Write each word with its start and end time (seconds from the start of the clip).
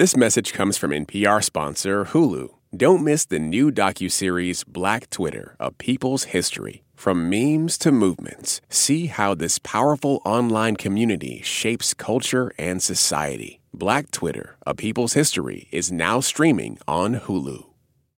This 0.00 0.16
message 0.16 0.54
comes 0.54 0.78
from 0.78 0.92
NPR 0.92 1.44
sponsor 1.44 2.06
Hulu. 2.06 2.48
Don't 2.74 3.04
miss 3.04 3.26
the 3.26 3.38
new 3.38 3.70
docuseries 3.70 4.66
Black 4.66 5.10
Twitter, 5.10 5.56
A 5.60 5.70
People's 5.72 6.24
History. 6.32 6.84
From 6.94 7.28
memes 7.28 7.76
to 7.76 7.92
movements, 7.92 8.62
see 8.70 9.08
how 9.08 9.34
this 9.34 9.58
powerful 9.58 10.22
online 10.24 10.76
community 10.76 11.42
shapes 11.42 11.92
culture 11.92 12.50
and 12.56 12.82
society. 12.82 13.60
Black 13.74 14.10
Twitter, 14.10 14.56
A 14.66 14.74
People's 14.74 15.12
History 15.12 15.68
is 15.70 15.92
now 15.92 16.20
streaming 16.20 16.78
on 16.88 17.16
Hulu. 17.16 17.66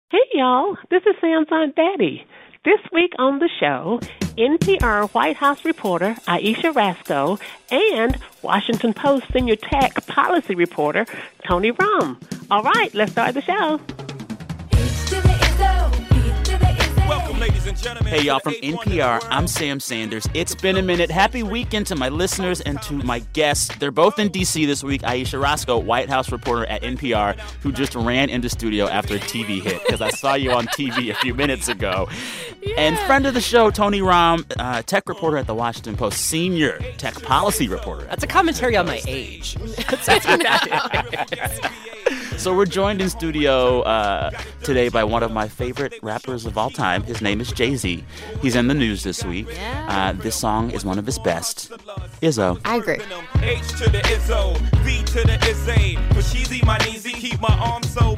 Hey 0.09 0.23
y'all, 0.31 0.77
this 0.89 1.03
is 1.05 1.15
Sam's 1.19 1.47
Aunt 1.51 1.75
Betty. 1.75 2.25
This 2.65 2.79
week 2.93 3.11
on 3.19 3.39
the 3.39 3.49
show, 3.59 3.99
NPR 4.37 5.09
White 5.09 5.35
House 5.35 5.65
reporter 5.65 6.15
Ayesha 6.27 6.71
Rascoe 6.71 7.37
and 7.69 8.17
Washington 8.41 8.93
Post 8.93 9.25
senior 9.33 9.57
tech 9.57 9.93
policy 10.07 10.55
reporter 10.55 11.05
Tony 11.45 11.73
Romm. 11.73 12.15
All 12.49 12.63
right, 12.63 12.89
let's 12.93 13.11
start 13.11 13.33
the 13.33 13.41
show. 13.41 13.81
Hey, 17.33 18.21
y'all, 18.21 18.39
from 18.39 18.53
NPR, 18.53 19.25
I'm 19.29 19.47
Sam 19.47 19.79
Sanders. 19.79 20.27
It's 20.35 20.53
been 20.53 20.77
a 20.77 20.83
minute. 20.83 21.09
Happy 21.09 21.41
weekend 21.41 21.87
to 21.87 21.95
my 21.95 22.09
listeners 22.09 22.61
and 22.61 22.79
to 22.83 22.93
my 22.93 23.19
guests. 23.33 23.75
They're 23.77 23.89
both 23.91 24.19
in 24.19 24.29
D.C. 24.29 24.65
this 24.65 24.83
week. 24.83 25.03
Ayesha 25.03 25.39
Rascoe, 25.39 25.79
White 25.79 26.09
House 26.09 26.31
reporter 26.31 26.65
at 26.67 26.83
NPR, 26.83 27.37
who 27.61 27.71
just 27.71 27.95
ran 27.95 28.29
into 28.29 28.49
studio 28.49 28.87
after 28.87 29.15
a 29.15 29.19
TV 29.19 29.63
hit 29.63 29.81
because 29.83 29.99
I 29.99 30.11
saw 30.11 30.35
you 30.35 30.51
on 30.51 30.67
TV 30.67 31.09
a 31.09 31.15
few 31.15 31.33
minutes 31.33 31.67
ago. 31.67 32.07
And 32.77 32.97
friend 32.99 33.25
of 33.25 33.33
the 33.33 33.41
show, 33.41 33.71
Tony 33.71 34.01
Romm, 34.01 34.45
uh, 34.59 34.83
tech 34.83 35.09
reporter 35.09 35.37
at 35.37 35.47
the 35.47 35.55
Washington 35.55 35.97
Post, 35.97 36.19
senior 36.19 36.77
tech 36.97 37.19
policy 37.23 37.67
reporter. 37.67 38.05
That's 38.05 38.23
a 38.23 38.27
commentary 38.27 38.77
on 38.77 38.85
my 38.85 39.01
age. 39.07 39.57
So 42.37 42.53
we're 42.53 42.65
joined 42.65 43.01
in 43.01 43.09
studio 43.09 43.81
uh, 43.81 44.29
today 44.63 44.89
by 44.89 45.03
one 45.05 45.23
of 45.23 45.31
my 45.31 45.47
favorite 45.47 45.93
rappers 46.01 46.45
of 46.45 46.57
all 46.57 46.69
time. 46.69 47.03
His 47.03 47.21
name 47.21 47.39
is 47.39 47.51
Jay 47.51 47.75
Z. 47.75 48.03
He's 48.41 48.55
in 48.55 48.67
the 48.67 48.73
news 48.73 49.03
this 49.03 49.23
week. 49.23 49.47
Uh, 49.87 50.11
this 50.13 50.35
song 50.35 50.71
is 50.71 50.83
one 50.83 50.99
of 50.99 51.05
his 51.05 51.17
best. 51.19 51.71
Izzo. 52.21 52.59
I 52.65 52.77
agree. 52.77 52.99
H 53.41 53.67
to 53.79 53.89
the 53.89 53.99
Izzo, 53.99 54.57
V 54.83 55.03
to 55.03 55.21
the 55.25 55.37
Izzy. 55.49 55.97
My 56.65 56.77
kneesy, 56.79 57.13
keep 57.13 57.39
my 57.41 57.53
arms 57.59 57.91
so 57.93 58.01
breezy. 58.01 58.12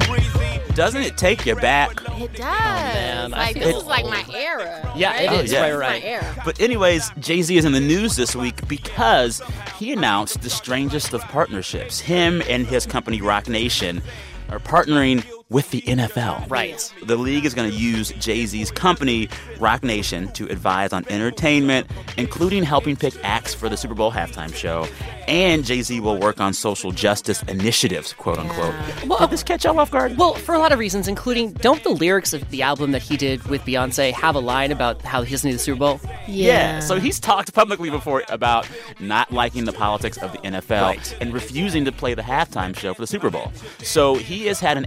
Doesn't 0.76 1.02
it 1.02 1.16
take 1.16 1.46
you 1.46 1.56
back? 1.56 1.90
It 2.20 2.34
does. 2.34 2.40
Oh, 2.40 2.44
man, 2.44 3.30
like 3.30 3.54
feel- 3.56 3.64
this 3.68 3.76
is 3.78 3.84
like 3.84 4.04
my 4.04 4.24
era. 4.34 4.92
Yeah, 4.94 5.10
right? 5.12 5.22
it 5.22 5.30
Oh, 5.30 5.34
is. 5.40 5.50
yeah. 5.52 5.62
Right, 5.70 5.74
right. 5.78 6.02
My 6.02 6.08
era. 6.08 6.42
But 6.44 6.60
anyways, 6.60 7.10
Jay-Z 7.18 7.56
is 7.56 7.64
in 7.64 7.72
the 7.72 7.80
news 7.80 8.14
this 8.16 8.36
week 8.36 8.66
because 8.68 9.40
he 9.78 9.92
announced 9.92 10.42
the 10.42 10.50
strangest 10.50 11.14
of 11.14 11.22
partnerships. 11.22 11.98
Him 11.98 12.42
and 12.48 12.66
his 12.66 12.84
company 12.86 13.20
Roc 13.22 13.48
Nation 13.48 14.02
are 14.50 14.58
partnering 14.60 15.24
with 15.48 15.70
the 15.70 15.80
NFL. 15.82 16.50
Right. 16.50 16.92
The 17.04 17.16
league 17.16 17.44
is 17.44 17.54
going 17.54 17.70
to 17.70 17.76
use 17.76 18.10
Jay-Z's 18.12 18.70
company 18.72 19.28
Roc 19.60 19.84
Nation 19.84 20.28
to 20.32 20.46
advise 20.48 20.92
on 20.92 21.04
entertainment, 21.08 21.86
including 22.16 22.64
helping 22.64 22.96
pick 22.96 23.14
acts 23.22 23.54
for 23.54 23.68
the 23.68 23.76
Super 23.76 23.94
Bowl 23.94 24.10
halftime 24.10 24.52
show. 24.54 24.86
And 25.28 25.64
Jay-Z 25.64 26.00
will 26.00 26.18
work 26.18 26.40
on 26.40 26.52
social 26.52 26.90
justice 26.92 27.42
initiatives, 27.44 28.12
quote 28.12 28.38
unquote. 28.38 28.74
Well, 29.06 29.20
Did 29.20 29.30
this 29.30 29.42
catch 29.42 29.64
y'all 29.64 29.78
off 29.78 29.90
guard? 29.90 30.16
Well, 30.18 30.34
for 30.34 30.54
a 30.54 30.58
lot 30.58 30.72
of 30.72 30.78
reasons, 30.78 31.08
including 31.08 31.52
don't 31.52 31.82
the 31.82 31.90
lyrics 31.90 32.32
of 32.32 32.48
the 32.50 32.62
album 32.62 32.92
that 32.92 33.02
he 33.02 33.16
did 33.16 33.42
with 33.44 33.62
Beyonce 33.62 34.12
have 34.12 34.34
a 34.34 34.40
line 34.40 34.72
about 34.72 35.02
how 35.02 35.22
he 35.22 35.30
doesn't 35.32 35.48
need 35.48 35.54
the 35.54 35.58
Super 35.60 35.78
Bowl? 35.78 36.00
Yeah. 36.26 36.80
So 36.80 36.98
he's 36.98 37.20
talked 37.20 37.54
publicly 37.54 37.90
before 37.90 38.22
about 38.28 38.68
not 39.00 39.32
liking 39.32 39.64
the 39.64 39.72
politics 39.72 40.16
of 40.18 40.32
the 40.32 40.38
NFL 40.38 40.82
Right. 40.82 41.16
and 41.20 41.32
refusing 41.32 41.84
to 41.84 41.92
play 41.92 42.14
the 42.14 42.22
halftime 42.22 42.76
show 42.76 42.94
for 42.94 43.00
the 43.02 43.06
Super 43.06 43.30
Bowl. 43.30 43.52
So 43.82 44.14
he 44.16 44.46
has 44.46 44.60
had 44.60 44.76
an 44.76 44.86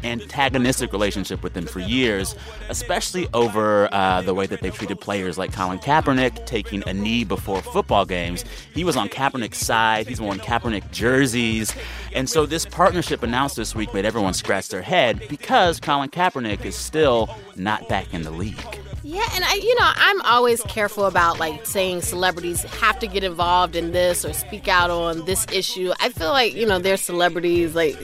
antagonistic 0.50 0.92
relationship 0.92 1.44
with 1.44 1.54
them 1.54 1.66
for 1.66 1.80
years, 1.80 2.36
especially 2.70 3.28
over 3.34 3.88
uh, 3.94 4.22
the 4.24 4.34
way 4.34 4.48
that 4.48 4.62
they've 4.62 4.74
treated 4.74 5.00
players 5.00 5.38
like 5.38 5.54
Colin 5.54 5.78
Kaepernick 5.78 6.46
taking 6.48 6.88
a 6.88 6.94
knee 6.94 7.24
before 7.24 7.62
football 7.62 8.06
games. 8.06 8.44
He 8.74 8.84
was 8.84 8.98
on 8.98 9.10
Kaepernick's 9.10 9.60
side. 9.60 10.08
He's 10.08 10.20
worn 10.20 10.40
Kaepernick 10.40 10.92
jerseys. 10.92 11.76
And 12.14 12.28
so 12.28 12.48
this 12.48 12.66
partnership 12.66 13.22
announced 13.22 13.58
this 13.58 13.76
week 13.76 13.94
made 13.94 14.06
everyone 14.06 14.34
scratch 14.34 14.70
their 14.70 14.82
head 14.82 15.22
because 15.30 15.80
Colin 15.80 16.10
Kaepernick 16.10 16.66
is 16.66 16.76
still 16.76 17.30
not 17.56 17.88
back 17.88 18.12
in 18.14 18.24
the 18.24 18.32
league. 18.32 18.58
Yeah, 19.04 19.26
and 19.34 19.44
I, 19.44 19.54
you 19.54 19.76
know, 19.76 19.92
I'm 19.96 20.22
always 20.22 20.62
careful 20.64 21.06
about 21.06 21.40
like 21.40 21.66
saying 21.66 22.02
celebrities 22.02 22.64
have 22.64 23.00
to 23.00 23.08
get 23.08 23.24
involved 23.24 23.76
in 23.76 23.92
this 23.92 24.26
or 24.26 24.34
speak 24.34 24.68
out 24.68 24.90
on 24.90 25.26
this 25.26 25.46
issue. 25.54 25.94
I 26.00 26.10
feel 26.10 26.30
like 26.30 26.54
you 26.54 26.66
know, 26.66 26.80
they're 26.80 26.98
celebrities, 26.98 27.76
like 27.76 27.96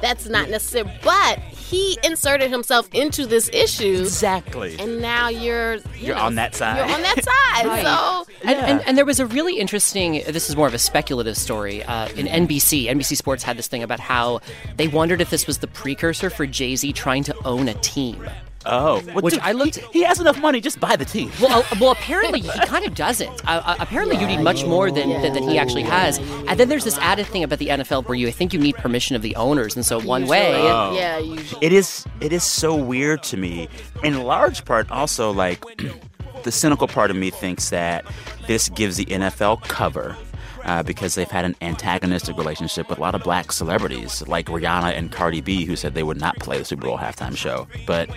that's 0.00 0.28
not 0.28 0.48
necessary. 0.50 0.90
But 1.02 1.38
he 1.38 1.98
inserted 2.04 2.50
himself 2.50 2.88
into 2.92 3.26
this 3.26 3.48
issue, 3.52 4.00
Exactly. 4.00 4.76
and 4.78 5.00
now 5.00 5.28
you're 5.28 5.74
you 5.76 5.82
You're 6.00 6.16
know, 6.16 6.22
on 6.22 6.34
that 6.36 6.54
side. 6.54 6.76
You're 6.76 6.94
on 6.96 7.02
that 7.02 7.22
side. 7.24 7.66
Right. 7.66 7.82
So 7.84 8.26
And, 8.42 8.58
and, 8.58 8.80
and 8.86 8.98
there 8.98 9.04
was 9.04 9.20
a 9.20 9.26
really 9.26 9.58
interesting, 9.58 10.22
this 10.28 10.48
is 10.50 10.56
more 10.56 10.66
of 10.66 10.74
a 10.74 10.78
speculative 10.78 11.36
story. 11.36 11.82
Uh, 11.84 12.08
in 12.16 12.26
NBC, 12.26 12.86
NBC 12.86 13.16
Sports 13.16 13.42
had 13.42 13.56
this 13.56 13.68
thing 13.68 13.82
about 13.82 14.00
how 14.00 14.40
they 14.76 14.88
wondered 14.88 15.20
if 15.20 15.30
this 15.30 15.46
was 15.46 15.58
the 15.58 15.66
precursor 15.68 16.30
for 16.30 16.46
Jay 16.46 16.74
Z 16.76 16.92
trying 16.92 17.22
to 17.24 17.34
own 17.44 17.68
a 17.68 17.74
team. 17.74 18.28
Oh, 18.66 19.00
well, 19.06 19.22
Which 19.22 19.34
dude, 19.34 19.42
I 19.42 19.52
looked- 19.52 19.76
He, 19.76 20.00
he 20.00 20.02
has 20.04 20.20
enough 20.20 20.38
money. 20.38 20.60
Just 20.60 20.80
buy 20.80 20.94
the 20.96 21.04
team. 21.04 21.30
Well, 21.40 21.60
uh, 21.60 21.76
well, 21.80 21.92
apparently 21.92 22.40
he 22.40 22.50
kind 22.66 22.84
of 22.84 22.94
doesn't. 22.94 23.30
Uh, 23.48 23.62
uh, 23.64 23.76
apparently, 23.80 24.18
you 24.18 24.26
need 24.26 24.40
much 24.40 24.64
more 24.66 24.90
than, 24.90 25.08
than, 25.22 25.32
than 25.32 25.42
he 25.44 25.56
actually 25.58 25.82
has. 25.84 26.18
And 26.18 26.60
then 26.60 26.68
there's 26.68 26.84
this 26.84 26.98
added 26.98 27.26
thing 27.26 27.42
about 27.42 27.58
the 27.58 27.68
NFL 27.68 28.06
where 28.06 28.16
you 28.16 28.28
I 28.28 28.32
think 28.32 28.52
you 28.52 28.60
need 28.60 28.74
permission 28.76 29.16
of 29.16 29.22
the 29.22 29.34
owners, 29.36 29.76
and 29.76 29.84
so 29.86 29.98
one 30.00 30.26
way. 30.26 30.52
usually- 30.62 30.96
yeah, 30.98 31.18
usually. 31.18 31.66
It 31.66 31.72
is. 31.72 32.04
It 32.20 32.32
is 32.34 32.44
so 32.44 32.74
weird 32.76 33.22
to 33.24 33.36
me. 33.36 33.68
In 34.04 34.22
large 34.24 34.64
part, 34.66 34.90
also 34.90 35.30
like 35.30 35.64
the 36.44 36.52
cynical 36.52 36.86
part 36.86 37.10
of 37.10 37.16
me 37.16 37.30
thinks 37.30 37.70
that 37.70 38.04
this 38.46 38.68
gives 38.68 38.96
the 38.98 39.06
NFL 39.06 39.62
cover. 39.62 40.16
Uh, 40.62 40.82
because 40.82 41.14
they've 41.14 41.30
had 41.30 41.46
an 41.46 41.56
antagonistic 41.62 42.36
relationship 42.36 42.86
with 42.90 42.98
a 42.98 43.00
lot 43.00 43.14
of 43.14 43.22
black 43.22 43.50
celebrities, 43.50 44.22
like 44.28 44.44
Rihanna 44.44 44.92
and 44.94 45.10
Cardi 45.10 45.40
B, 45.40 45.64
who 45.64 45.74
said 45.74 45.94
they 45.94 46.02
would 46.02 46.20
not 46.20 46.38
play 46.38 46.58
the 46.58 46.66
Super 46.66 46.82
Bowl 46.86 46.98
halftime 46.98 47.34
show. 47.34 47.66
But 47.86 48.10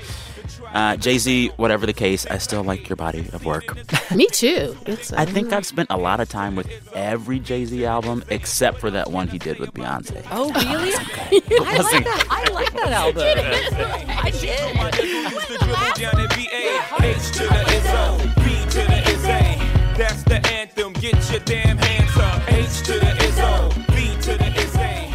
uh, 0.74 0.98
Jay 0.98 1.18
Z, 1.18 1.52
whatever 1.58 1.86
the 1.86 1.94
case, 1.94 2.26
I 2.26 2.38
still 2.38 2.64
like 2.64 2.90
your 2.90 2.96
body 2.96 3.28
of 3.32 3.46
work. 3.46 3.76
Me 4.16 4.28
too. 4.28 4.76
It's, 4.86 5.14
I 5.14 5.26
think 5.26 5.54
I've 5.54 5.66
spent 5.66 5.90
a 5.92 5.98
lot 5.98 6.20
of 6.20 6.30
time 6.30 6.56
with 6.56 6.68
every 6.94 7.40
Jay 7.40 7.66
Z 7.66 7.86
album 7.86 8.24
except 8.30 8.80
for 8.80 8.90
that 8.92 9.12
one 9.12 9.28
he 9.28 9.38
did 9.38 9.60
with 9.60 9.74
Beyonce. 9.74 10.26
Oh, 10.32 10.52
really? 10.52 10.94
I 10.96 11.82
like 11.82 12.04
that. 12.04 12.28
I 12.30 12.52
like 12.52 12.74
that 12.74 12.92
album. 12.92 13.24
I 13.24 14.32
did. 14.32 14.60
It's 15.04 15.48
the 15.48 15.58
dribble 15.60 15.94
down 15.96 16.20
at 16.20 16.34
VA. 16.34 17.06
H 17.06 17.32
to 17.38 17.44
the 17.44 17.64
Izzo, 17.78 18.18
V 18.44 18.70
to 18.72 18.88
the 18.88 19.00
Izzy. 19.12 19.98
That's 19.98 20.24
the 20.24 20.46
anthem. 20.48 20.94
Get 20.94 21.32
your 21.32 21.40
damn 21.42 21.78
hands 21.78 22.18
up. 22.18 22.52
H 22.52 22.82
to 22.86 22.94
the 22.94 23.14
Izzo, 23.22 23.74
V 23.92 24.22
to 24.22 24.38
the 24.38 24.50
Izzy. 24.60 25.14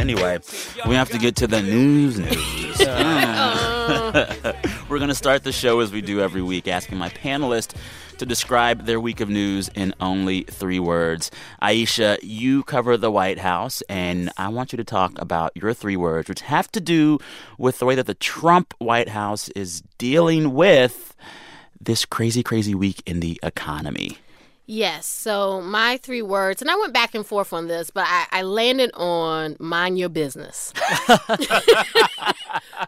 Anyway, 0.00 0.38
we 0.86 0.94
have 0.94 1.08
to 1.10 1.18
get 1.18 1.36
to 1.36 1.46
the 1.46 1.62
news 1.62 2.18
news. 2.18 2.78
We're 4.94 5.00
going 5.00 5.08
to 5.08 5.16
start 5.16 5.42
the 5.42 5.50
show 5.50 5.80
as 5.80 5.90
we 5.90 6.02
do 6.02 6.20
every 6.20 6.40
week, 6.40 6.68
asking 6.68 6.98
my 6.98 7.08
panelists 7.08 7.74
to 8.18 8.24
describe 8.24 8.86
their 8.86 9.00
week 9.00 9.18
of 9.18 9.28
news 9.28 9.68
in 9.74 9.92
only 9.98 10.42
three 10.42 10.78
words. 10.78 11.32
Ayesha, 11.60 12.18
you 12.22 12.62
cover 12.62 12.96
the 12.96 13.10
White 13.10 13.40
House, 13.40 13.82
and 13.88 14.30
I 14.38 14.50
want 14.50 14.72
you 14.72 14.76
to 14.76 14.84
talk 14.84 15.20
about 15.20 15.50
your 15.56 15.74
three 15.74 15.96
words, 15.96 16.28
which 16.28 16.42
have 16.42 16.70
to 16.70 16.80
do 16.80 17.18
with 17.58 17.80
the 17.80 17.86
way 17.86 17.96
that 17.96 18.06
the 18.06 18.14
Trump 18.14 18.72
White 18.78 19.08
House 19.08 19.48
is 19.48 19.82
dealing 19.98 20.54
with 20.54 21.16
this 21.80 22.04
crazy, 22.04 22.44
crazy 22.44 22.76
week 22.76 23.02
in 23.04 23.18
the 23.18 23.40
economy. 23.42 24.18
Yes. 24.66 25.06
So 25.06 25.60
my 25.60 25.98
three 25.98 26.22
words, 26.22 26.62
and 26.62 26.70
I 26.70 26.76
went 26.76 26.94
back 26.94 27.14
and 27.14 27.26
forth 27.26 27.52
on 27.52 27.68
this, 27.68 27.90
but 27.90 28.04
I, 28.06 28.26
I 28.32 28.42
landed 28.42 28.90
on 28.94 29.56
mind 29.58 29.98
your 29.98 30.08
business. 30.08 30.72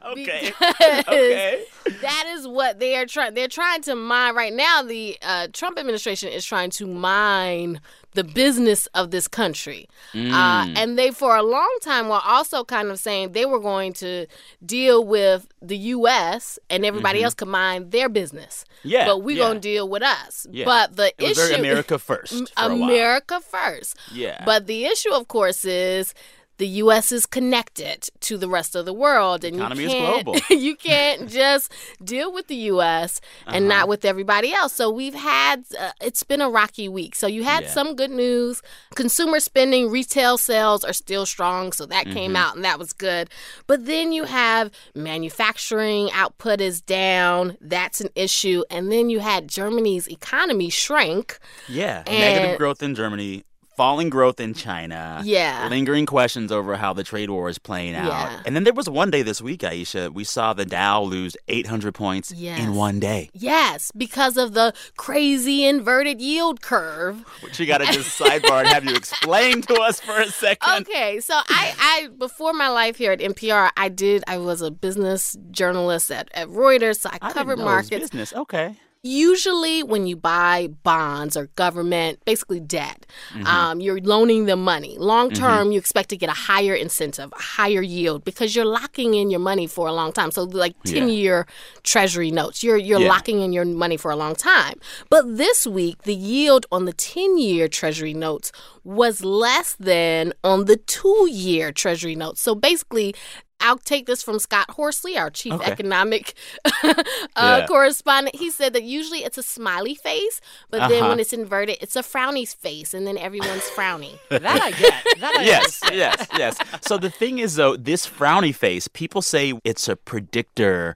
Okay. 0.04 0.52
okay. 0.60 1.64
that 2.00 2.24
is 2.28 2.46
what 2.46 2.78
they 2.78 2.96
are 2.96 3.06
trying. 3.06 3.34
They're 3.34 3.48
trying 3.48 3.82
to 3.82 3.96
mine 3.96 4.34
right 4.34 4.52
now. 4.52 4.82
The 4.82 5.16
uh, 5.22 5.48
Trump 5.52 5.78
administration 5.78 6.30
is 6.30 6.44
trying 6.44 6.70
to 6.70 6.86
mine 6.86 7.80
the 8.16 8.24
business 8.24 8.86
of 8.94 9.10
this 9.12 9.28
country, 9.28 9.88
Mm. 10.12 10.32
uh, 10.32 10.66
and 10.80 10.98
they 10.98 11.10
for 11.10 11.36
a 11.36 11.42
long 11.42 11.72
time 11.82 12.08
were 12.08 12.20
also 12.24 12.64
kind 12.64 12.88
of 12.90 12.98
saying 12.98 13.32
they 13.32 13.46
were 13.46 13.60
going 13.60 13.92
to 13.94 14.26
deal 14.64 15.04
with 15.04 15.46
the 15.62 15.76
U.S. 15.96 16.58
and 16.68 16.84
everybody 16.84 17.22
else 17.22 17.34
could 17.34 17.48
mind 17.48 17.92
their 17.92 18.08
business. 18.08 18.64
Mm-hmm. 18.78 18.88
Yeah, 18.88 19.06
but 19.06 19.18
we 19.18 19.34
yeah. 19.34 19.44
gonna 19.44 19.60
deal 19.60 19.88
with 19.88 20.02
us. 20.02 20.46
Yeah. 20.50 20.64
But 20.64 20.96
the 20.96 21.12
issue 21.18 21.54
America 21.54 21.98
first. 21.98 22.32
For 22.32 22.44
a 22.56 22.68
while. 22.74 22.82
America 22.90 23.40
first. 23.40 23.96
Yeah. 24.12 24.42
But 24.44 24.66
the 24.66 24.84
issue, 24.86 25.12
of 25.12 25.28
course, 25.28 25.64
is 25.64 26.14
the 26.58 26.66
U.S. 26.84 27.12
is 27.12 27.26
connected 27.26 28.08
to 28.20 28.36
the 28.38 28.48
rest 28.48 28.74
of 28.74 28.84
the 28.86 28.92
world, 28.92 29.44
and 29.44 29.56
Economy 29.56 29.82
you 29.84 29.88
can't 29.88 30.00
the 30.00 30.02
rest 30.02 30.16
of 30.16 30.24
the 30.24 30.30
world, 30.30 30.36
and 30.36 30.46
Economy 30.46 30.46
is 30.46 30.48
global. 30.48 30.62
you 30.64 30.76
can't 30.76 31.28
just 31.30 31.72
deal 32.02 32.32
with 32.32 32.46
the 32.48 32.56
U.S. 32.72 33.20
and 33.46 33.66
Uh-huh. 33.66 33.80
not 33.80 33.88
with 33.88 34.04
everybody 34.04 34.52
else. 34.52 34.72
So 34.72 34.90
we've 34.90 35.14
had 35.14 35.64
uh, 35.78 35.90
it's 36.00 36.22
been 36.22 36.40
a 36.40 36.48
rocky 36.50 36.88
week. 36.88 37.14
So 37.14 37.26
you 37.26 37.44
had 37.44 37.64
Yeah. 37.64 37.70
some 37.70 37.94
good 37.96 38.10
news. 38.10 38.62
Consumer 38.94 39.40
spending, 39.40 39.90
retail 39.90 40.38
sales 40.38 40.84
are 40.84 40.92
still 40.92 41.26
strong, 41.26 41.72
so 41.72 41.86
that 41.86 42.04
came 42.06 42.32
Mm-hmm. 42.32 42.36
out 42.36 42.56
and 42.56 42.64
that 42.64 42.78
was 42.78 42.92
good. 42.92 43.28
But 43.66 43.86
then 43.86 44.12
you 44.12 44.24
have 44.24 44.70
manufacturing 44.94 46.10
output 46.12 46.60
is 46.60 46.80
down. 46.80 47.56
That's 47.60 48.00
an 48.00 48.10
issue, 48.14 48.62
and 48.70 48.90
then 48.92 49.10
you 49.10 49.20
had 49.20 49.48
Germany's 49.48 50.06
economy 50.08 50.70
shrink. 50.70 51.38
Yeah. 51.68 52.02
Negative 52.06 52.58
growth 52.58 52.82
in 52.82 52.94
Germany, 52.94 53.44
falling 53.76 54.08
growth 54.10 54.40
in 54.40 54.54
China. 54.54 55.20
Yeah. 55.24 55.68
Lingering 55.68 56.06
questions 56.06 56.50
over 56.50 56.76
how 56.76 56.92
the 56.92 57.04
trade 57.04 57.30
war 57.30 57.48
is 57.48 57.58
playing 57.58 57.94
out. 57.94 58.06
Yeah. 58.06 58.40
And 58.46 58.56
then 58.56 58.64
there 58.64 58.72
was 58.72 58.88
one 58.88 59.10
day 59.10 59.22
this 59.22 59.40
week, 59.42 59.62
Ayesha, 59.62 60.10
we 60.10 60.24
saw 60.24 60.52
the 60.52 60.64
Dow 60.64 61.02
lose 61.02 61.36
800 61.48 61.94
points 61.94 62.32
Yes. 62.34 62.58
in 62.60 62.74
one 62.74 62.98
day. 63.00 63.30
Yes, 63.34 63.92
because 63.96 64.36
of 64.36 64.54
the 64.54 64.72
crazy 64.96 65.64
inverted 65.64 66.20
yield 66.20 66.62
curve. 66.62 67.22
Which 67.42 67.60
you 67.60 67.66
got 67.66 67.78
to 67.78 67.86
just 67.92 68.18
sidebar 68.18 68.60
and 68.60 68.68
have 68.68 68.84
you 68.84 68.94
explain 68.94 69.62
to 69.62 69.74
us 69.80 70.00
for 70.00 70.18
a 70.18 70.26
second. 70.26 70.82
Okay, 70.88 71.20
so 71.20 71.34
I, 71.34 71.74
I 71.78 72.08
before 72.18 72.52
my 72.52 72.68
life 72.68 72.96
here 72.96 73.12
at 73.12 73.20
NPR, 73.20 73.70
I 73.76 73.88
did 73.88 74.24
I 74.26 74.38
was 74.38 74.62
a 74.62 74.70
business 74.70 75.36
journalist 75.50 76.10
at, 76.10 76.28
at 76.34 76.48
Reuters, 76.48 77.00
so 77.00 77.10
I, 77.10 77.18
I 77.20 77.32
covered 77.32 77.58
know 77.58 77.64
it 77.64 77.66
was 77.66 77.90
markets. 77.90 78.10
business. 78.10 78.32
Okay. 78.34 78.76
Usually, 79.06 79.82
when 79.82 80.06
you 80.06 80.16
buy 80.16 80.68
bonds 80.82 81.36
or 81.36 81.46
government, 81.56 82.18
basically 82.24 82.60
debt, 82.60 83.06
Mm-hmm. 83.32 83.46
um, 83.46 83.80
you're 83.80 84.00
loaning 84.00 84.44
them 84.46 84.62
money. 84.62 84.96
Long 84.98 85.30
term, 85.30 85.72
you 85.72 85.78
expect 85.78 86.08
to 86.10 86.16
get 86.16 86.28
a 86.28 86.32
higher 86.52 86.74
incentive, 86.74 87.32
a 87.32 87.40
higher 87.42 87.80
yield, 87.82 88.24
because 88.24 88.54
you're 88.54 88.64
locking 88.80 89.14
in 89.14 89.30
your 89.30 89.40
money 89.40 89.66
for 89.66 89.86
a 89.88 89.92
long 89.92 90.12
time. 90.12 90.30
So, 90.30 90.42
like 90.44 90.74
Yeah. 90.84 90.94
ten 91.00 91.08
year 91.08 91.46
Treasury 91.82 92.30
notes, 92.30 92.62
you're 92.64 92.76
you're 92.76 93.00
Yeah. 93.00 93.08
locking 93.08 93.40
in 93.40 93.52
your 93.52 93.64
money 93.64 93.96
for 93.96 94.10
a 94.10 94.16
long 94.16 94.34
time. 94.34 94.76
But 95.08 95.36
this 95.36 95.66
week, 95.66 96.02
the 96.02 96.14
yield 96.14 96.66
on 96.70 96.84
the 96.84 96.92
ten 96.92 97.38
year 97.38 97.68
Treasury 97.68 98.14
notes 98.14 98.52
was 98.84 99.24
less 99.24 99.76
than 99.80 100.32
on 100.44 100.66
the 100.66 100.76
two 100.76 101.28
year 101.30 101.72
Treasury 101.72 102.14
notes. 102.16 102.40
So 102.42 102.54
basically. 102.54 103.14
I'll 103.60 103.78
take 103.78 104.06
this 104.06 104.22
from 104.22 104.38
Scott 104.38 104.70
Horsley, 104.70 105.16
our 105.16 105.30
chief 105.30 105.54
Okay. 105.54 105.70
economic 105.72 106.34
uh, 106.84 106.94
Yeah. 107.36 107.66
correspondent. 107.66 108.36
He 108.36 108.50
said 108.50 108.72
that 108.74 108.82
usually 108.82 109.24
it's 109.24 109.38
a 109.38 109.42
smiley 109.42 109.94
face, 109.94 110.40
but 110.70 110.88
then 110.88 111.00
Uh-huh. 111.00 111.08
when 111.10 111.20
it's 111.20 111.32
inverted, 111.32 111.78
it's 111.80 111.96
a 111.96 112.02
frowny 112.02 112.46
face, 112.46 112.94
and 112.94 113.06
then 113.06 113.16
everyone's 113.18 113.68
frowny. 113.70 114.18
That 114.30 114.44
I 114.62 114.70
get. 114.72 114.94
That 115.20 115.36
I 115.36 115.42
yes, 115.42 115.82
understand. 115.82 115.96
yes, 115.96 116.28
yes. 116.38 116.58
So 116.86 116.98
the 116.98 117.10
thing 117.10 117.38
is, 117.38 117.56
though, 117.56 117.76
this 117.76 118.06
frowny 118.06 118.54
face, 118.54 118.88
people 118.88 119.22
say 119.22 119.54
it's 119.64 119.88
a 119.88 119.96
predictor 119.96 120.94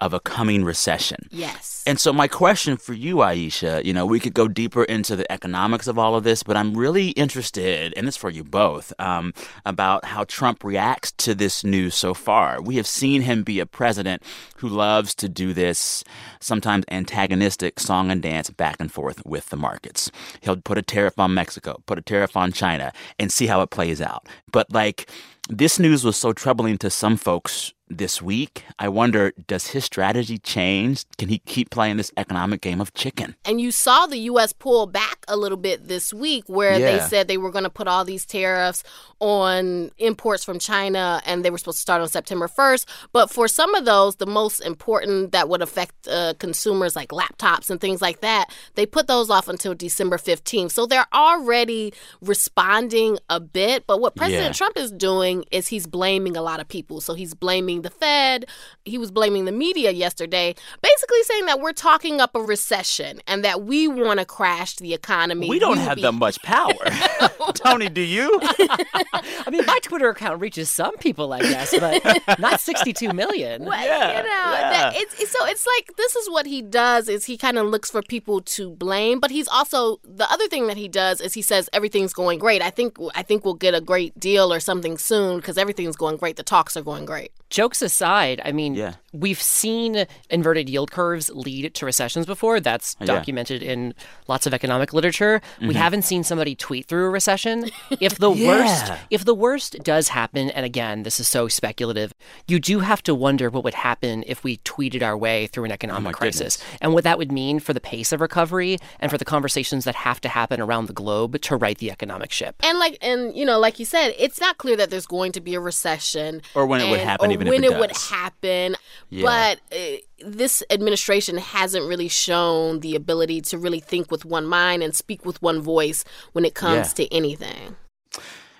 of 0.00 0.12
a 0.12 0.20
coming 0.20 0.64
recession. 0.64 1.28
Yes. 1.30 1.82
And 1.86 1.98
so, 1.98 2.12
my 2.12 2.28
question 2.28 2.76
for 2.76 2.92
you, 2.92 3.22
Ayesha, 3.22 3.82
you 3.84 3.92
know, 3.92 4.06
we 4.06 4.20
could 4.20 4.34
go 4.34 4.46
deeper 4.46 4.84
into 4.84 5.16
the 5.16 5.30
economics 5.32 5.86
of 5.86 5.98
all 5.98 6.14
of 6.14 6.24
this, 6.24 6.42
but 6.42 6.56
I'm 6.56 6.76
really 6.76 7.10
interested, 7.10 7.94
and 7.96 8.06
it's 8.06 8.16
for 8.16 8.30
you 8.30 8.44
both, 8.44 8.92
um, 8.98 9.32
about 9.64 10.04
how 10.04 10.24
Trump 10.24 10.62
reacts 10.62 11.12
to 11.12 11.34
this 11.34 11.64
news 11.64 11.94
so 11.94 12.14
far. 12.14 12.60
We 12.60 12.76
have 12.76 12.86
seen 12.86 13.22
him 13.22 13.42
be 13.42 13.58
a 13.58 13.66
president 13.66 14.22
who 14.58 14.68
loves 14.68 15.14
to 15.16 15.28
do 15.28 15.52
this 15.52 16.04
sometimes 16.40 16.84
antagonistic 16.90 17.80
song 17.80 18.10
and 18.10 18.22
dance 18.22 18.50
back 18.50 18.76
and 18.78 18.92
forth 18.92 19.24
with 19.24 19.48
the 19.48 19.56
markets. 19.56 20.10
He'll 20.40 20.60
put 20.60 20.78
a 20.78 20.82
tariff 20.82 21.18
on 21.18 21.34
Mexico, 21.34 21.82
put 21.86 21.98
a 21.98 22.02
tariff 22.02 22.36
on 22.36 22.52
China, 22.52 22.92
and 23.18 23.32
see 23.32 23.46
how 23.46 23.62
it 23.62 23.70
plays 23.70 24.00
out. 24.00 24.26
But, 24.52 24.72
like, 24.72 25.10
this 25.48 25.78
news 25.78 26.04
was 26.04 26.16
so 26.16 26.32
troubling 26.32 26.76
to 26.78 26.90
some 26.90 27.16
folks 27.16 27.72
this 27.90 28.20
week. 28.22 28.64
I 28.78 28.88
wonder, 28.88 29.32
does 29.46 29.68
his 29.68 29.84
strategy 29.84 30.38
change? 30.38 31.04
Can 31.16 31.28
he 31.28 31.38
keep 31.38 31.70
playing 31.70 31.96
this 31.96 32.12
economic 32.16 32.60
game 32.60 32.80
of 32.80 32.94
chicken? 32.94 33.36
And 33.44 33.60
you 33.60 33.70
saw 33.72 34.06
the 34.06 34.18
U.S. 34.18 34.52
pull 34.52 34.86
back 34.86 35.24
a 35.28 35.36
little 35.36 35.58
bit 35.58 35.88
this 35.88 36.12
week 36.12 36.44
where 36.46 36.78
they 36.78 36.98
said 37.00 37.28
they 37.28 37.38
were 37.38 37.50
going 37.50 37.64
to 37.64 37.70
put 37.70 37.88
all 37.88 38.04
these 38.04 38.24
tariffs 38.26 38.82
on 39.20 39.90
imports 39.98 40.44
from 40.44 40.58
China 40.58 41.20
and 41.26 41.44
they 41.44 41.50
were 41.50 41.58
supposed 41.58 41.78
to 41.78 41.82
start 41.82 42.00
on 42.00 42.08
September 42.08 42.46
1st. 42.48 42.86
But 43.12 43.30
for 43.30 43.48
some 43.48 43.74
of 43.74 43.84
those, 43.84 44.16
the 44.16 44.26
most 44.26 44.60
important 44.60 45.32
that 45.32 45.48
would 45.48 45.62
affect 45.62 46.06
uh, 46.08 46.34
consumers 46.38 46.94
like 46.94 47.08
laptops 47.10 47.70
and 47.70 47.80
things 47.80 48.00
like 48.00 48.20
that, 48.20 48.52
they 48.74 48.86
put 48.86 49.06
those 49.06 49.30
off 49.30 49.48
until 49.48 49.74
December 49.74 50.16
15th. 50.18 50.72
So 50.72 50.86
they're 50.86 51.06
already 51.12 51.92
responding 52.20 53.18
a 53.28 53.40
bit. 53.40 53.86
But 53.86 54.00
what 54.00 54.14
President 54.14 54.48
Yeah. 54.48 54.52
Trump 54.52 54.76
is 54.76 54.92
doing 54.92 55.44
is 55.50 55.68
he's 55.68 55.86
blaming 55.86 56.36
a 56.36 56.42
lot 56.42 56.60
of 56.60 56.68
people. 56.68 57.00
So 57.00 57.14
he's 57.14 57.34
blaming 57.34 57.77
the 57.82 57.90
Fed, 57.90 58.46
he 58.84 58.98
was 58.98 59.10
blaming 59.10 59.44
the 59.44 59.52
media 59.52 59.90
yesterday, 59.90 60.54
basically 60.82 61.22
saying 61.24 61.46
that 61.46 61.60
we're 61.60 61.72
talking 61.72 62.20
up 62.20 62.34
a 62.34 62.40
recession 62.40 63.20
and 63.26 63.44
that 63.44 63.62
we 63.62 63.88
want 63.88 64.18
to 64.20 64.24
crash 64.24 64.76
the 64.76 64.94
economy. 64.94 65.48
We 65.48 65.58
don't 65.58 65.76
will 65.76 65.84
have 65.84 65.96
be- 65.96 66.02
that 66.02 66.12
much 66.12 66.40
power. 66.42 66.72
Tony, 67.54 67.88
do 67.88 68.00
you? 68.00 68.38
I 68.42 69.48
mean, 69.50 69.64
my 69.66 69.78
Twitter 69.82 70.08
account 70.10 70.40
reaches 70.40 70.70
some 70.70 70.96
people, 70.98 71.32
I 71.32 71.40
guess, 71.40 71.78
but 71.78 72.38
not 72.38 72.60
62 72.60 73.12
million. 73.12 73.64
Well, 73.64 73.84
Yeah, 73.84 74.08
you 74.18 74.22
know, 74.22 74.28
yeah. 74.28 74.70
that, 74.70 74.92
it's, 74.96 75.14
it's- 75.14 75.28
so 75.28 75.44
it's 75.46 75.66
like 75.66 75.94
this 75.96 76.16
is 76.16 76.30
what 76.30 76.46
he 76.46 76.62
does 76.62 77.08
is 77.08 77.26
he 77.26 77.36
kind 77.36 77.58
of 77.58 77.66
looks 77.66 77.90
for 77.90 78.02
people 78.02 78.40
to 78.40 78.70
blame, 78.70 79.20
but 79.20 79.30
he's 79.30 79.46
also 79.48 80.00
the 80.02 80.30
other 80.32 80.48
thing 80.48 80.66
that 80.68 80.76
he 80.76 80.88
does 80.88 81.20
is 81.20 81.34
he 81.34 81.42
says 81.42 81.68
everything's 81.72 82.12
going 82.14 82.38
great. 82.38 82.62
I 82.62 82.70
think 82.70 82.96
I 83.14 83.22
think 83.22 83.44
we'll 83.44 83.54
get 83.54 83.74
a 83.74 83.80
great 83.80 84.18
deal 84.18 84.52
or 84.52 84.58
something 84.58 84.96
soon 84.96 85.36
because 85.36 85.58
everything's 85.58 85.96
going 85.96 86.16
great. 86.16 86.36
The 86.36 86.42
talks 86.42 86.76
are 86.76 86.82
going 86.82 87.04
great. 87.04 87.30
Jokes 87.68 87.82
aside, 87.82 88.40
I 88.46 88.52
mean, 88.52 88.74
Yeah. 88.74 88.94
we've 89.12 89.40
seen 89.42 90.06
inverted 90.30 90.70
yield 90.70 90.90
curves 90.90 91.28
lead 91.34 91.74
to 91.74 91.84
recessions 91.84 92.24
before. 92.24 92.60
That's 92.60 92.96
Yeah. 92.98 93.04
Mm-hmm. 93.08 93.14
documented 93.14 93.62
in 93.62 93.92
lots 94.26 94.46
of 94.46 94.54
economic 94.54 94.94
literature. 94.94 95.42
We 95.60 95.74
haven't 95.74 96.02
seen 96.02 96.24
somebody 96.24 96.54
tweet 96.54 96.86
through 96.86 97.04
a 97.04 97.10
recession. 97.10 97.70
If 98.00 98.16
the 98.18 98.30
worst, 98.48 98.90
if 99.10 99.26
the 99.26 99.34
worst 99.34 99.76
does 99.82 100.08
happen, 100.08 100.48
and 100.48 100.64
again, 100.64 101.02
this 101.02 101.20
is 101.20 101.28
so 101.28 101.46
speculative, 101.48 102.14
you 102.46 102.58
do 102.58 102.78
have 102.80 103.02
to 103.02 103.14
wonder 103.14 103.50
what 103.50 103.64
would 103.64 103.74
happen 103.74 104.24
if 104.26 104.42
we 104.42 104.56
tweeted 104.58 105.02
our 105.02 105.16
way 105.18 105.46
through 105.46 105.64
an 105.64 105.72
economic 105.72 106.16
Oh 106.16 106.18
crisis, 106.18 106.56
goodness. 106.56 106.78
and 106.80 106.94
what 106.94 107.04
that 107.04 107.18
would 107.18 107.30
mean 107.30 107.60
for 107.60 107.74
the 107.74 107.80
pace 107.80 108.12
of 108.12 108.22
recovery 108.22 108.78
and 108.98 109.10
for 109.10 109.18
the 109.18 109.26
conversations 109.26 109.84
that 109.84 109.94
have 109.94 110.22
to 110.22 110.28
happen 110.30 110.58
around 110.58 110.86
the 110.86 110.94
globe 110.94 111.38
to 111.42 111.54
right 111.56 111.76
the 111.76 111.90
economic 111.90 112.32
ship. 112.32 112.56
And 112.60 112.78
like 112.78 112.96
and 113.02 113.36
you 113.36 113.44
know, 113.44 113.58
like 113.58 113.78
you 113.78 113.84
said, 113.84 114.14
it's 114.18 114.40
not 114.40 114.56
clear 114.56 114.76
that 114.76 114.88
there's 114.88 115.06
going 115.06 115.32
to 115.32 115.40
be 115.42 115.54
a 115.54 115.60
recession 115.60 116.40
Or 116.54 116.64
when 116.66 116.80
it 116.80 116.88
would 116.90 117.00
happen, 117.00 117.30
even 117.32 117.46
if 117.48 117.52
when 117.62 117.72
it 117.72 117.76
it 117.76 117.80
would 117.80 117.96
happen. 117.96 118.76
Yeah. 119.10 119.56
But 119.70 119.76
uh, 119.76 119.96
this 120.26 120.62
administration 120.70 121.38
hasn't 121.38 121.86
really 121.86 122.08
shown 122.08 122.80
the 122.80 122.94
ability 122.96 123.40
to 123.42 123.58
really 123.58 123.80
think 123.80 124.10
with 124.10 124.24
one 124.24 124.46
mind 124.46 124.82
and 124.82 124.94
speak 124.94 125.24
with 125.24 125.40
one 125.42 125.60
voice 125.60 126.04
when 126.32 126.44
it 126.44 126.54
comes 126.54 126.88
Yeah. 126.98 127.06
to 127.06 127.14
anything. 127.14 127.76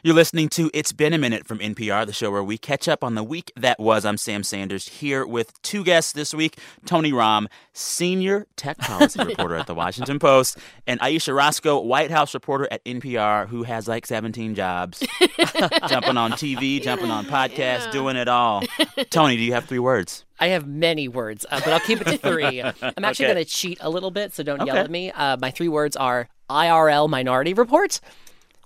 You're 0.04 0.14
listening 0.14 0.48
to 0.50 0.70
It's 0.72 0.92
Been 0.92 1.12
a 1.12 1.18
Minute 1.18 1.44
from 1.46 1.58
NPR, 1.58 2.06
the 2.06 2.12
show 2.12 2.30
where 2.30 2.42
we 2.44 2.56
catch 2.56 2.86
up 2.86 3.02
on 3.02 3.16
the 3.16 3.24
week 3.24 3.50
that 3.56 3.80
was. 3.80 4.04
I'm 4.04 4.16
Sam 4.16 4.44
Sanders 4.44 4.88
here 4.88 5.26
with 5.26 5.60
two 5.62 5.82
guests 5.82 6.12
this 6.12 6.32
week 6.32 6.56
Tony 6.86 7.10
Romm, 7.10 7.46
senior 7.72 8.46
tech 8.54 8.78
policy 8.78 9.22
reporter 9.24 9.56
at 9.56 9.66
The 9.66 9.74
Washington 9.74 10.20
Post, 10.20 10.58
and 10.86 11.00
Ayesha 11.02 11.34
Rascoe, 11.34 11.80
White 11.80 12.12
House 12.12 12.32
reporter 12.32 12.68
at 12.70 12.84
NPR, 12.84 13.48
who 13.48 13.64
has 13.64 13.88
like 13.88 14.06
17 14.06 14.54
jobs, 14.54 15.00
jumping 15.88 16.16
on 16.16 16.30
TV, 16.32 16.80
jumping 16.80 17.10
on 17.10 17.24
podcasts, 17.24 17.90
doing 17.90 18.14
it 18.14 18.28
all. 18.28 18.62
Tony, 19.10 19.36
do 19.36 19.42
you 19.42 19.52
have 19.54 19.64
three 19.64 19.80
words? 19.80 20.24
I 20.38 20.48
have 20.48 20.68
many 20.68 21.08
words, 21.08 21.44
uh, 21.50 21.58
but 21.64 21.72
I'll 21.72 21.80
keep 21.80 22.00
it 22.00 22.04
to 22.06 22.18
three. 22.18 22.62
I'm 22.82 23.04
actually 23.04 23.26
Okay. 23.26 23.34
going 23.34 23.44
to 23.44 23.50
cheat 23.50 23.78
a 23.80 23.90
little 23.90 24.12
bit, 24.12 24.32
so 24.32 24.44
don't 24.44 24.64
yell 24.64 24.76
at 24.76 24.90
me. 24.92 25.10
Uh, 25.10 25.36
my 25.40 25.50
three 25.50 25.66
words 25.68 25.96
are 25.96 26.28
IRL 26.48 27.08
Minority 27.08 27.52
Report, 27.52 27.98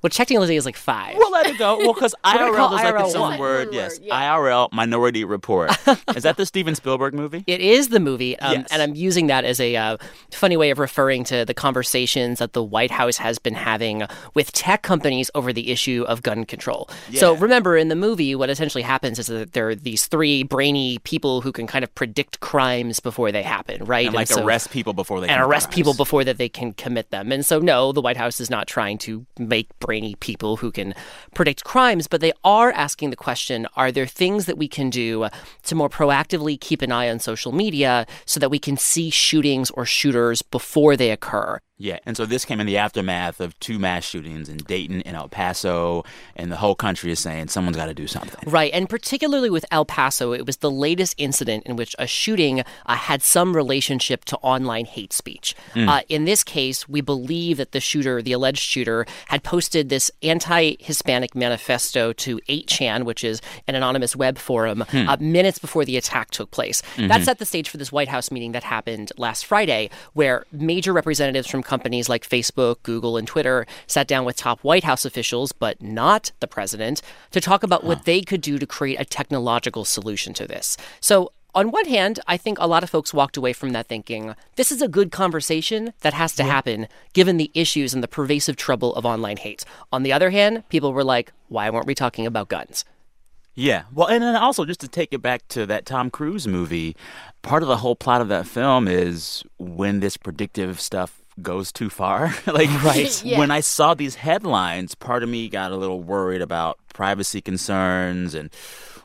which 0.03 0.15
technically 0.17 0.55
is 0.57 0.65
like 0.67 0.77
five. 0.77 1.17
We'll 1.17 1.33
let 1.33 1.47
it 1.47 1.59
go. 1.59 1.79
Well, 1.79 1.95
because 1.95 2.15
IRL 2.25 2.67
is 2.67 2.73
like 2.83 2.95
IRL 2.95 3.07
its 3.07 3.15
own 3.15 3.39
word. 3.39 3.69
Yes, 3.73 3.99
yeah. 4.03 4.15
IRL 4.37 4.71
Minority 4.73 5.25
Report. 5.25 5.71
is 6.15 6.23
that 6.25 6.37
the 6.37 6.45
Steven 6.47 6.75
Spielberg 6.75 7.15
movie? 7.15 7.43
It 7.47 7.61
is 7.61 7.89
the 7.89 8.01
movie, 8.01 8.39
um, 8.41 8.53
Yes. 8.59 8.69
and 8.71 8.83
I'm 8.83 8.95
using 8.95 9.29
that 9.29 9.45
as 9.45 9.59
a 9.59 9.75
uh, 9.77 9.97
funny 10.31 10.57
way 10.57 10.71
of 10.71 10.79
referring 10.79 11.25
to 11.25 11.45
the 11.45 11.55
conversations 11.55 12.39
that 12.39 12.53
the 12.53 12.63
White 12.63 12.91
House 12.91 13.17
has 13.17 13.39
been 13.39 13.55
having 13.55 14.03
with 14.35 14.53
tech 14.53 14.83
companies 14.83 15.31
over 15.35 15.53
the 15.53 15.71
issue 15.71 16.05
of 16.07 16.23
gun 16.23 16.45
control. 16.45 16.89
So 17.15 17.35
remember, 17.35 17.77
in 17.77 17.89
the 17.89 17.97
movie, 17.97 18.35
what 18.35 18.51
essentially 18.51 18.83
happens 18.83 19.19
is 19.19 19.27
that 19.29 19.53
there 19.53 19.69
are 19.71 19.75
these 19.75 20.07
three 20.07 20.43
brainy 20.43 20.99
people 20.99 21.41
who 21.41 21.53
can 21.53 21.67
kind 21.67 21.83
of 21.85 21.95
predict 21.95 22.41
crimes 22.41 23.01
before 23.01 23.33
they 23.33 23.43
happen, 23.43 23.85
right? 23.85 24.07
And 24.07 24.15
like 24.15 24.27
so- 24.29 24.45
arrest 24.45 24.71
people 24.71 24.93
before 24.93 25.21
they 25.21 25.29
and 25.29 25.41
arrest 25.41 25.69
crimes. 25.69 25.75
people 25.77 25.95
before 25.95 26.25
that 26.25 26.39
they 26.39 26.49
can 26.49 26.73
commit 26.73 27.11
them. 27.11 27.31
And 27.33 27.47
so, 27.47 27.61
no, 27.61 27.93
the 27.93 28.01
White 28.01 28.17
House 28.17 28.41
is 28.41 28.51
not 28.51 28.67
trying 28.67 28.99
to 28.99 29.25
make 29.39 29.69
brainy 29.93 30.15
people 30.21 30.57
who 30.57 30.73
can 30.73 30.95
predict 31.35 31.65
crimes, 31.65 32.07
but 32.07 32.23
they 32.23 32.33
are 32.45 32.73
asking 32.73 33.11
the 33.11 33.25
question 33.29 33.67
are 33.77 33.93
there 33.93 34.07
things 34.07 34.47
that 34.47 34.57
we 34.57 34.67
can 34.67 34.89
do 34.89 35.29
to 35.65 35.75
more 35.75 35.91
proactively 35.91 36.59
keep 36.59 36.81
an 36.81 36.91
eye 36.91 37.11
on 37.11 37.19
social 37.19 37.53
media 37.53 38.07
so 38.25 38.41
that 38.41 38.51
we 38.51 38.59
can 38.59 38.79
see 38.79 39.11
shootings 39.11 39.71
or 39.73 39.85
shooters 39.85 40.41
before 40.41 40.97
they 40.97 41.11
occur? 41.11 41.61
Yeah, 41.79 41.99
and 42.07 42.17
so 42.17 42.27
this 42.27 42.45
came 42.45 42.61
in 42.61 42.67
the 42.67 42.77
aftermath 42.77 43.41
of 43.41 43.59
two 43.59 43.79
mass 43.79 44.05
shootings 44.05 44.49
in 44.49 44.59
Dayton 44.59 45.03
and 45.03 45.17
El 45.17 45.29
Paso, 45.29 46.05
and 46.37 46.53
the 46.53 46.57
whole 46.57 46.77
country 46.77 47.11
is 47.11 47.19
saying 47.19 47.49
someone's 47.49 47.77
got 47.77 47.87
to 47.87 47.95
do 47.95 48.07
something. 48.07 48.49
Right, 48.49 48.73
and 48.73 48.89
particularly 48.89 49.51
with 49.51 49.65
El 49.71 49.85
Paso, 49.85 50.33
it 50.33 50.47
was 50.47 50.59
the 50.59 50.71
latest 50.71 51.15
incident 51.19 51.65
in 51.67 51.75
which 51.75 51.97
a 51.99 52.07
shooting 52.07 52.61
uh, 52.61 52.95
had 52.95 53.21
some 53.23 53.57
relationship 53.57 54.25
to 54.27 54.37
online 54.39 54.85
hate 54.85 55.13
speech. 55.13 55.57
Uh, 55.75 56.03
in 56.09 56.25
this 56.25 56.45
case, 56.45 56.89
we 56.89 57.01
believe 57.01 57.57
that 57.57 57.73
the 57.73 57.81
shooter, 57.81 58.23
the 58.23 58.33
alleged 58.33 58.61
shooter, 58.61 59.07
had 59.27 59.43
posted 59.43 59.89
this 59.89 60.11
anti 60.23 60.77
Hispanic 60.79 61.35
manifesto 61.35 62.13
to 62.13 62.39
8chan, 62.49 63.05
which 63.05 63.25
is 63.25 63.41
an 63.67 63.75
anonymous 63.75 64.15
web 64.15 64.39
forum, 64.39 64.85
uh, 64.93 65.17
minutes 65.19 65.59
before 65.59 65.85
the 65.85 65.97
attack 65.97 66.31
took 66.31 66.51
place. 66.51 66.83
That 66.97 67.23
set 67.23 67.39
the 67.39 67.47
stage 67.47 67.69
for 67.69 67.79
this 67.79 67.91
White 67.91 68.09
House 68.09 68.31
meeting 68.31 68.53
that 68.53 68.63
happened 68.63 69.11
last 69.17 69.47
Friday, 69.47 69.91
where 70.13 70.45
major 70.53 70.93
representatives 70.93 71.49
from 71.49 71.62
companies 71.63 72.09
like 72.09 72.29
Facebook, 72.29 72.83
Google, 72.83 73.17
and 73.17 73.27
Twitter 73.27 73.67
sat 73.87 74.09
down 74.09 74.25
with 74.25 74.37
top 74.37 74.61
White 74.61 74.85
House 74.85 75.05
officials, 75.05 75.53
but 75.53 75.83
not 75.83 76.33
the 76.41 76.47
president, 76.47 77.03
to 77.31 77.41
talk 77.41 77.63
about 77.63 77.85
what 77.85 77.99
ah. 77.99 78.03
they 78.05 78.23
could 78.23 78.41
do 78.41 78.59
to 78.59 78.67
create 78.67 79.01
a 79.01 79.05
technological 79.05 79.85
solution 79.85 80.35
to 80.35 80.47
this. 80.47 80.77
So, 81.01 81.33
on 81.55 81.71
one 81.71 81.85
hand, 81.85 82.19
I 82.27 82.39
think 82.39 82.59
a 82.59 82.67
lot 82.67 82.83
of 82.83 82.89
folks 82.89 83.13
walked 83.13 83.37
away 83.37 83.53
from 83.53 83.71
that 83.71 83.87
thinking 83.87 84.35
this 84.57 84.73
is 84.73 84.81
a 84.81 84.89
good 84.89 85.13
conversation 85.13 85.93
that 86.01 86.15
has 86.15 86.35
to 86.37 86.45
happen 86.45 86.89
given 87.13 87.37
the 87.37 87.51
issues 87.53 87.93
and 87.93 88.03
the 88.03 88.09
pervasive 88.09 88.57
trouble 88.57 88.95
of 88.95 89.05
online 89.05 89.37
hate. 89.37 89.67
On 89.93 90.03
the 90.03 90.15
other 90.15 90.31
hand, 90.31 90.67
people 90.71 90.95
were 90.95 91.05
like, 91.05 91.31
why 91.49 91.69
weren't 91.69 91.87
we 91.87 91.95
talking 91.95 92.27
about 92.27 92.49
guns? 92.49 92.87
Yeah. 93.55 93.83
Well, 93.93 94.09
and 94.09 94.23
then 94.23 94.35
also 94.35 94.65
just 94.65 94.81
to 94.81 94.89
take 94.89 95.13
it 95.13 95.21
back 95.21 95.47
to 95.49 95.67
that 95.67 95.85
Tom 95.85 96.11
Cruise 96.11 96.49
movie, 96.49 96.97
part 97.43 97.63
of 97.63 97.69
the 97.69 97.79
whole 97.79 97.97
plot 97.97 98.23
of 98.23 98.29
that 98.29 98.47
film 98.47 98.89
is 98.89 99.45
when 99.59 100.01
this 100.01 100.17
predictive 100.17 100.81
stuff 100.81 101.22
goes 101.41 101.73
too 101.73 101.89
far. 101.91 102.35
like 102.47 102.69
Right. 102.85 103.23
Yeah. 103.25 103.39
when 103.39 103.51
I 103.51 103.61
saw 103.61 103.95
these 103.95 104.17
headlines, 104.17 104.95
part 104.95 105.23
of 105.23 105.29
me 105.29 105.49
got 105.49 105.73
a 105.73 105.77
little 105.77 106.03
worried 106.03 106.43
about 106.43 106.79
privacy 106.93 107.41
concerns 107.41 108.35
and 108.35 108.51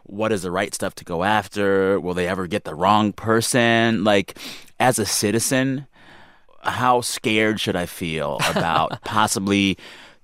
what 0.03 0.31
is 0.31 0.41
the 0.41 0.51
right 0.51 0.73
stuff 0.73 0.95
to 0.95 1.03
go 1.05 1.23
after? 1.23 1.99
Will 1.99 2.13
they 2.13 2.27
ever 2.27 2.47
get 2.47 2.63
the 2.63 2.75
wrong 2.75 3.11
person? 3.13 4.03
Like 4.03 4.37
as 4.79 4.99
a 4.99 5.05
citizen, 5.05 5.85
how 6.63 7.01
scared 7.01 7.59
should 7.59 7.75
I 7.75 7.85
feel 7.85 8.39
about 8.49 9.01
possibly 9.03 9.77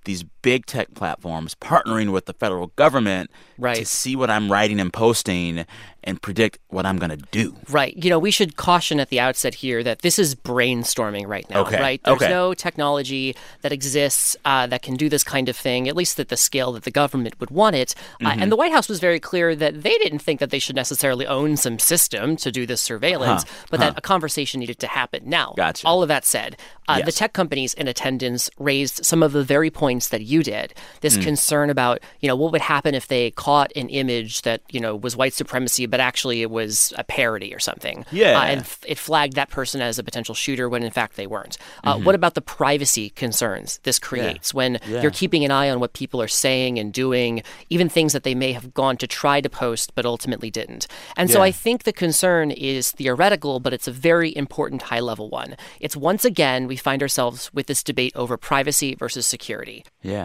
these 0.05 0.24
big 0.43 0.67
tech 0.67 0.93
platforms 0.93 1.55
partnering 1.55 2.12
with 2.12 2.25
the 2.27 2.33
federal 2.33 2.67
government 2.75 3.31
to 3.62 3.85
see 3.85 4.15
what 4.15 4.29
I'm 4.29 4.51
writing 4.51 4.79
and 4.79 4.93
posting 4.93 5.65
and 6.05 6.21
predict 6.21 6.59
what 6.67 6.85
I'm 6.85 6.97
going 6.97 7.12
to 7.12 7.23
do? 7.31 7.55
Right. 7.69 7.95
You 7.95 8.09
know, 8.09 8.19
we 8.19 8.29
should 8.29 8.57
caution 8.57 9.00
at 9.00 9.09
the 9.09 9.19
outset 9.21 9.55
here 9.55 9.81
that 9.83 10.01
this 10.01 10.19
is 10.19 10.35
brainstorming 10.35 11.27
right 11.27 11.50
now, 11.50 11.62
Okay. 11.62 11.79
right? 11.79 12.01
There's 12.03 12.21
Okay. 12.21 12.29
no 12.29 12.53
technology 12.53 13.35
that 13.62 13.71
exists 13.71 14.35
uh, 14.43 14.67
that 14.67 14.81
can 14.81 14.95
do 14.95 15.07
this 15.07 15.23
kind 15.23 15.47
of 15.47 15.55
thing, 15.55 15.88
at 15.88 15.95
least 15.95 16.19
at 16.19 16.27
the 16.29 16.35
scale 16.38 16.73
that 16.73 16.83
the 16.83 16.91
government 16.91 17.39
would 17.39 17.51
want 17.51 17.75
it. 17.75 17.95
Uh, 18.21 18.31
Mm-hmm. 18.33 18.41
and 18.41 18.51
the 18.51 18.55
White 18.55 18.71
House 18.71 18.89
was 18.89 19.00
very 19.00 19.19
clear 19.19 19.55
that 19.55 19.83
they 19.83 19.97
didn't 20.00 20.19
think 20.19 20.39
that 20.41 20.50
they 20.50 20.59
should 20.59 20.75
necessarily 20.75 21.25
own 21.27 21.55
some 21.55 21.77
system 21.79 22.35
to 22.38 22.51
do 22.51 22.65
this 22.65 22.81
surveillance, 22.81 23.45
but 23.69 23.79
that 23.79 23.97
a 23.97 24.01
conversation 24.01 24.59
needed 24.59 24.79
to 24.79 24.88
happen. 24.88 25.21
Now, 25.25 25.53
Gotcha. 25.55 25.85
all 25.88 26.01
of 26.01 26.07
that 26.09 26.25
said, 26.25 26.57
uh, 26.89 27.01
the 27.01 27.12
tech 27.12 27.31
companies 27.33 27.73
in 27.73 27.88
attendance 27.88 28.50
raised 28.59 29.05
some 29.05 29.21
of 29.23 29.31
the 29.31 29.43
very 29.43 29.69
points 29.69 30.09
that 30.09 30.21
you 30.23 30.33
did. 30.42 30.74
This 31.02 31.18
Mm. 31.18 31.24
concern 31.24 31.70
about, 31.70 32.00
you 32.22 32.28
know, 32.28 32.36
what 32.36 32.52
would 32.54 32.62
happen 32.62 32.96
if 32.96 33.08
they 33.08 33.30
caught 33.32 33.72
an 33.75 33.90
image 33.90 34.42
that, 34.44 34.62
you 34.72 34.80
know, 34.80 34.96
was 34.96 35.16
white 35.16 35.34
supremacy, 35.34 35.86
but 35.86 36.00
actually 36.00 36.42
it 36.42 36.50
was 36.50 36.94
a 36.98 37.04
parody 37.04 37.54
or 37.54 37.60
something. 37.60 38.06
Yeah. 38.12 38.40
Uh, 38.40 38.44
and 38.46 38.60
f- 38.62 38.80
it 38.88 38.98
flagged 38.98 39.34
that 39.36 39.50
person 39.50 39.82
as 39.82 40.00
a 40.00 40.04
potential 40.04 40.34
shooter 40.34 40.70
when 40.70 40.82
in 40.82 40.92
fact 40.92 41.16
they 41.18 41.28
weren't. 41.28 41.58
Uh, 41.84 41.96
Mm-hmm. 41.96 42.06
What 42.06 42.16
about 42.16 42.34
the 42.34 42.42
privacy 42.42 43.10
concerns 43.12 43.80
this 43.84 44.00
creates 44.00 44.54
when 44.54 44.80
you're 44.88 45.12
keeping 45.12 45.44
an 45.46 45.52
eye 45.52 45.70
on 45.70 45.80
what 45.80 45.94
people 45.94 46.22
are 46.22 46.28
saying 46.30 46.80
and 46.80 46.92
doing, 46.94 47.44
even 47.70 47.90
things 47.90 48.13
that 48.13 48.24
they 48.24 48.34
may 48.36 48.54
have 48.54 48.74
gone 48.74 48.96
to 48.98 49.06
try 49.08 49.42
to 49.42 49.50
post 49.50 49.94
but 49.96 50.06
ultimately 50.06 50.50
didn't? 50.50 50.88
And 51.18 51.30
so 51.30 51.42
I 51.42 51.52
think 51.52 51.84
the 51.84 51.92
concern 51.94 52.50
is 52.52 52.92
theoretical, 52.92 53.60
but 53.60 53.74
it's 53.74 53.88
a 53.88 53.92
very 53.92 54.36
important 54.36 54.84
high 54.84 55.00
level 55.02 55.30
one. 55.30 55.56
It's 55.80 55.96
once 55.98 56.24
again, 56.25 56.68
we 56.68 56.78
find 56.78 57.02
ourselves 57.02 57.52
with 57.54 57.68
this 57.68 57.84
debate 57.84 58.13
over 58.16 58.38
privacy 58.38 58.96
versus 58.96 59.28
security. 59.28 59.84
Yeah. 60.02 60.23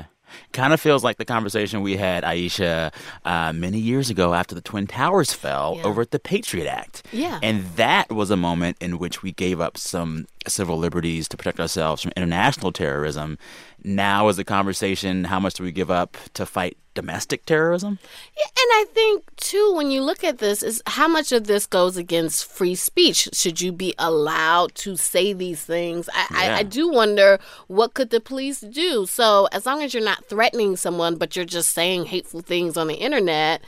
Kind 0.52 0.72
of 0.72 0.80
feels 0.80 1.02
like 1.04 1.16
the 1.18 1.24
conversation 1.24 1.80
we 1.82 1.96
had, 1.96 2.24
Ayesha, 2.24 2.90
uh, 3.24 3.52
many 3.52 3.78
years 3.78 4.10
ago 4.10 4.34
after 4.34 4.54
the 4.54 4.60
Twin 4.60 4.86
Towers 4.86 5.32
fell 5.32 5.76
Yeah. 5.78 5.84
over 5.84 6.02
at 6.02 6.10
the 6.10 6.18
Patriot 6.18 6.66
Act. 6.68 7.06
Yeah. 7.12 7.38
And 7.42 7.64
that 7.76 8.10
was 8.10 8.30
a 8.30 8.36
moment 8.36 8.76
in 8.80 8.98
which 8.98 9.22
we 9.22 9.32
gave 9.32 9.60
up 9.60 9.76
some 9.78 10.26
civil 10.46 10.78
liberties 10.78 11.28
to 11.28 11.36
protect 11.36 11.60
ourselves 11.60 12.02
from 12.02 12.12
international 12.16 12.72
terrorism. 12.72 13.38
Now 13.84 14.28
is 14.28 14.36
the 14.36 14.44
conversation 14.44 15.24
how 15.24 15.38
much 15.40 15.54
do 15.54 15.62
we 15.64 15.72
give 15.72 15.90
up 15.90 16.16
to 16.34 16.44
fight 16.46 16.76
domestic 17.02 17.46
terrorism? 17.46 17.98
Yeah, 18.36 18.44
and 18.62 18.70
I 18.80 18.84
think 18.92 19.24
too, 19.36 19.72
when 19.76 19.90
you 19.90 20.02
look 20.02 20.24
at 20.24 20.38
this, 20.38 20.62
is 20.62 20.82
how 20.86 21.06
much 21.08 21.30
of 21.32 21.46
this 21.46 21.64
goes 21.66 21.96
against 21.96 22.44
free 22.50 22.74
speech? 22.74 23.28
Should 23.32 23.60
you 23.60 23.70
be 23.72 23.94
allowed 23.98 24.74
to 24.84 24.96
say 24.96 25.32
these 25.32 25.62
things? 25.62 26.08
I, 26.12 26.26
Yeah. 26.30 26.54
I, 26.56 26.58
I 26.58 26.62
do 26.64 26.88
wonder 26.90 27.38
what 27.68 27.94
could 27.94 28.10
the 28.10 28.20
police 28.20 28.60
do. 28.60 29.06
So 29.06 29.48
as 29.52 29.64
long 29.66 29.82
as 29.82 29.94
you're 29.94 30.02
not 30.12 30.24
threatening 30.26 30.76
someone, 30.76 31.16
but 31.16 31.36
you're 31.36 31.44
just 31.58 31.70
saying 31.72 32.06
hateful 32.06 32.40
things 32.40 32.76
on 32.76 32.88
the 32.88 32.94
internet, 32.96 33.62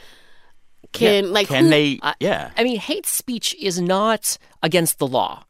can 0.92 1.32
like 1.32 1.46
Can 1.48 1.64
who- 1.64 1.70
they? 1.70 2.00
yeah. 2.18 2.50
I 2.56 2.64
mean, 2.64 2.78
hate 2.80 3.06
speech 3.06 3.54
is 3.60 3.80
not 3.80 4.36
against 4.62 4.98
the 4.98 5.06
law. 5.06 5.44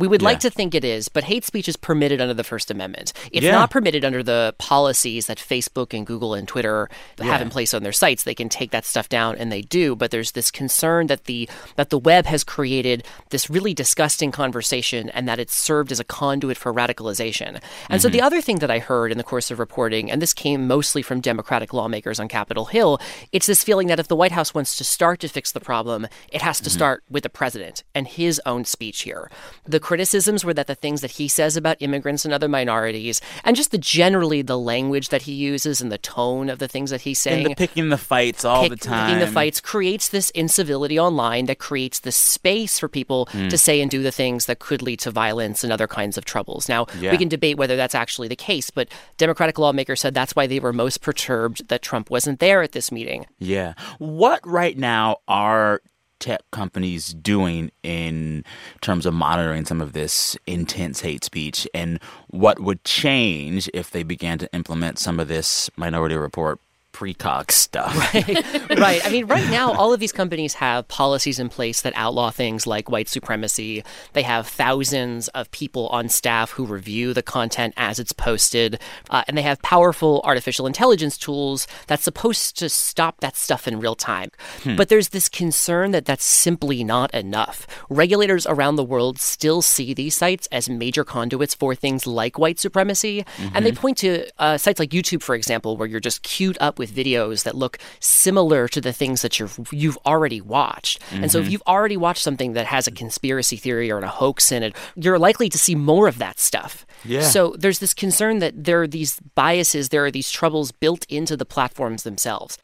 We 0.00 0.08
would 0.08 0.22
like 0.22 0.40
to 0.40 0.50
think 0.50 0.74
it 0.74 0.82
is, 0.82 1.10
but 1.10 1.24
hate 1.24 1.44
speech 1.44 1.68
is 1.68 1.76
permitted 1.76 2.22
under 2.22 2.32
the 2.32 2.42
First 2.42 2.70
Amendment. 2.70 3.12
It's 3.32 3.44
Yeah. 3.44 3.52
not 3.52 3.70
permitted 3.70 4.02
under 4.02 4.22
the 4.22 4.54
policies 4.56 5.26
that 5.26 5.36
Facebook 5.36 5.92
and 5.92 6.06
Google 6.06 6.32
and 6.32 6.48
Twitter 6.48 6.88
have 7.20 7.42
in 7.42 7.50
place 7.50 7.74
on 7.74 7.82
their 7.82 7.92
sites. 7.92 8.22
They 8.22 8.34
can 8.34 8.48
take 8.48 8.70
that 8.70 8.86
stuff 8.86 9.10
down, 9.10 9.36
and 9.36 9.52
they 9.52 9.60
do. 9.60 9.94
But 9.94 10.10
there's 10.10 10.32
this 10.32 10.50
concern 10.50 11.08
that 11.08 11.24
the 11.24 11.50
that 11.76 11.90
the 11.90 11.98
web 11.98 12.24
has 12.24 12.44
created 12.44 13.04
this 13.28 13.50
really 13.50 13.74
disgusting 13.74 14.32
conversation, 14.32 15.10
and 15.10 15.28
that 15.28 15.38
it's 15.38 15.54
served 15.54 15.92
as 15.92 16.00
a 16.00 16.04
conduit 16.04 16.56
for 16.56 16.72
radicalization. 16.72 17.60
And 17.90 18.00
so 18.00 18.08
the 18.08 18.18
mm-hmm. 18.18 18.26
other 18.26 18.40
thing 18.40 18.60
that 18.60 18.70
I 18.70 18.78
heard 18.78 19.12
in 19.12 19.18
the 19.18 19.24
course 19.24 19.50
of 19.50 19.58
reporting, 19.58 20.10
and 20.10 20.22
this 20.22 20.32
came 20.32 20.66
mostly 20.66 21.02
from 21.02 21.20
Democratic 21.20 21.74
lawmakers 21.74 22.18
on 22.18 22.26
Capitol 22.26 22.64
Hill, 22.64 22.98
it's 23.32 23.46
this 23.46 23.62
feeling 23.62 23.88
that 23.88 24.00
if 24.00 24.08
the 24.08 24.16
White 24.16 24.32
House 24.32 24.54
wants 24.54 24.76
to 24.76 24.84
start 24.84 25.20
to 25.20 25.28
fix 25.28 25.52
the 25.52 25.60
problem, 25.60 26.06
it 26.32 26.40
has 26.40 26.58
to 26.60 26.70
mm-hmm. 26.70 26.78
start 26.78 27.04
with 27.10 27.22
the 27.22 27.28
president 27.28 27.84
and 27.94 28.08
his 28.08 28.40
own 28.46 28.64
speech 28.64 29.02
here. 29.02 29.30
The 29.66 29.80
criticisms 29.90 30.44
were 30.44 30.54
that 30.54 30.68
the 30.68 30.74
things 30.76 31.00
that 31.00 31.12
he 31.18 31.26
says 31.26 31.56
about 31.56 31.76
immigrants 31.80 32.24
and 32.24 32.32
other 32.32 32.48
minorities, 32.48 33.20
and 33.44 33.56
just 33.56 33.72
the 33.72 33.78
generally 33.78 34.40
the 34.40 34.56
language 34.56 35.08
that 35.08 35.22
he 35.22 35.32
uses 35.32 35.80
and 35.80 35.90
the 35.90 35.98
tone 35.98 36.48
of 36.48 36.60
the 36.60 36.68
things 36.68 36.90
that 36.90 37.00
he's 37.00 37.20
saying, 37.20 37.46
And 37.46 37.50
the 37.52 37.56
picking 37.56 37.88
the 37.88 37.98
fights 37.98 38.44
all 38.44 38.62
pick- 38.62 38.70
the 38.70 38.76
time. 38.76 39.06
picking 39.06 39.18
the 39.26 39.32
fights 39.32 39.60
creates 39.60 40.08
this 40.08 40.30
incivility 40.30 40.96
online 40.98 41.46
that 41.46 41.58
creates 41.58 41.98
the 41.98 42.12
space 42.12 42.78
for 42.78 42.88
people 42.88 43.28
Hmm. 43.32 43.48
to 43.48 43.58
say 43.58 43.80
and 43.80 43.90
do 43.90 44.00
the 44.00 44.12
things 44.12 44.46
that 44.46 44.60
could 44.60 44.80
lead 44.80 45.00
to 45.00 45.10
violence 45.10 45.64
and 45.64 45.72
other 45.72 45.88
kinds 45.88 46.16
of 46.16 46.24
troubles. 46.24 46.68
Now, 46.68 46.86
Yeah. 47.00 47.10
we 47.10 47.18
can 47.18 47.28
debate 47.28 47.56
whether 47.56 47.76
that's 47.76 47.94
actually 47.96 48.28
the 48.28 48.36
case, 48.36 48.70
but 48.70 48.86
Democratic 49.18 49.58
lawmakers 49.58 50.00
said 50.02 50.14
that's 50.14 50.36
why 50.36 50.46
they 50.46 50.60
were 50.60 50.72
most 50.72 51.00
perturbed 51.00 51.66
that 51.68 51.82
Trump 51.82 52.10
wasn't 52.10 52.38
there 52.38 52.62
at 52.62 52.72
this 52.72 52.92
meeting. 52.92 53.26
Yeah. 53.40 53.74
What 53.98 54.40
right 54.46 54.78
now 54.78 55.16
are 55.26 55.82
tech 56.20 56.42
companies 56.52 57.12
doing 57.12 57.72
in 57.82 58.44
terms 58.80 59.06
of 59.06 59.14
monitoring 59.14 59.64
some 59.64 59.80
of 59.80 59.92
this 59.92 60.36
intense 60.46 61.00
hate 61.00 61.24
speech? 61.24 61.66
And 61.74 61.98
what 62.28 62.60
would 62.60 62.84
change 62.84 63.68
if 63.74 63.90
they 63.90 64.02
began 64.02 64.38
to 64.38 64.52
implement 64.52 64.98
some 64.98 65.18
of 65.18 65.28
this 65.28 65.70
minority 65.76 66.14
report 66.14 66.60
precog 67.00 67.50
stuff? 67.50 67.96
right. 68.14 68.78
right. 68.78 69.06
I 69.06 69.10
mean, 69.10 69.26
right 69.26 69.48
now, 69.50 69.72
all 69.72 69.92
of 69.92 70.00
these 70.00 70.12
companies 70.12 70.54
have 70.54 70.86
policies 70.88 71.38
in 71.38 71.48
place 71.48 71.80
that 71.80 71.94
outlaw 71.96 72.30
things 72.30 72.66
like 72.66 72.90
white 72.90 73.08
supremacy. 73.08 73.82
They 74.12 74.22
have 74.22 74.46
thousands 74.46 75.28
of 75.28 75.50
people 75.50 75.88
on 75.88 76.08
staff 76.10 76.50
who 76.50 76.66
review 76.66 77.14
the 77.14 77.22
content 77.22 77.72
as 77.76 77.98
it's 77.98 78.12
posted. 78.12 78.78
Uh, 79.08 79.22
and 79.26 79.38
they 79.38 79.42
have 79.42 79.62
powerful 79.62 80.20
artificial 80.24 80.66
intelligence 80.66 81.16
tools 81.16 81.66
that's 81.86 82.04
supposed 82.04 82.58
to 82.58 82.68
stop 82.68 83.20
that 83.20 83.36
stuff 83.36 83.66
in 83.66 83.80
real 83.80 83.94
time. 83.94 84.30
But 84.76 84.88
there's 84.90 85.08
this 85.08 85.28
concern 85.28 85.92
that 85.92 86.04
that's 86.04 86.24
simply 86.24 86.84
not 86.84 87.12
enough. 87.14 87.66
Regulators 87.88 88.46
around 88.46 88.76
the 88.76 88.84
world 88.84 89.18
still 89.18 89.62
see 89.62 89.94
these 89.94 90.14
sites 90.16 90.48
as 90.52 90.68
major 90.68 91.04
conduits 91.04 91.54
for 91.54 91.74
things 91.74 92.06
like 92.06 92.38
white 92.38 92.58
supremacy. 92.58 93.24
And 93.54 93.64
they 93.64 93.72
point 93.72 93.98
to 93.98 94.26
uh, 94.38 94.58
sites 94.58 94.78
like 94.78 94.90
YouTube, 94.90 95.22
for 95.22 95.34
example, 95.34 95.76
where 95.76 95.88
you're 95.88 96.00
just 96.00 96.22
queued 96.22 96.58
up 96.60 96.78
with 96.78 96.89
videos 96.90 97.44
that 97.44 97.54
look 97.54 97.78
similar 98.00 98.68
to 98.68 98.80
the 98.80 98.92
things 98.92 99.22
that 99.22 99.38
you've 99.38 99.58
you've 99.72 99.98
already 100.06 100.40
watched. 100.40 101.00
And 101.12 101.30
so 101.30 101.38
if 101.38 101.44
mm-hmm. 101.44 101.52
you've 101.52 101.62
already 101.66 101.96
watched 101.96 102.22
something 102.22 102.52
that 102.54 102.66
has 102.66 102.86
a 102.86 102.90
conspiracy 102.90 103.56
theory 103.56 103.90
or 103.90 103.98
a 103.98 104.08
hoax 104.08 104.52
in 104.52 104.62
it, 104.62 104.76
you're 104.96 105.18
likely 105.18 105.48
to 105.48 105.58
see 105.58 105.74
more 105.74 106.08
of 106.08 106.18
that 106.18 106.38
stuff. 106.38 106.86
Yeah. 107.04 107.22
So 107.22 107.54
there's 107.58 107.78
this 107.78 107.94
concern 107.94 108.38
that 108.40 108.64
there 108.64 108.82
are 108.82 108.86
these 108.86 109.20
biases, 109.34 109.88
there 109.88 110.04
are 110.04 110.10
these 110.10 110.30
troubles 110.30 110.72
built 110.72 111.06
into 111.08 111.36
the 111.36 111.46
platforms 111.46 112.02
themselves. 112.02 112.58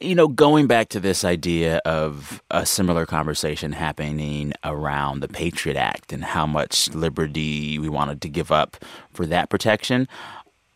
You 0.00 0.14
know, 0.14 0.28
going 0.28 0.66
back 0.66 0.88
to 0.90 1.00
this 1.00 1.24
idea 1.24 1.80
of 1.84 2.42
a 2.50 2.64
similar 2.64 3.04
conversation 3.04 3.72
happening 3.72 4.54
around 4.64 5.20
the 5.20 5.28
Patriot 5.28 5.76
Act 5.76 6.12
and 6.12 6.24
how 6.24 6.46
much 6.46 6.88
liberty 6.94 7.78
we 7.78 7.88
wanted 7.90 8.22
to 8.22 8.28
give 8.30 8.50
up 8.50 8.82
for 9.12 9.26
that 9.26 9.50
protection, 9.50 10.08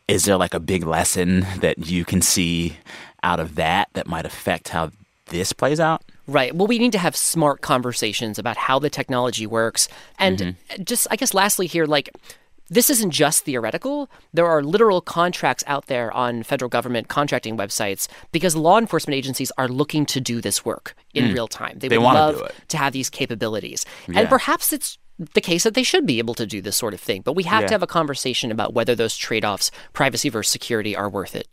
is 0.07 0.25
there 0.25 0.37
like 0.37 0.53
a 0.53 0.59
big 0.59 0.85
lesson 0.85 1.45
that 1.59 1.87
you 1.87 2.05
can 2.05 2.21
see 2.21 2.77
out 3.23 3.39
of 3.39 3.55
that 3.55 3.89
that 3.93 4.07
might 4.07 4.25
affect 4.25 4.69
how 4.69 4.91
this 5.27 5.53
plays 5.53 5.79
out? 5.79 6.03
Right. 6.27 6.55
Well, 6.55 6.67
we 6.67 6.79
need 6.79 6.91
to 6.93 6.97
have 6.97 7.15
smart 7.15 7.61
conversations 7.61 8.39
about 8.39 8.57
how 8.57 8.79
the 8.79 8.89
technology 8.89 9.45
works. 9.45 9.87
And 10.17 10.37
mm-hmm. 10.37 10.83
just, 10.83 11.07
I 11.11 11.15
guess, 11.15 11.33
lastly, 11.33 11.67
here, 11.67 11.85
like, 11.85 12.09
this 12.69 12.89
isn't 12.89 13.11
just 13.11 13.45
theoretical. 13.45 14.09
There 14.33 14.47
are 14.47 14.63
literal 14.63 14.99
contracts 15.01 15.63
out 15.67 15.85
there 15.85 16.11
on 16.11 16.41
federal 16.41 16.69
government 16.69 17.09
contracting 17.09 17.57
websites 17.57 18.07
because 18.31 18.55
law 18.55 18.79
enforcement 18.79 19.15
agencies 19.15 19.51
are 19.59 19.67
looking 19.67 20.05
to 20.07 20.19
do 20.19 20.41
this 20.41 20.65
work 20.65 20.95
in 21.13 21.25
mm. 21.25 21.33
real 21.33 21.47
time. 21.47 21.77
They, 21.77 21.89
They 21.89 21.99
would 21.99 22.05
love 22.05 22.37
do 22.37 22.43
it. 22.45 22.55
to 22.69 22.77
have 22.77 22.93
these 22.93 23.09
capabilities. 23.09 23.85
Yeah. 24.07 24.21
And 24.21 24.29
perhaps 24.29 24.73
it's 24.73 24.97
the 25.17 25.41
case 25.41 25.63
that 25.63 25.73
they 25.73 25.83
should 25.83 26.05
be 26.05 26.19
able 26.19 26.33
to 26.35 26.45
do 26.45 26.61
this 26.61 26.75
sort 26.75 26.93
of 26.93 26.99
thing. 26.99 27.21
But 27.21 27.33
we 27.33 27.43
have 27.43 27.61
Yeah. 27.61 27.67
to 27.67 27.73
have 27.75 27.83
a 27.83 27.87
conversation 27.87 28.51
about 28.51 28.73
whether 28.73 28.95
those 28.95 29.15
trade 29.15 29.45
offs, 29.45 29.71
privacy 29.93 30.29
versus 30.29 30.51
security, 30.51 30.95
are 30.95 31.09
worth 31.09 31.35
it. 31.35 31.47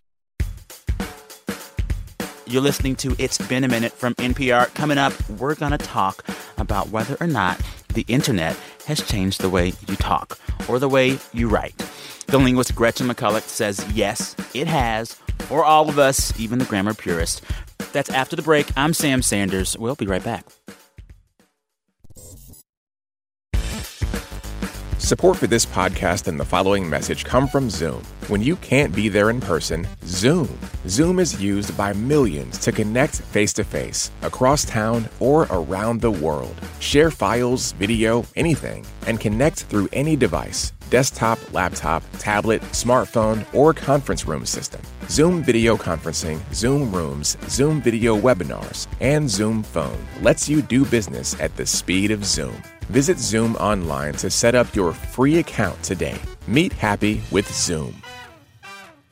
You're 2.47 2.63
listening 2.63 2.97
to 2.97 3.15
It's 3.19 3.39
Been 3.39 3.65
a 3.65 3.69
Minute 3.69 3.93
from 3.93 4.15
NPR. 4.19 4.67
Coming 4.75 4.99
up, 4.99 5.13
we're 5.31 5.55
going 5.55 5.73
to 5.73 5.79
talk 5.79 6.25
about 6.59 6.91
whether 6.91 7.17
or 7.21 7.27
not 7.27 7.59
the 7.95 8.05
internet 8.09 8.57
has 8.87 9.01
changed 9.07 9.41
the 9.41 9.49
way 9.49 9.73
you 9.89 9.97
talk 9.97 10.39
or 10.69 10.79
the 10.79 10.89
way 10.89 11.19
you 11.33 11.49
write. 11.49 11.77
The 12.27 12.39
linguist 12.39 12.75
Gretchen 12.75 13.09
McCulloch 13.09 13.43
says 13.43 13.85
yes, 13.95 14.35
it 14.55 14.67
has, 14.67 15.15
for 15.39 15.65
all 15.65 15.89
of 15.89 15.99
us, 15.99 16.39
even 16.39 16.59
the 16.59 16.65
grammar 16.65 16.95
purist. 16.95 17.43
That's 17.93 18.11
after 18.11 18.37
the 18.37 18.43
break. 18.43 18.67
I'm 18.77 18.93
Sam 18.93 19.23
Sanders. 19.23 19.77
We'll 19.79 19.95
be 19.95 20.07
right 20.07 20.23
back. 20.25 20.45
Support 25.13 25.37
for 25.37 25.47
this 25.47 25.67
podcast 25.67 26.27
and 26.27 26.41
the 26.41 26.45
following 26.47 26.89
message 26.89 27.27
come 27.27 27.47
from 27.47 27.69
Zoom. 27.69 28.03
When 28.29 28.41
you 28.41 28.57
can't 28.57 28.95
be 28.95 29.11
there 29.11 29.29
in 29.29 29.43
person, 29.43 29.87
Zoom. 30.07 30.49
Zoom 30.89 31.19
is 31.19 31.39
used 31.39 31.77
by 31.77 31.93
millions 31.93 32.57
to 32.61 32.73
connect 32.73 33.17
face 33.17 33.53
to 33.53 33.63
face, 33.63 34.11
across 34.23 34.65
town, 34.65 35.07
or 35.21 35.43
around 35.51 36.01
the 36.01 36.11
world. 36.11 36.59
Share 36.81 37.11
files, 37.11 37.73
video, 37.73 38.25
anything, 38.37 38.87
and 39.07 39.21
connect 39.21 39.65
through 39.65 39.91
any 39.93 40.17
device 40.17 40.73
desktop, 40.89 41.39
laptop, 41.53 42.03
tablet, 42.19 42.63
smartphone, 42.73 43.45
or 43.55 43.75
conference 43.75 44.27
room 44.27 44.47
system. 44.47 44.81
Zoom 45.11 45.43
video 45.43 45.77
conferencing, 45.77 46.41
Zoom 46.55 46.91
rooms, 46.91 47.37
Zoom 47.51 47.83
video 47.83 48.19
webinars, 48.19 48.87
and 49.01 49.29
Zoom 49.29 49.63
phone 49.63 50.07
lets 50.23 50.49
you 50.49 50.63
do 50.63 50.87
business 50.87 51.39
at 51.39 51.55
the 51.59 51.67
speed 51.67 52.11
of 52.11 52.25
Zoom. 52.25 52.63
Visit 52.91 53.19
Zoom 53.19 53.55
online 53.57 54.15
to 54.15 54.31
set 54.31 54.55
up 54.55 54.75
your 54.75 54.93
free 54.93 55.39
account 55.39 55.81
today. 55.83 56.19
Meet 56.49 56.73
happy 56.73 57.21
with 57.31 57.47
Zoom. 57.53 57.95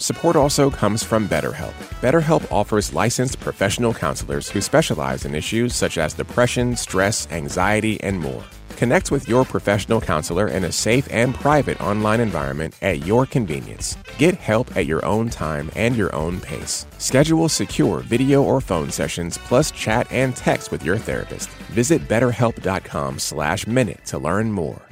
Support 0.00 0.34
also 0.34 0.70
comes 0.70 1.04
from 1.04 1.28
BetterHelp. 1.28 1.74
BetterHelp 2.00 2.50
offers 2.50 2.94
licensed 2.94 3.38
professional 3.38 3.92
counselors 3.92 4.48
who 4.48 4.62
specialize 4.62 5.26
in 5.26 5.34
issues 5.34 5.76
such 5.76 5.98
as 5.98 6.14
depression, 6.14 6.74
stress, 6.74 7.28
anxiety, 7.30 8.00
and 8.00 8.18
more. 8.18 8.42
Connect 8.78 9.10
with 9.10 9.28
your 9.28 9.44
professional 9.44 10.00
counselor 10.00 10.48
in 10.48 10.64
a 10.64 10.72
safe 10.72 11.06
and 11.10 11.34
private 11.34 11.78
online 11.82 12.20
environment 12.20 12.72
at 12.80 13.04
your 13.04 13.26
convenience. 13.26 13.98
Get 14.16 14.36
help 14.36 14.74
at 14.74 14.86
your 14.86 15.04
own 15.04 15.28
time 15.28 15.70
and 15.76 15.94
your 15.94 16.14
own 16.16 16.40
pace. 16.40 16.86
Schedule 16.96 17.50
secure 17.50 17.98
video 17.98 18.42
or 18.42 18.62
phone 18.62 18.90
sessions 18.90 19.36
plus 19.36 19.70
chat 19.70 20.10
and 20.10 20.34
text 20.34 20.72
with 20.72 20.82
your 20.82 20.96
therapist. 20.96 21.50
Visit 21.72 22.08
betterhelp.com/minute 22.08 24.06
to 24.06 24.18
learn 24.18 24.50
more. 24.50 24.89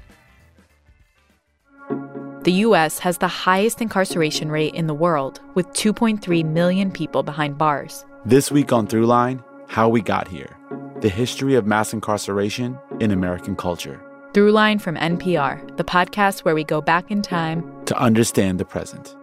The 2.49 2.65
U.S. 2.65 2.99
has 3.01 3.19
the 3.19 3.29
highest 3.29 3.83
incarceration 3.83 4.51
rate 4.51 4.73
in 4.73 4.87
the 4.87 4.95
world, 4.95 5.39
with 5.53 5.69
2.3 5.75 6.47
million 6.47 6.91
people 6.91 7.23
behind 7.23 7.59
bars. 7.59 8.07
This 8.25 8.51
week 8.51 8.73
on 8.73 8.87
Throughline, 8.87 9.45
How 9.67 9.91
We 9.91 10.01
Got 10.01 10.29
Here 10.29 10.57
The 11.03 11.11
History 11.11 11.57
of 11.57 11.67
Mass 11.67 11.93
Incarceration 11.93 12.79
in 13.01 13.11
American 13.11 13.55
Culture 13.55 14.01
Throughline 14.33 14.81
from 14.81 14.97
NPR, 14.97 15.77
the 15.77 15.85
podcast 15.85 16.47
where 16.47 16.55
we 16.55 16.65
go 16.65 16.81
back 16.81 17.11
in 17.11 17.21
time. 17.21 17.63
to 17.85 17.95
understand 18.01 18.59
the 18.59 18.65
present. 18.65 19.15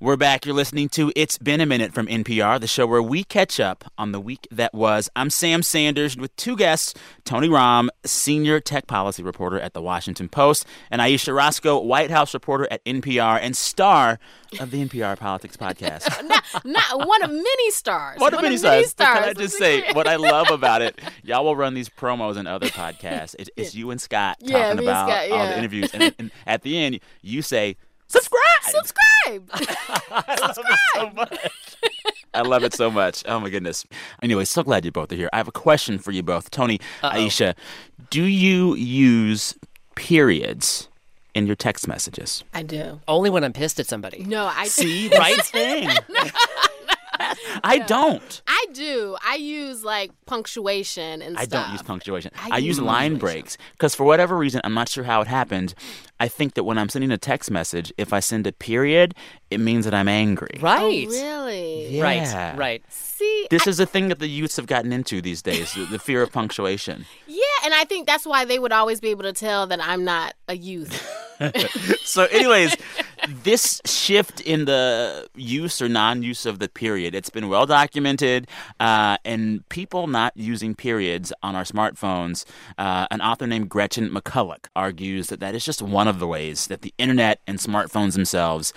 We're 0.00 0.16
back. 0.16 0.46
You're 0.46 0.54
listening 0.54 0.90
to 0.90 1.10
It's 1.16 1.38
Been 1.38 1.60
a 1.60 1.66
Minute 1.66 1.92
from 1.92 2.06
NPR, 2.06 2.60
the 2.60 2.68
show 2.68 2.86
where 2.86 3.02
we 3.02 3.24
catch 3.24 3.58
up 3.58 3.90
on 3.98 4.12
the 4.12 4.20
week 4.20 4.46
that 4.52 4.72
was. 4.72 5.10
I'm 5.16 5.28
Sam 5.28 5.60
Sanders 5.60 6.16
with 6.16 6.34
two 6.36 6.54
guests 6.56 6.94
Tony 7.24 7.48
Romm, 7.48 7.88
senior 8.06 8.60
tech 8.60 8.86
policy 8.86 9.24
reporter 9.24 9.58
at 9.58 9.74
The 9.74 9.82
Washington 9.82 10.28
Post, 10.28 10.66
and 10.92 11.02
Ayesha 11.02 11.32
Rascoe, 11.34 11.80
White 11.80 12.12
House 12.12 12.32
reporter 12.32 12.68
at 12.70 12.84
NPR 12.84 13.40
and 13.42 13.56
star 13.56 14.20
of 14.60 14.70
the 14.70 14.86
NPR 14.86 15.18
Politics 15.18 15.56
Podcast. 15.60 16.06
not, 16.28 16.44
not 16.64 17.04
one 17.04 17.22
of 17.24 17.30
many 17.32 17.70
stars. 17.72 18.20
What 18.20 18.34
a 18.34 18.40
mini 18.40 18.56
stars. 18.56 18.94
But 18.94 19.04
Can 19.04 19.24
I 19.24 19.32
just 19.32 19.58
say 19.58 19.82
what 19.94 20.06
I 20.06 20.14
love 20.14 20.48
about 20.50 20.80
it? 20.80 20.96
Y'all 21.24 21.44
will 21.44 21.56
run 21.56 21.74
these 21.74 21.88
promos 21.88 22.36
and 22.36 22.46
other 22.46 22.68
podcasts. 22.68 23.34
It, 23.36 23.50
it's 23.56 23.74
you 23.74 23.90
and 23.90 24.00
Scott 24.00 24.36
Yeah, 24.38 24.68
talking 24.74 24.84
about 24.84 25.08
Scott, 25.08 25.30
all 25.32 25.48
the 25.48 25.58
interviews, 25.58 25.90
and, 25.92 26.14
and 26.20 26.30
at 26.46 26.62
the 26.62 26.78
end 26.78 27.00
you 27.20 27.42
say 27.42 27.76
subscribe. 28.08 28.62
Subscribe. 28.62 29.50
I 30.10 30.36
love 30.40 30.58
it 30.58 30.78
so 30.94 31.10
much. 31.14 31.50
I 32.34 32.42
love 32.42 32.64
it 32.64 32.74
so 32.74 32.90
much. 32.90 33.22
Oh 33.26 33.40
my 33.40 33.48
goodness. 33.50 33.84
Anyway, 34.22 34.44
so 34.44 34.62
glad 34.62 34.84
you 34.84 34.92
both 34.92 35.10
are 35.12 35.16
here. 35.16 35.30
I 35.32 35.38
have 35.38 35.48
a 35.48 35.52
question 35.52 35.98
for 35.98 36.12
you 36.12 36.22
both, 36.22 36.50
Tony, 36.50 36.80
Ayesha. 37.02 37.54
Do 38.10 38.22
you 38.22 38.74
use 38.74 39.54
periods 39.94 40.88
in 41.34 41.46
your 41.46 41.56
text 41.56 41.88
messages? 41.88 42.44
I 42.54 42.62
do. 42.62 43.00
Only 43.08 43.30
when 43.30 43.44
I'm 43.44 43.52
pissed 43.52 43.80
at 43.80 43.86
somebody. 43.86 44.24
No, 44.24 44.46
I 44.46 44.66
See, 44.66 45.08
right 45.18 45.42
thing. 45.44 45.88
I 47.64 47.78
don't. 47.86 48.42
I 48.46 48.66
do. 48.72 49.16
I 49.24 49.36
use 49.36 49.84
like 49.84 50.10
punctuation 50.26 51.22
and 51.22 51.36
I 51.38 51.44
stuff. 51.44 51.64
don't 51.64 51.72
use 51.72 51.82
punctuation. 51.82 52.30
I 52.36 52.50
I, 52.52 52.58
use 52.58 52.78
use 52.78 52.80
line 52.80 53.16
breaks 53.16 53.56
because 53.72 53.94
for 53.94 54.04
whatever 54.04 54.36
reason, 54.36 54.60
I'm 54.64 54.74
not 54.74 54.88
sure 54.88 55.04
how 55.04 55.20
it 55.20 55.28
happened. 55.28 55.74
I 56.20 56.28
think 56.28 56.54
that 56.54 56.64
when 56.64 56.78
I'm 56.78 56.88
sending 56.88 57.10
a 57.12 57.18
text 57.18 57.50
message, 57.50 57.92
if 57.96 58.12
I 58.12 58.20
send 58.20 58.46
a 58.46 58.52
period, 58.52 59.14
it 59.50 59.60
means 59.60 59.84
that 59.84 59.94
I'm 59.94 60.08
angry. 60.08 60.50
Oh, 60.56 60.62
right. 60.62 61.06
Oh, 61.08 61.10
really? 61.10 61.88
Yeah. 61.96 62.02
Right. 62.02 62.58
Right. 62.58 62.82
See, 62.88 63.46
This 63.50 63.66
is 63.66 63.78
a 63.80 63.86
thing 63.86 64.08
that 64.08 64.18
the 64.18 64.28
youths 64.28 64.56
have 64.56 64.66
gotten 64.66 64.92
into 64.92 65.20
these 65.20 65.42
days 65.42 65.72
the, 65.74 65.84
the 65.86 65.98
fear 65.98 66.22
of 66.22 66.32
punctuation. 66.32 67.06
yeah, 67.26 67.42
and 67.64 67.72
I 67.74 67.84
think 67.84 68.06
that's 68.06 68.26
why 68.26 68.44
they 68.44 68.58
would 68.58 68.72
always 68.72 69.00
be 69.00 69.08
able 69.08 69.22
to 69.24 69.32
tell 69.32 69.66
that 69.68 69.80
I'm 69.80 70.04
not 70.04 70.34
a 70.48 70.56
youth. 70.56 71.06
So, 72.02 72.24
anyways, 72.24 72.74
this 73.42 73.80
shift 73.84 74.40
in 74.40 74.64
the 74.64 75.28
use 75.34 75.80
or 75.82 75.88
non 75.88 76.22
use 76.22 76.46
of 76.46 76.58
the 76.58 76.68
period, 76.68 77.14
it's 77.14 77.30
been 77.30 77.48
well 77.48 77.66
documented. 77.66 78.46
Uh, 78.80 79.16
and 79.24 79.68
people 79.68 80.06
not 80.06 80.36
using 80.36 80.74
periods 80.74 81.32
on 81.42 81.54
our 81.54 81.64
smartphones, 81.64 82.44
uh, 82.78 83.06
an 83.10 83.20
author 83.20 83.46
named 83.46 83.68
Gretchen 83.68 84.10
McCulloch 84.10 84.66
argues 84.76 85.28
that 85.28 85.40
that 85.40 85.54
is 85.54 85.64
just 85.64 85.82
one 85.82 86.08
of 86.08 86.18
the 86.18 86.26
ways 86.26 86.66
that 86.68 86.82
the 86.82 86.94
internet 86.98 87.40
and 87.46 87.58
smartphones 87.58 88.14
themselves 88.14 88.72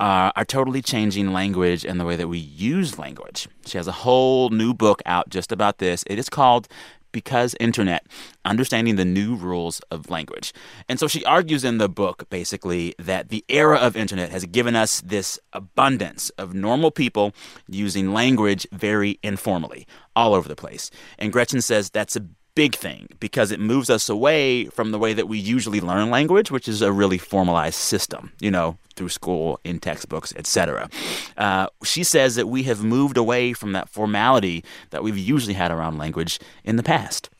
uh, 0.00 0.32
are 0.34 0.46
totally 0.46 0.80
changing 0.80 1.32
language 1.32 1.84
and 1.84 2.00
the 2.00 2.04
way 2.06 2.16
that 2.16 2.26
we 2.26 2.38
use 2.38 2.98
language. 2.98 3.46
She 3.66 3.76
has 3.76 3.86
a 3.86 3.92
whole 3.92 4.48
new 4.48 4.72
book 4.72 5.02
out 5.04 5.28
just 5.28 5.52
about 5.52 5.76
this. 5.78 6.02
It 6.06 6.18
is 6.18 6.30
called 6.30 6.68
because 7.12 7.54
internet 7.60 8.06
understanding 8.44 8.96
the 8.96 9.04
new 9.04 9.34
rules 9.34 9.80
of 9.90 10.10
language. 10.10 10.52
And 10.88 10.98
so 10.98 11.08
she 11.08 11.24
argues 11.24 11.64
in 11.64 11.78
the 11.78 11.88
book 11.88 12.28
basically 12.30 12.94
that 12.98 13.28
the 13.28 13.44
era 13.48 13.78
of 13.78 13.96
internet 13.96 14.30
has 14.30 14.44
given 14.46 14.76
us 14.76 15.00
this 15.02 15.38
abundance 15.52 16.30
of 16.30 16.54
normal 16.54 16.90
people 16.90 17.32
using 17.68 18.12
language 18.12 18.66
very 18.72 19.18
informally 19.22 19.86
all 20.16 20.34
over 20.34 20.48
the 20.48 20.56
place. 20.56 20.90
And 21.18 21.32
gretchen 21.32 21.60
says 21.60 21.90
that's 21.90 22.16
a 22.16 22.26
big 22.60 22.74
thing 22.74 23.08
because 23.20 23.50
it 23.50 23.60
moves 23.60 23.88
us 23.88 24.10
away 24.10 24.66
from 24.66 24.90
the 24.90 24.98
way 24.98 25.12
that 25.14 25.28
we 25.32 25.38
usually 25.38 25.80
learn 25.80 26.10
language 26.10 26.50
which 26.50 26.68
is 26.68 26.82
a 26.82 26.92
really 26.92 27.16
formalized 27.16 27.80
system 27.92 28.32
you 28.38 28.50
know 28.50 28.76
through 28.96 29.08
school 29.08 29.58
in 29.64 29.80
textbooks 29.80 30.30
etc 30.36 30.90
uh, 31.36 31.66
she 31.82 32.04
says 32.04 32.34
that 32.34 32.48
we 32.48 32.64
have 32.64 32.84
moved 32.84 33.16
away 33.16 33.52
from 33.52 33.72
that 33.72 33.88
formality 33.88 34.64
that 34.90 35.02
we've 35.02 35.18
usually 35.18 35.54
had 35.54 35.70
around 35.70 35.98
language 35.98 36.38
in 36.64 36.76
the 36.76 36.82
past. 36.82 37.30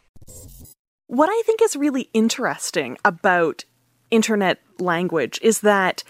What 1.06 1.28
I 1.28 1.42
think 1.44 1.60
is 1.62 1.76
really 1.76 2.08
interesting 2.12 2.96
about 3.04 3.64
internet 4.10 4.58
language 4.78 5.38
is 5.42 5.60
that 5.60 6.04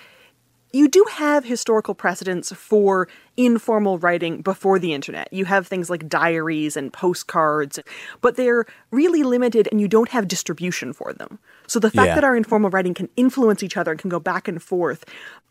you 0.73 0.89
do 0.89 1.05
have 1.11 1.45
historical 1.45 1.95
precedents 1.95 2.53
for 2.53 3.09
informal 3.37 3.99
writing 3.99 4.43
before 4.43 4.79
the 4.79 4.93
internet. 4.93 5.33
You 5.33 5.45
have 5.47 5.67
things 5.67 5.89
like 5.91 6.09
diaries 6.09 6.77
and 6.77 6.93
postcards, 6.93 7.79
but 8.21 8.37
they're 8.37 8.67
really 8.91 9.23
limited 9.23 9.69
and 9.73 9.81
you 9.81 9.89
don't 9.89 10.11
have 10.11 10.29
distribution 10.29 10.93
for 10.93 11.13
them. 11.13 11.39
So 11.67 11.79
the 11.79 11.91
fact 11.91 12.09
Yeah. 12.09 12.15
that 12.17 12.25
our 12.25 12.37
informal 12.37 12.71
writing 12.71 12.95
can 12.95 13.09
influence 13.17 13.63
each 13.63 13.77
other 13.77 13.91
and 13.93 14.01
can 14.01 14.11
go 14.11 14.21
back 14.21 14.47
and 14.49 14.63
forth, 14.63 15.05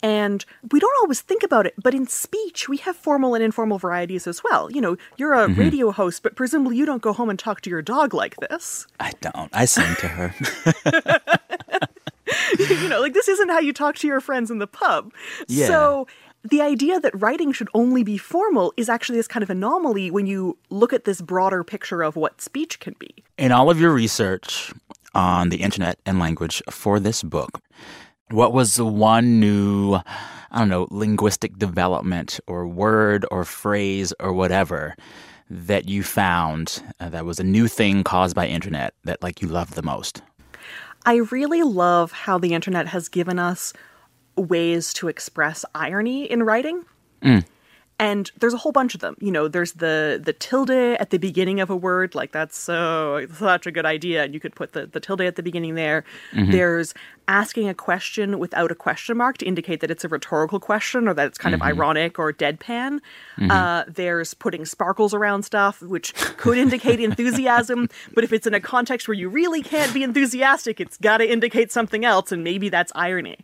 and 0.04 0.46
we 0.72 0.80
don't 0.80 0.96
always 1.02 1.22
think 1.22 1.44
about 1.44 1.66
it, 1.66 1.74
but 1.82 1.94
in 1.94 2.06
speech, 2.08 2.70
we 2.70 2.78
have 2.78 2.96
formal 2.96 3.34
and 3.36 3.44
informal 3.44 3.78
varieties 3.78 4.28
as 4.28 4.42
well. 4.44 4.70
You 4.72 4.82
know, 4.82 4.98
you're 5.18 5.34
a 5.34 5.48
Mm-hmm. 5.48 5.60
radio 5.60 5.92
host, 5.92 6.22
but 6.24 6.36
presumably 6.36 6.78
you 6.78 6.86
don't 6.86 7.02
go 7.02 7.14
home 7.14 7.30
and 7.30 7.40
talk 7.40 7.62
to 7.62 7.70
your 7.70 7.82
dog 7.82 8.14
like 8.14 8.36
this. 8.38 8.86
I 9.00 9.14
don't. 9.22 9.50
I 9.54 9.66
sing 9.66 9.96
to 10.00 10.08
her. 10.08 10.36
you 12.60 12.90
know, 12.90 13.02
like 13.02 13.14
this 13.14 13.28
isn't 13.28 13.50
how 13.50 13.60
you 13.60 13.74
talk 13.74 13.96
to 13.98 14.08
your 14.08 14.22
friends 14.22 14.50
in 14.50 14.60
the 14.60 14.68
pub. 14.68 15.14
Yeah. 15.48 15.68
So 15.68 16.08
the 16.44 16.62
idea 16.62 17.00
that 17.00 17.20
writing 17.20 17.52
should 17.52 17.70
only 17.74 18.04
be 18.04 18.18
formal 18.18 18.74
is 18.78 18.90
actually 18.90 19.18
this 19.18 19.28
kind 19.28 19.44
of 19.44 19.50
anomaly 19.50 20.12
when 20.12 20.26
you 20.26 20.58
look 20.70 20.94
at 20.94 21.06
this 21.06 21.22
broader 21.22 21.64
picture 21.64 22.02
of 22.02 22.16
what 22.16 22.42
speech 22.42 22.80
can 22.80 22.96
be. 23.00 23.24
In 23.38 23.52
all 23.52 23.70
of 23.70 23.80
your 23.80 23.92
research 23.92 24.72
on 25.14 25.50
the 25.50 25.58
internet 25.58 26.00
and 26.06 26.20
language 26.20 26.62
for 26.70 27.00
this 27.00 27.24
book, 27.24 27.62
what 28.32 28.54
was 28.54 28.76
the 28.76 28.86
one 28.86 29.40
new, 29.40 29.96
I 29.96 30.60
don't 30.60 30.70
know, 30.70 30.88
linguistic 30.92 31.58
development 31.58 32.40
or 32.48 32.68
word 32.68 33.26
or 33.32 33.44
phrase 33.44 34.14
or 34.20 34.32
whatever 34.34 34.96
that 35.50 35.90
you 35.90 36.04
found 36.04 36.84
uh, 37.00 37.10
that 37.10 37.26
was 37.26 37.40
a 37.40 37.44
new 37.44 37.68
thing 37.68 38.04
caused 38.04 38.36
by 38.36 38.48
internet 38.48 38.94
that 39.04 39.22
like 39.22 39.42
you 39.42 39.48
loved 39.48 39.74
the 39.74 39.82
most? 39.82 40.22
I 41.10 41.16
really 41.32 41.64
love 41.64 42.12
how 42.12 42.38
the 42.38 42.54
internet 42.54 42.86
has 42.90 43.10
given 43.10 43.40
us 43.40 43.74
ways 44.36 44.94
to 44.94 45.08
express 45.08 45.66
irony 45.74 46.26
in 46.26 46.44
writing. 46.44 46.86
Mm. 47.24 47.46
And 48.00 48.32
there's 48.40 48.54
a 48.54 48.58
whole 48.58 48.72
bunch 48.72 48.96
of 48.96 49.02
them. 49.02 49.18
You 49.20 49.32
know, 49.32 49.50
there's 49.50 49.74
the 49.74 50.22
the 50.24 50.32
tilde 50.32 50.70
at 50.70 51.10
the 51.10 51.18
beginning 51.18 51.60
of 51.60 51.70
a 51.70 51.76
word, 51.76 52.16
like 52.16 52.32
that's 52.32 52.58
so 52.58 53.28
such 53.34 53.68
a 53.68 53.72
good 53.72 53.86
idea, 53.86 54.24
and 54.24 54.34
you 54.34 54.40
could 54.40 54.56
put 54.56 54.72
the, 54.72 54.86
the 54.86 55.02
tilde 55.02 55.22
at 55.22 55.36
the 55.36 55.44
beginning 55.44 55.76
there. 55.76 56.06
Mm-hmm. 56.32 56.52
There's 56.52 56.94
asking 57.28 57.68
a 57.68 57.74
question 57.74 58.40
without 58.40 58.72
a 58.72 58.76
question 58.76 59.18
mark 59.18 59.38
to 59.38 59.46
indicate 59.46 59.82
that 59.82 59.92
it's 59.92 60.06
a 60.06 60.08
rhetorical 60.08 60.60
question 60.62 61.08
or 61.10 61.14
that 61.14 61.28
it's 61.28 61.38
kind 61.38 61.54
of 61.54 61.60
mm-hmm. 61.60 61.80
ironic 61.80 62.18
or 62.18 62.32
deadpan. 62.32 63.00
Mm-hmm. 63.38 63.52
Uh, 63.52 63.84
there's 63.88 64.34
putting 64.34 64.66
sparkles 64.66 65.14
around 65.14 65.44
stuff, 65.44 65.82
which 65.82 66.14
could 66.38 66.58
indicate 66.58 67.02
enthusiasm, 67.02 67.90
but 68.16 68.24
if 68.24 68.32
it's 68.32 68.48
in 68.48 68.54
a 68.54 68.62
context 68.62 69.10
where 69.10 69.16
you 69.16 69.28
really 69.28 69.62
can't 69.62 69.94
be 69.94 70.04
enthusiastic, 70.04 70.80
it's 70.80 70.98
got 70.98 71.18
to 71.18 71.30
indicate 71.30 71.72
something 71.72 72.06
else, 72.06 72.32
and 72.32 72.46
maybe 72.46 72.70
that's 72.70 72.94
irony. 72.96 73.38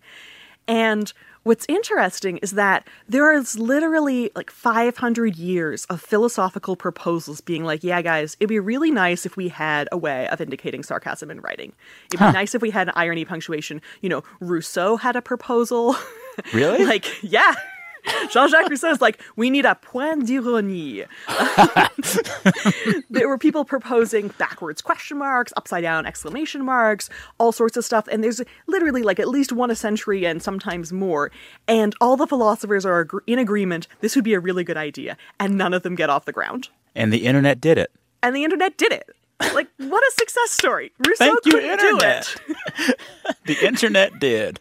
And 0.67 1.11
what's 1.45 1.65
interesting 1.69 2.37
is 2.37 2.51
that 2.51 2.87
there 3.07 3.31
is 3.31 3.57
literally 3.57 4.31
like 4.35 4.49
500 4.49 5.35
years 5.35 5.85
of 5.85 6.01
philosophical 6.01 6.75
proposals 6.75 7.39
being 7.39 7.63
like, 7.63 7.83
yeah, 7.83 8.01
guys, 8.01 8.35
it'd 8.39 8.49
be 8.49 8.59
really 8.59 8.89
nice 8.89 9.27
if 9.27 9.37
we 9.37 9.47
had 9.47 9.87
a 9.91 9.97
way 9.97 10.27
of 10.29 10.41
indicating 10.41 10.81
sarcasm 10.81 11.29
in 11.29 11.39
writing. 11.41 11.71
It'd 12.11 12.19
be 12.19 12.31
nice 12.33 12.55
if 12.55 12.63
we 12.63 12.71
had 12.71 12.87
an 12.87 12.93
irony 12.97 13.25
punctuation. 13.25 13.79
You 14.01 14.09
know, 14.09 14.23
Rousseau 14.41 14.97
had 14.97 15.15
a 15.15 15.21
proposal. 15.21 15.95
Really? 16.53 16.83
like, 16.83 17.05
yeah. 17.23 17.53
Jean 18.31 18.49
Jacques 18.49 18.69
Rousseau 18.69 18.91
is 18.91 19.01
like, 19.01 19.21
we 19.35 19.49
need 19.49 19.65
a 19.65 19.75
point 19.75 20.27
d'ironie. 20.27 21.05
there 23.09 23.27
were 23.27 23.37
people 23.37 23.65
proposing 23.65 24.29
backwards 24.37 24.81
question 24.81 25.17
marks, 25.17 25.53
upside 25.57 25.83
down 25.83 26.05
exclamation 26.05 26.63
marks, 26.63 27.09
all 27.39 27.51
sorts 27.51 27.77
of 27.77 27.85
stuff. 27.85 28.07
And 28.11 28.23
there's 28.23 28.41
literally 28.67 29.03
like 29.03 29.19
at 29.19 29.27
least 29.27 29.51
one 29.51 29.71
a 29.71 29.75
century 29.75 30.25
and 30.25 30.41
sometimes 30.41 30.91
more. 30.93 31.31
And 31.67 31.95
all 31.99 32.17
the 32.17 32.27
philosophers 32.27 32.85
are 32.85 33.07
in 33.27 33.39
agreement 33.39 33.87
this 34.01 34.15
would 34.15 34.25
be 34.25 34.33
a 34.33 34.39
really 34.39 34.63
good 34.63 34.77
idea. 34.77 35.17
And 35.39 35.57
none 35.57 35.73
of 35.73 35.83
them 35.83 35.95
get 35.95 36.09
off 36.09 36.25
the 36.25 36.31
ground. 36.31 36.69
And 36.95 37.11
the 37.11 37.25
internet 37.25 37.59
did 37.59 37.77
it. 37.77 37.91
And 38.21 38.35
the 38.35 38.43
internet 38.43 38.77
did 38.77 38.91
it. 38.91 39.09
Like, 39.53 39.67
what 39.77 40.01
a 40.01 40.11
success 40.17 40.51
story. 40.51 40.91
Rousseau 40.99 41.25
Thank 41.25 41.45
you, 41.45 41.51
couldn't 41.51 41.71
internet. 41.71 42.35
do 42.47 42.53
it. 42.89 42.99
The 43.45 43.65
internet 43.65 44.19
did. 44.19 44.59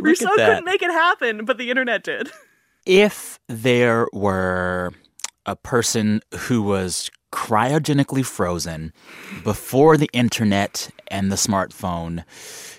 Rousseau 0.00 0.30
couldn't 0.34 0.64
make 0.64 0.82
it 0.82 0.90
happen, 0.90 1.44
but 1.44 1.58
the 1.58 1.68
internet 1.68 2.02
did. 2.02 2.30
If 2.88 3.38
there 3.48 4.08
were 4.12 4.92
a 5.46 5.54
person 5.54 6.20
who 6.34 6.62
was 6.62 7.10
cryogenically 7.32 8.24
frozen 8.24 8.92
before 9.44 9.96
the 9.98 10.08
internet 10.14 10.90
and 11.08 11.30
the 11.30 11.36
smartphone 11.36 12.24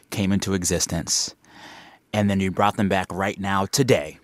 came 0.10 0.32
into 0.32 0.54
existence, 0.56 1.36
and 2.12 2.30
then 2.30 2.40
you 2.40 2.50
brought 2.50 2.76
them 2.76 2.90
back 2.90 3.06
right 3.12 3.40
now 3.40 3.68
today, 3.68 4.18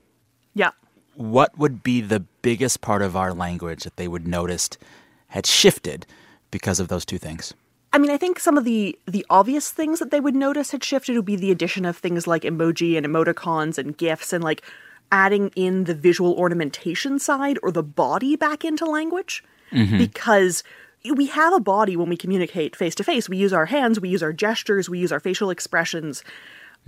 Yeah. 0.56 0.72
what 1.14 1.56
would 1.58 1.84
be 1.84 2.02
the 2.02 2.22
biggest 2.42 2.82
part 2.82 3.04
of 3.04 3.16
our 3.16 3.34
language 3.34 3.84
that 3.84 3.98
they 3.98 4.08
would 4.08 4.28
notice 4.28 4.70
had 5.28 5.46
shifted 5.46 6.08
because 6.50 6.80
of 6.80 6.88
those 6.88 7.06
two 7.06 7.20
things? 7.20 7.54
I 7.94 8.00
mean, 8.00 8.10
I 8.12 8.18
think 8.18 8.40
some 8.40 8.58
of 8.58 8.66
the 8.66 8.98
the 9.06 9.26
obvious 9.30 9.70
things 9.72 10.00
that 10.00 10.10
they 10.12 10.20
would 10.20 10.36
notice 10.36 10.72
had 10.72 10.84
shifted 10.84 11.16
would 11.16 11.26
be 11.26 11.38
the 11.38 11.52
addition 11.52 11.86
of 11.86 11.96
things 11.96 12.26
like 12.28 12.42
emoji 12.42 12.98
and 12.98 13.06
emoticons 13.06 13.78
and 13.78 13.96
gifs 13.96 14.34
and 14.34 14.44
like 14.44 14.64
adding 15.12 15.52
in 15.56 15.86
the 15.86 15.94
visual 15.94 16.34
ornamentation 16.34 17.20
side 17.20 17.58
or 17.64 17.72
the 17.72 17.84
body 17.84 18.36
back 18.36 18.66
into 18.66 18.86
language 18.86 19.44
because 19.98 20.64
we 21.14 21.28
have 21.28 21.54
a 21.54 21.60
body 21.60 21.96
when 21.96 22.10
we 22.10 22.18
communicate 22.18 22.76
face 22.76 22.96
to 22.96 23.04
face. 23.04 23.30
We 23.30 23.38
use 23.38 23.54
our 23.54 23.66
hands, 23.68 24.00
we 24.00 24.10
use 24.10 24.24
our 24.24 24.34
gestures, 24.34 24.90
we 24.90 25.00
use 25.00 25.12
our 25.12 25.20
facial 25.20 25.50
expressions. 25.50 26.24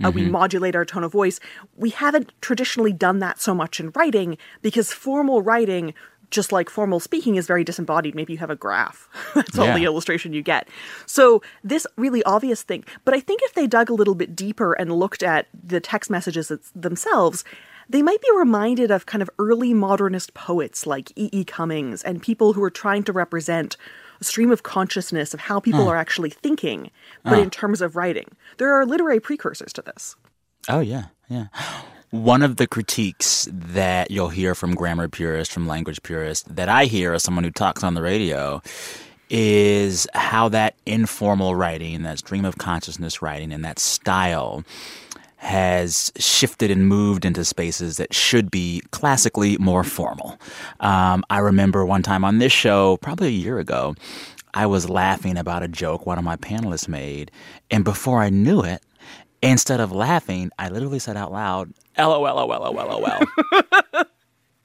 Uh, 0.04 0.10
we 0.12 0.22
modulate 0.30 0.76
our 0.76 0.84
tone 0.84 1.02
of 1.02 1.10
voice. 1.10 1.40
We 1.76 1.90
haven't 1.90 2.32
traditionally 2.40 2.92
done 2.92 3.18
that 3.18 3.40
so 3.40 3.52
much 3.52 3.80
in 3.80 3.90
writing 3.96 4.38
because 4.62 4.92
formal 4.92 5.42
writing, 5.42 5.92
just 6.30 6.52
like 6.52 6.70
formal 6.70 7.00
speaking, 7.00 7.34
is 7.34 7.48
very 7.48 7.64
disembodied. 7.64 8.14
Maybe 8.14 8.32
you 8.34 8.38
have 8.38 8.50
a 8.50 8.54
graph. 8.54 9.08
That's 9.34 9.58
all 9.58 9.74
the 9.74 9.84
illustration 9.84 10.32
you 10.32 10.42
get. 10.42 10.68
So, 11.06 11.42
this 11.64 11.84
really 11.96 12.22
obvious 12.22 12.62
thing. 12.62 12.84
But 13.04 13.14
I 13.14 13.20
think 13.20 13.40
if 13.42 13.54
they 13.54 13.66
dug 13.66 13.90
a 13.90 13.94
little 13.94 14.14
bit 14.14 14.36
deeper 14.36 14.72
and 14.72 14.92
looked 14.92 15.24
at 15.24 15.48
the 15.52 15.80
text 15.80 16.10
messages 16.10 16.52
themselves, 16.76 17.42
they 17.88 18.02
might 18.02 18.20
be 18.20 18.28
reminded 18.36 18.90
of 18.90 19.06
kind 19.06 19.22
of 19.22 19.30
early 19.38 19.72
modernist 19.72 20.34
poets 20.34 20.86
like 20.86 21.10
E. 21.16 21.28
E. 21.32 21.44
Cummings 21.44 22.02
and 22.02 22.22
people 22.22 22.52
who 22.52 22.62
are 22.62 22.70
trying 22.70 23.02
to 23.04 23.12
represent 23.12 23.76
a 24.20 24.24
stream 24.24 24.50
of 24.50 24.62
consciousness 24.62 25.32
of 25.32 25.40
how 25.40 25.60
people 25.60 25.84
hmm. 25.84 25.88
are 25.88 25.96
actually 25.96 26.30
thinking, 26.30 26.90
but 27.24 27.38
in 27.38 27.44
hmm. 27.44 27.50
terms 27.50 27.80
of 27.80 27.96
writing. 27.96 28.26
There 28.58 28.72
are 28.72 28.84
literary 28.84 29.20
precursors 29.20 29.72
to 29.74 29.82
this. 29.82 30.16
Oh, 30.68 30.80
yeah, 30.80 31.06
yeah. 31.28 31.46
One 32.10 32.42
of 32.42 32.56
the 32.56 32.66
critiques 32.66 33.48
that 33.52 34.10
you'll 34.10 34.30
hear 34.30 34.54
from 34.54 34.74
grammar 34.74 35.08
purists, 35.08 35.52
from 35.52 35.66
language 35.66 36.02
purists, 36.02 36.48
that 36.48 36.68
I 36.68 36.86
hear 36.86 37.12
as 37.12 37.22
someone 37.22 37.44
who 37.44 37.50
talks 37.50 37.84
on 37.84 37.94
the 37.94 38.02
radio, 38.02 38.62
is 39.30 40.06
how 40.14 40.48
that 40.48 40.74
informal 40.86 41.54
writing, 41.54 42.02
that 42.02 42.18
stream 42.18 42.46
of 42.46 42.56
consciousness 42.58 43.20
writing, 43.20 43.52
and 43.52 43.64
that 43.64 43.78
style 43.78 44.64
has 45.38 46.12
shifted 46.16 46.70
and 46.70 46.88
moved 46.88 47.24
into 47.24 47.44
spaces 47.44 47.96
that 47.96 48.12
should 48.12 48.50
be 48.50 48.82
classically 48.90 49.56
more 49.58 49.84
formal. 49.84 50.36
Um, 50.80 51.24
I 51.30 51.38
remember 51.38 51.86
one 51.86 52.02
time 52.02 52.24
on 52.24 52.38
this 52.38 52.52
show, 52.52 52.96
probably 52.98 53.28
a 53.28 53.30
year 53.30 53.58
ago, 53.58 53.94
I 54.52 54.66
was 54.66 54.90
laughing 54.90 55.38
about 55.38 55.62
a 55.62 55.68
joke 55.68 56.06
one 56.06 56.18
of 56.18 56.24
my 56.24 56.36
panelists 56.36 56.88
made, 56.88 57.30
and 57.70 57.84
before 57.84 58.20
I 58.20 58.30
knew 58.30 58.62
it, 58.62 58.82
instead 59.40 59.78
of 59.78 59.92
laughing, 59.92 60.50
I 60.58 60.68
literally 60.70 60.98
said 60.98 61.16
out 61.16 61.30
loud, 61.30 61.72
"LOL, 61.96 62.20
LOL, 62.20 62.48
LOL, 62.48 62.72
LOL." 62.72 64.04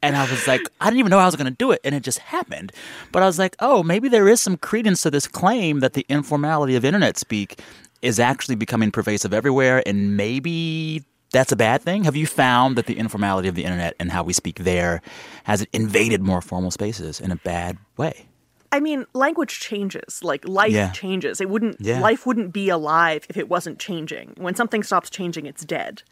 And 0.03 0.15
I 0.17 0.29
was 0.29 0.47
like, 0.47 0.61
I 0.81 0.85
didn't 0.87 0.99
even 0.99 1.09
know 1.09 1.17
I 1.19 1.25
was 1.25 1.35
going 1.35 1.45
to 1.51 1.57
do 1.57 1.71
it, 1.71 1.79
and 1.83 1.95
it 1.95 2.03
just 2.03 2.19
happened. 2.19 2.71
But 3.11 3.23
I 3.23 3.25
was 3.25 3.39
like, 3.39 3.55
oh, 3.59 3.81
maybe 3.83 4.09
there 4.09 4.27
is 4.27 4.41
some 4.41 4.57
credence 4.57 5.01
to 5.03 5.09
this 5.09 5.27
claim 5.27 5.79
that 5.79 5.93
the 5.93 6.05
informality 6.09 6.75
of 6.75 6.83
internet 6.85 7.17
speak 7.17 7.59
is 8.01 8.19
actually 8.19 8.55
becoming 8.55 8.91
pervasive 8.91 9.33
everywhere, 9.33 9.81
and 9.85 10.17
maybe 10.17 11.03
that's 11.31 11.51
a 11.51 11.55
bad 11.55 11.81
thing. 11.81 12.03
Have 12.03 12.15
you 12.17 12.27
found 12.27 12.75
that 12.75 12.85
the 12.85 12.97
informality 12.99 13.47
of 13.47 13.55
the 13.55 13.63
internet 13.63 13.95
and 13.99 14.11
how 14.11 14.21
we 14.23 14.33
speak 14.33 14.59
there 14.59 15.01
has 15.45 15.61
it 15.61 15.69
invaded 15.73 16.21
more 16.21 16.41
formal 16.41 16.69
spaces 16.69 17.19
in 17.19 17.31
a 17.31 17.35
bad 17.37 17.77
way? 17.97 18.27
I 18.73 18.79
mean, 18.79 19.05
language 19.13 19.59
changes. 19.59 20.23
Like 20.23 20.47
life 20.47 20.71
Yeah. 20.71 20.91
changes. 20.91 21.39
It 21.39 21.49
wouldn't 21.49 21.77
Yeah. 21.79 22.01
life 22.01 22.25
wouldn't 22.27 22.51
be 22.53 22.69
alive 22.69 23.25
if 23.29 23.37
it 23.37 23.47
wasn't 23.49 23.79
changing. 23.79 24.33
When 24.37 24.53
something 24.53 24.83
stops 24.83 25.09
changing, 25.09 25.45
it's 25.45 25.63
dead. 25.63 26.03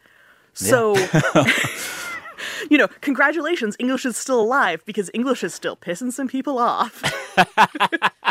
So 0.54 0.94
you 2.70 2.78
know, 2.78 2.88
congratulations, 3.00 3.76
English 3.78 4.04
is 4.06 4.16
still 4.16 4.40
alive 4.40 4.84
because 4.84 5.10
English 5.14 5.44
is 5.44 5.54
still 5.54 5.76
pissing 5.76 6.12
some 6.12 6.28
people 6.28 6.58
off. 6.58 7.02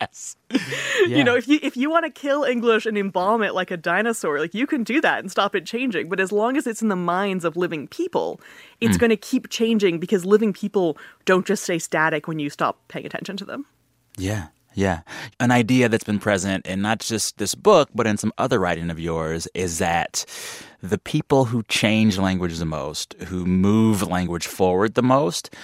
Yes. 0.00 0.36
You 1.06 1.24
know, 1.24 1.34
if 1.34 1.46
you 1.46 1.58
if 1.62 1.76
you 1.76 1.90
want 1.90 2.06
to 2.06 2.10
kill 2.10 2.44
English 2.44 2.86
and 2.86 2.96
embalm 2.96 3.42
it 3.42 3.54
like 3.54 3.70
a 3.70 3.76
dinosaur, 3.76 4.38
like 4.38 4.54
you 4.54 4.66
can 4.66 4.82
do 4.82 5.00
that 5.00 5.18
and 5.18 5.30
stop 5.30 5.54
it 5.54 5.66
changing. 5.66 6.08
But 6.08 6.20
as 6.20 6.32
long 6.32 6.56
as 6.56 6.66
it's 6.66 6.80
in 6.80 6.88
the 6.88 6.96
minds 6.96 7.44
of 7.44 7.56
living 7.56 7.88
people, 7.88 8.40
it's 8.80 8.96
hmm. 8.96 9.00
going 9.00 9.10
to 9.10 9.16
keep 9.16 9.50
changing 9.50 9.98
because 9.98 10.24
living 10.24 10.52
people 10.52 10.96
don't 11.24 11.46
just 11.46 11.64
stay 11.64 11.78
static 11.78 12.26
when 12.26 12.38
you 12.38 12.48
stop 12.50 12.78
paying 12.88 13.04
attention 13.04 13.36
to 13.38 13.44
them. 13.44 13.66
Yeah, 14.16 14.48
Yeah. 14.74 15.00
An 15.40 15.50
idea 15.50 15.88
that's 15.88 16.04
been 16.04 16.18
present 16.18 16.66
in 16.66 16.82
not 16.82 16.98
just 16.98 17.38
this 17.38 17.54
book, 17.54 17.88
but 17.94 18.06
in 18.06 18.16
some 18.16 18.32
other 18.38 18.58
writing 18.58 18.90
of 18.90 18.98
yours 18.98 19.46
is 19.54 19.78
that 19.78 20.24
the 20.82 20.98
people 20.98 21.46
who 21.46 21.62
change 21.64 22.18
language 22.18 22.58
the 22.58 22.64
most, 22.66 23.14
who 23.24 23.46
move 23.46 24.02
language 24.02 24.46
forward 24.46 24.94
the 24.94 25.02
most, 25.02 25.54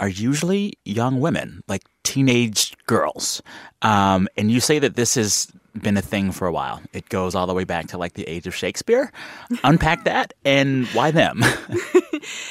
are 0.00 0.08
usually 0.08 0.72
young 0.84 1.20
women, 1.20 1.62
like 1.68 1.82
teenage 2.02 2.74
girls. 2.86 3.42
Um, 3.82 4.28
and 4.36 4.50
you 4.50 4.60
say 4.60 4.78
that 4.80 4.96
this 4.96 5.14
has 5.14 5.46
been 5.80 5.96
a 5.96 6.02
thing 6.02 6.32
for 6.32 6.46
a 6.46 6.52
while. 6.52 6.80
It 6.92 7.08
goes 7.08 7.34
all 7.34 7.46
the 7.46 7.54
way 7.54 7.64
back 7.64 7.88
to 7.88 7.98
like 7.98 8.14
the 8.14 8.24
age 8.24 8.46
of 8.46 8.54
Shakespeare. 8.54 9.12
Unpack 9.62 10.04
that 10.04 10.32
and 10.44 10.86
why 10.88 11.10
them? 11.10 11.42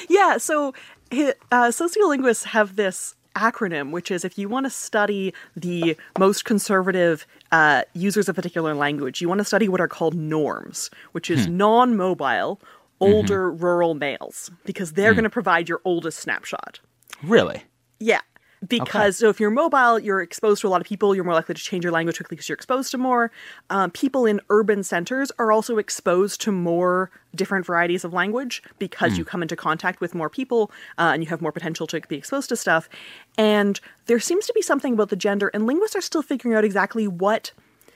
Yeah, 0.10 0.38
so 0.38 0.74
uh, 1.12 1.72
sociolinguists 1.72 2.44
have 2.46 2.76
this 2.76 3.16
acronym, 3.36 3.92
which 3.92 4.12
is 4.12 4.24
if 4.24 4.38
you 4.38 4.50
want 4.50 4.66
to 4.66 4.70
study 4.70 5.34
the 5.56 5.98
most 6.20 6.46
conservative 6.46 7.26
uh, 7.52 7.84
users 7.94 8.30
of 8.30 8.34
a 8.34 8.36
particular 8.36 8.76
language, 8.76 9.22
you 9.22 9.30
want 9.30 9.40
to 9.40 9.46
study 9.46 9.68
what 9.68 9.82
are 9.82 9.88
called 9.88 10.16
norms, 10.16 10.90
which 11.12 11.30
is 11.30 11.46
hmm. 11.46 11.58
non 11.58 11.96
mobile, 11.96 12.60
mm-hmm. 12.62 13.14
older 13.14 13.52
rural 13.52 13.94
males, 13.94 14.52
because 14.66 14.94
they're 14.94 15.12
hmm. 15.12 15.18
going 15.18 15.24
to 15.24 15.30
provide 15.30 15.70
your 15.70 15.82
oldest 15.86 16.20
snapshot. 16.20 16.80
really? 17.24 17.64
Yeah. 18.00 18.22
Because 18.68 19.18
so 19.18 19.30
if 19.30 19.40
you're 19.40 19.50
mobile, 19.50 20.00
you're 20.00 20.22
exposed 20.22 20.62
to 20.62 20.68
a 20.68 20.70
lot 20.70 20.82
of 20.82 20.88
people. 20.88 21.14
You're 21.16 21.24
more 21.24 21.34
likely 21.34 21.56
to 21.56 21.62
change 21.62 21.84
your 21.84 21.92
language 21.92 22.18
quickly 22.18 22.36
because 22.36 22.50
you're 22.50 22.56
exposed 22.56 22.92
to 22.92 22.98
more. 22.98 23.32
Um, 23.70 23.92
people 23.92 24.26
in 24.26 24.42
urban 24.50 24.84
centers 24.84 25.32
are 25.40 25.52
also 25.52 25.78
exposed 25.78 26.42
to 26.42 26.52
more 26.52 27.12
different 27.36 27.66
varieties 27.66 28.04
of 28.04 28.14
language 28.14 28.62
because 28.80 29.18
you 29.18 29.26
come 29.26 29.42
into 29.42 29.56
contact 29.56 30.00
with 30.00 30.14
more 30.14 30.30
people 30.30 30.72
uh, 30.98 31.12
and 31.14 31.24
you 31.24 31.30
have 31.30 31.42
more 31.42 31.52
potential 31.52 31.88
to 31.88 32.00
be 32.02 32.16
exposed 32.16 32.50
to 32.50 32.56
stuff. 32.56 32.88
And 33.38 33.80
there 34.06 34.20
seems 34.20 34.46
to 34.48 34.54
be 34.54 34.62
something 34.62 34.94
about 34.94 35.10
the 35.10 35.16
gender, 35.16 35.50
and 35.54 35.66
linguists 35.66 35.96
are 35.96 36.02
still 36.02 36.22
figuring 36.22 36.56
out 36.56 36.64
exactly 36.64 37.08
what. 37.08 37.52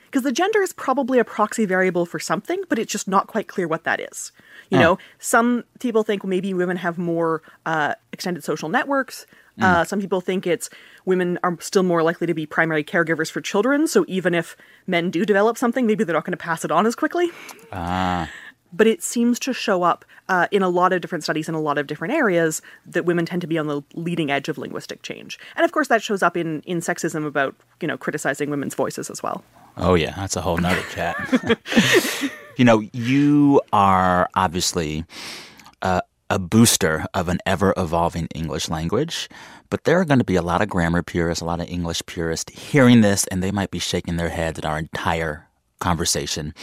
Because 0.08 0.22
the 0.22 0.32
gender 0.32 0.62
is 0.62 0.72
probably 0.72 1.18
a 1.18 1.24
proxy 1.24 1.66
variable 1.66 2.06
for 2.06 2.18
something, 2.18 2.62
but 2.68 2.78
it's 2.78 2.90
just 2.90 3.08
not 3.08 3.26
quite 3.26 3.46
clear 3.46 3.68
what 3.68 3.84
that 3.84 4.00
is. 4.00 4.32
You 4.70 4.78
know, 4.78 4.98
some 5.18 5.64
people 5.80 6.02
think 6.02 6.24
maybe 6.24 6.52
women 6.52 6.76
have 6.76 6.98
more 6.98 7.42
uh, 7.64 7.94
extended 8.12 8.44
social 8.44 8.68
networks. 8.68 9.26
Uh, 9.60 9.84
some 9.84 10.00
people 10.00 10.20
think 10.20 10.46
it's 10.46 10.70
women 11.04 11.38
are 11.42 11.56
still 11.60 11.82
more 11.82 12.02
likely 12.02 12.26
to 12.26 12.34
be 12.34 12.46
primary 12.46 12.84
caregivers 12.84 13.30
for 13.30 13.40
children. 13.40 13.86
So 13.88 14.04
even 14.06 14.34
if 14.34 14.56
men 14.86 15.10
do 15.10 15.24
develop 15.24 15.58
something, 15.58 15.86
maybe 15.86 16.04
they're 16.04 16.14
not 16.14 16.24
going 16.24 16.32
to 16.32 16.36
pass 16.36 16.64
it 16.64 16.70
on 16.70 16.86
as 16.86 16.94
quickly. 16.94 17.30
Ah 17.72 18.28
But 18.72 18.86
it 18.86 19.02
seems 19.02 19.38
to 19.40 19.52
show 19.52 19.82
up 19.82 20.04
uh, 20.28 20.46
in 20.50 20.62
a 20.62 20.68
lot 20.68 20.92
of 20.92 21.00
different 21.00 21.24
studies 21.24 21.48
in 21.48 21.54
a 21.54 21.60
lot 21.60 21.78
of 21.78 21.86
different 21.86 22.12
areas 22.14 22.60
that 22.86 23.04
women 23.04 23.24
tend 23.24 23.40
to 23.40 23.46
be 23.46 23.58
on 23.58 23.66
the 23.66 23.82
leading 23.94 24.30
edge 24.30 24.48
of 24.48 24.58
linguistic 24.58 25.02
change. 25.02 25.38
And 25.56 25.64
of 25.64 25.72
course, 25.72 25.88
that 25.88 26.02
shows 26.02 26.22
up 26.22 26.36
in, 26.36 26.60
in 26.62 26.80
sexism 26.80 27.26
about, 27.26 27.56
you 27.80 27.88
know, 27.88 27.96
criticizing 27.96 28.50
women's 28.50 28.74
voices 28.74 29.08
as 29.10 29.22
well. 29.22 29.42
Oh, 29.78 29.94
yeah. 29.94 30.14
That's 30.16 30.36
a 30.36 30.40
whole 30.40 30.56
nother 30.56 30.82
chat. 30.94 31.16
you 32.56 32.64
know, 32.64 32.82
you 32.92 33.60
are 33.72 34.28
obviously 34.34 35.04
a, 35.82 36.02
a 36.30 36.38
booster 36.38 37.06
of 37.14 37.28
an 37.28 37.38
ever 37.46 37.72
evolving 37.76 38.26
English 38.34 38.68
language, 38.68 39.28
but 39.70 39.84
there 39.84 40.00
are 40.00 40.04
going 40.04 40.18
to 40.18 40.24
be 40.24 40.36
a 40.36 40.42
lot 40.42 40.60
of 40.60 40.68
grammar 40.68 41.02
purists, 41.02 41.40
a 41.40 41.44
lot 41.44 41.60
of 41.60 41.68
English 41.68 42.02
purists 42.06 42.52
hearing 42.58 43.00
this, 43.00 43.26
and 43.28 43.42
they 43.42 43.50
might 43.50 43.70
be 43.70 43.78
shaking 43.78 44.16
their 44.16 44.28
heads 44.28 44.58
at 44.58 44.64
our 44.64 44.78
entire 44.78 45.46
conversation. 45.80 46.54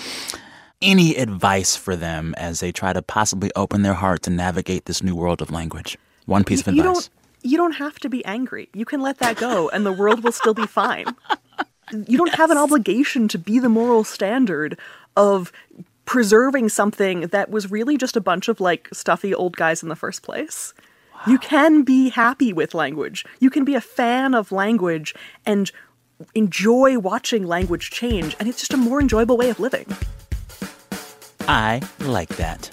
Any 0.82 1.16
advice 1.16 1.76
for 1.76 1.96
them 1.96 2.36
as 2.38 2.60
they 2.60 2.72
try 2.72 2.94
to 2.94 3.02
possibly 3.02 3.50
open 3.56 3.82
their 3.82 3.94
heart 3.94 4.24
to 4.24 4.30
navigate 4.30 4.86
this 4.86 5.02
new 5.02 5.16
world 5.16 5.42
of 5.42 5.50
language? 5.50 5.98
One 6.26 6.44
piece 6.44 6.62
of 6.68 6.74
you 6.74 6.82
advice. 6.82 6.96
don't 6.96 7.10
you 7.44 7.58
don't 7.58 7.74
have 7.74 8.00
to 8.00 8.10
be 8.10 8.26
angry. 8.26 8.70
You 8.74 8.86
can 8.86 9.02
let 9.02 9.20
that 9.20 9.38
go 9.38 9.70
and 9.70 9.86
the 9.86 9.92
world 9.92 10.24
will 10.24 10.32
still 10.32 10.56
be 10.56 10.66
fine. 10.66 11.06
You 11.92 12.18
don't 12.18 12.34
have 12.36 12.52
an 12.52 12.58
obligation 12.58 13.28
to 13.30 13.38
be 13.38 13.60
the 13.60 13.70
moral 13.70 14.04
standard 14.04 14.78
of 15.16 15.52
preserving 16.06 16.70
something 16.70 17.22
that 17.22 17.50
was 17.50 17.72
really 17.72 17.98
just 17.98 18.16
a 18.16 18.22
bunch 18.22 18.48
of 18.48 18.60
like 18.60 18.88
stuffy 18.94 19.34
old 19.34 19.58
guys 19.58 19.84
in 19.84 19.90
the 19.90 19.96
first 19.96 20.24
place. 20.24 20.74
You 21.28 21.38
can 21.40 21.84
be 21.84 22.10
happy 22.10 22.54
with 22.54 22.74
language. 22.74 23.26
You 23.40 23.50
can 23.50 23.66
be 23.66 23.76
a 23.76 23.82
fan 23.82 24.36
of 24.36 24.52
language 24.52 25.16
and 25.46 25.72
enjoy 26.34 27.00
watching 27.00 27.46
language 27.46 27.90
change 27.90 28.36
and 28.40 28.48
it's 28.48 28.60
just 28.60 28.74
a 28.74 28.78
more 28.78 29.02
enjoyable 29.02 29.38
way 29.38 29.50
of 29.50 29.60
living. 29.60 29.88
I 31.48 31.82
like 32.00 32.30
that. 32.38 32.72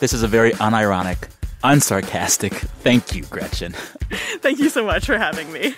This 0.00 0.12
is 0.12 0.22
a 0.22 0.28
very 0.28 0.52
unironic, 0.52 1.28
unsarcastic 1.64 2.52
thank 2.80 3.14
you, 3.14 3.24
Gretchen. 3.24 3.72
Thank 4.40 4.58
you 4.58 4.68
so 4.68 4.84
much 4.84 5.06
for 5.06 5.18
having 5.18 5.52
me. 5.52 5.74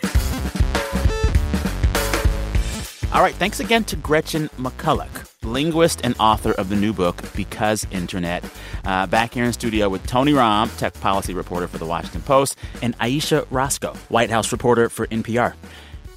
All 3.10 3.22
right, 3.22 3.34
thanks 3.34 3.58
again 3.58 3.84
to 3.84 3.96
Gretchen 3.96 4.48
McCulloch, 4.58 5.32
linguist 5.42 6.02
and 6.04 6.14
author 6.20 6.52
of 6.52 6.68
the 6.68 6.76
new 6.76 6.92
book, 6.92 7.22
Because 7.34 7.86
Internet. 7.90 8.44
Uh, 8.84 9.06
back 9.06 9.32
here 9.32 9.44
in 9.44 9.52
studio 9.54 9.88
with 9.88 10.06
Tony 10.06 10.32
Romm, 10.32 10.74
tech 10.76 10.92
policy 11.00 11.32
reporter 11.32 11.66
for 11.66 11.78
The 11.78 11.86
Washington 11.86 12.20
Post, 12.20 12.58
and 12.82 12.94
Ayesha 13.00 13.46
Rascoe, 13.50 13.94
White 14.10 14.28
House 14.30 14.52
reporter 14.52 14.90
for 14.90 15.06
NPR. 15.06 15.54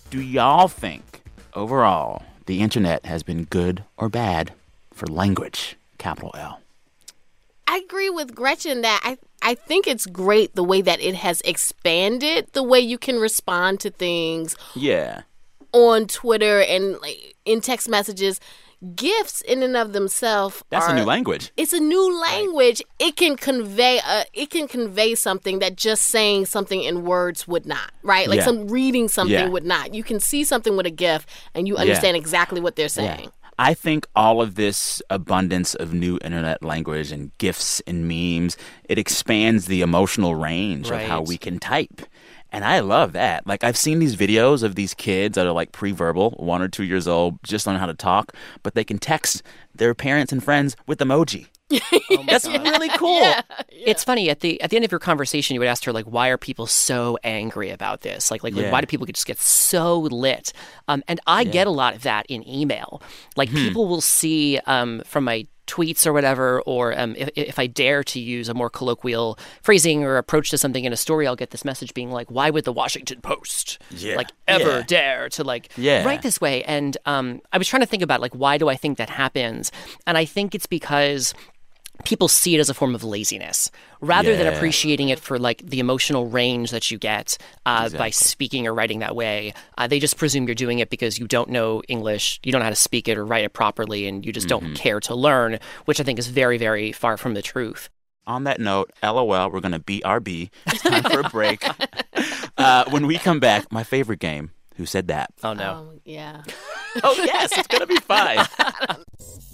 Do 0.10 0.22
y'all 0.22 0.68
think, 0.68 1.22
overall, 1.54 2.24
the 2.46 2.60
internet 2.60 3.06
has 3.06 3.24
been 3.24 3.46
good 3.46 3.86
or 3.96 4.10
bad 4.10 4.54
for 4.94 5.08
language? 5.08 5.78
Capital 5.98 6.32
L. 6.38 6.60
I 7.68 7.78
agree 7.78 8.10
with 8.10 8.36
Gretchen 8.36 8.82
that 8.82 9.00
I 9.06 9.18
I 9.42 9.56
think 9.56 9.88
it's 9.88 10.06
great 10.06 10.56
the 10.56 10.64
way 10.64 10.82
that 10.82 11.00
it 11.00 11.16
has 11.16 11.42
expanded 11.46 12.48
the 12.52 12.64
way 12.64 12.80
you 12.82 12.98
can 12.98 13.18
respond 13.18 13.80
to 13.82 13.90
things 13.92 14.56
Yeah. 14.76 15.22
On 15.74 16.08
Twitter 16.08 16.62
and 16.62 17.00
like 17.02 17.36
in 17.46 17.62
text 17.62 17.90
messages. 17.90 18.40
Gifts 18.96 19.42
in 19.42 19.62
and 19.62 19.78
of 19.78 19.94
themselves 19.94 20.64
That's 20.72 20.88
are, 20.88 20.96
a 20.96 20.96
new 20.96 21.06
language. 21.06 21.52
It's 21.56 21.72
a 21.72 21.80
new 21.80 22.20
language. 22.20 22.82
It 22.98 23.16
can 23.16 23.38
convey 23.38 24.00
a, 24.00 24.26
it 24.34 24.50
can 24.50 24.68
convey 24.68 25.14
something 25.14 25.60
that 25.60 25.76
just 25.76 26.06
saying 26.08 26.48
something 26.48 26.82
in 26.82 27.04
words 27.06 27.48
would 27.48 27.68
not, 27.68 27.92
right? 28.02 28.28
Like 28.28 28.38
Yeah. 28.38 28.46
some 28.46 28.70
reading 28.70 29.08
something 29.08 29.36
Yeah. 29.36 29.50
would 29.50 29.66
not. 29.66 29.94
You 29.94 30.04
can 30.04 30.20
see 30.20 30.44
something 30.44 30.76
with 30.76 30.88
a 30.88 30.92
gift 30.92 31.30
and 31.54 31.68
you 31.68 31.78
understand 31.78 32.18
exactly 32.18 32.60
what 32.60 32.76
they're 32.76 32.90
saying. 32.90 33.30
I 33.60 33.76
think 33.76 34.08
all 34.16 34.42
of 34.42 34.56
this 34.56 35.04
abundance 35.12 35.76
of 35.76 35.94
new 35.94 36.18
internet 36.24 36.64
language 36.64 37.12
and 37.12 37.30
gifs 37.38 37.80
and 37.86 38.08
memes, 38.08 38.58
it 38.90 38.98
expands 38.98 39.68
the 39.68 39.82
emotional 39.82 40.34
range 40.34 40.90
of 40.90 41.02
how 41.02 41.22
we 41.22 41.38
can 41.38 41.60
type. 41.60 42.02
And 42.52 42.66
I 42.66 42.80
love 42.82 43.14
that. 43.14 43.48
Like 43.48 43.64
I've 43.64 43.78
seen 43.78 44.00
these 44.00 44.16
videos 44.16 44.64
of 44.64 44.76
these 44.76 44.94
kids 44.94 45.36
that 45.36 45.46
are 45.48 45.54
like 45.54 45.72
pre-verbal, 45.72 46.32
one 46.32 46.62
or 46.62 46.68
two 46.68 46.84
years 46.84 47.08
old, 47.08 47.42
just 47.44 47.66
learn 47.66 47.78
how 47.78 47.86
to 47.86 47.94
talk, 47.94 48.34
but 48.64 48.76
they 48.76 48.84
can 48.84 48.98
text 49.00 49.42
their 49.74 49.94
parents 49.96 50.32
and 50.34 50.44
friends 50.44 50.76
with 50.88 51.00
emoji. 51.00 51.48
That's 52.28 52.46
really 52.48 52.90
cool. 52.98 53.34
It's 53.70 54.04
funny 54.04 54.30
at 54.30 54.42
the 54.42 54.62
at 54.62 54.70
the 54.70 54.76
end 54.76 54.84
of 54.84 54.92
your 54.92 55.00
conversation, 55.00 55.54
you 55.54 55.62
would 55.62 55.70
ask 55.70 55.86
her 55.86 55.94
like, 55.94 56.04
"Why 56.06 56.28
are 56.28 56.38
people 56.38 56.68
so 56.68 57.18
angry 57.24 57.70
about 57.70 58.02
this? 58.02 58.30
Like, 58.30 58.44
like, 58.44 58.54
like 58.54 58.70
why 58.74 58.82
do 58.82 58.88
people 58.88 59.06
just 59.08 59.26
get 59.26 59.40
so 59.40 60.00
lit?" 60.00 60.52
Um, 60.90 61.02
and 61.08 61.22
I 61.28 61.46
get 61.46 61.68
a 61.68 61.72
lot 61.72 61.96
of 61.96 62.04
that 62.04 62.26
in 62.28 62.46
email. 62.48 63.02
Like, 63.38 63.48
Hmm. 63.50 63.56
people 63.56 63.88
will 63.88 64.02
see 64.02 64.60
um, 64.66 65.02
from 65.06 65.24
my 65.24 65.48
tweets 65.72 66.06
or 66.06 66.12
whatever, 66.14 66.62
or 66.64 66.98
um, 67.00 67.16
if, 67.18 67.30
if 67.36 67.58
I 67.58 67.66
dare 67.68 68.04
to 68.04 68.20
use 68.20 68.50
a 68.50 68.54
more 68.54 68.70
colloquial 68.70 69.40
phrasing 69.64 70.04
or 70.04 70.18
approach 70.18 70.50
to 70.52 70.58
something 70.58 70.84
in 70.84 70.92
a 70.92 70.98
story, 70.98 71.26
I'll 71.28 71.36
get 71.38 71.52
this 71.52 71.64
message 71.64 71.94
being 71.94 72.12
like, 72.12 72.30
"Why 72.30 72.50
would 72.50 72.66
the 72.66 72.74
Washington 72.74 73.22
Post 73.22 73.80
Yeah. 73.90 74.16
like 74.18 74.30
ever 74.48 74.78
Yeah. 74.80 74.84
dare 74.86 75.30
to 75.30 75.44
like 75.44 75.70
Yeah. 75.78 76.04
write 76.04 76.22
this 76.24 76.42
way?" 76.42 76.64
And 76.66 76.98
um, 77.06 77.42
I 77.54 77.58
was 77.58 77.68
trying 77.68 77.82
to 77.82 77.86
think 77.88 78.04
about 78.04 78.20
like, 78.22 78.34
why 78.36 78.58
do 78.58 78.68
I 78.70 78.76
think 78.76 78.98
that 78.98 79.10
happens? 79.10 79.72
And 80.06 80.18
I 80.18 80.26
think 80.26 80.54
it's 80.56 80.66
because 80.68 81.34
people 82.02 82.28
see 82.28 82.56
it 82.56 82.60
as 82.60 82.70
a 82.70 82.74
form 82.74 82.96
of 82.96 83.04
laziness 83.04 83.72
rather 84.02 84.36
than 84.36 84.48
appreciating 84.54 85.10
it 85.10 85.20
for 85.20 85.38
like 85.40 85.62
the 85.66 85.80
emotional 85.80 86.28
range 86.28 86.72
that 86.72 86.90
you 86.92 86.98
get 86.98 87.38
uh, 87.66 87.90
by 87.90 88.10
speaking 88.10 88.68
or 88.68 88.74
writing 88.74 89.00
that 89.00 89.16
way 89.16 89.54
uh, 89.78 89.88
they 89.88 90.00
just 90.00 90.18
presume 90.18 90.46
you're 90.48 90.56
doing 90.56 90.80
it 90.80 90.90
because 90.90 91.20
you 91.20 91.28
don't 91.28 91.50
know 91.50 91.82
english 91.88 92.40
you 92.44 92.52
don't 92.52 92.60
know 92.60 92.66
how 92.66 92.70
to 92.70 92.76
speak 92.76 93.08
it 93.08 93.18
or 93.18 93.26
write 93.26 93.44
it 93.44 93.54
properly 93.54 94.08
and 94.08 94.26
you 94.26 94.32
just 94.34 94.48
don't 94.48 94.74
care 94.76 95.00
to 95.00 95.14
learn 95.16 95.60
which 95.86 96.00
i 96.00 96.04
think 96.04 96.18
is 96.20 96.28
very 96.28 96.58
very 96.58 96.92
far 96.92 97.18
from 97.18 97.34
the 97.34 97.42
truth 97.42 97.90
On 98.28 98.44
that 98.46 98.60
note, 98.60 98.92
LOL, 99.02 99.50
we're 99.50 99.62
going 99.62 99.72
to 99.74 99.80
be 99.80 100.00
BRB. 100.06 100.52
It's 100.68 100.84
time 100.84 101.04
for 101.04 101.22
a 101.22 101.30
break. 101.30 101.66
uh, 102.58 102.86
when 102.94 103.08
we 103.08 103.18
come 103.18 103.40
back, 103.40 103.72
my 103.72 103.84
favorite 103.84 104.20
game, 104.20 104.52
Who 104.78 104.86
Said 104.86 105.08
That? 105.08 105.32
oh 105.44 105.54
no 105.54 105.72
Um, 105.74 106.00
yeah. 106.06 106.44
Oh, 107.04 107.16
yes, 107.18 107.58
it's 107.58 107.68
going 107.68 107.82
to 107.82 107.88
be 107.88 107.98
fun. 107.98 108.46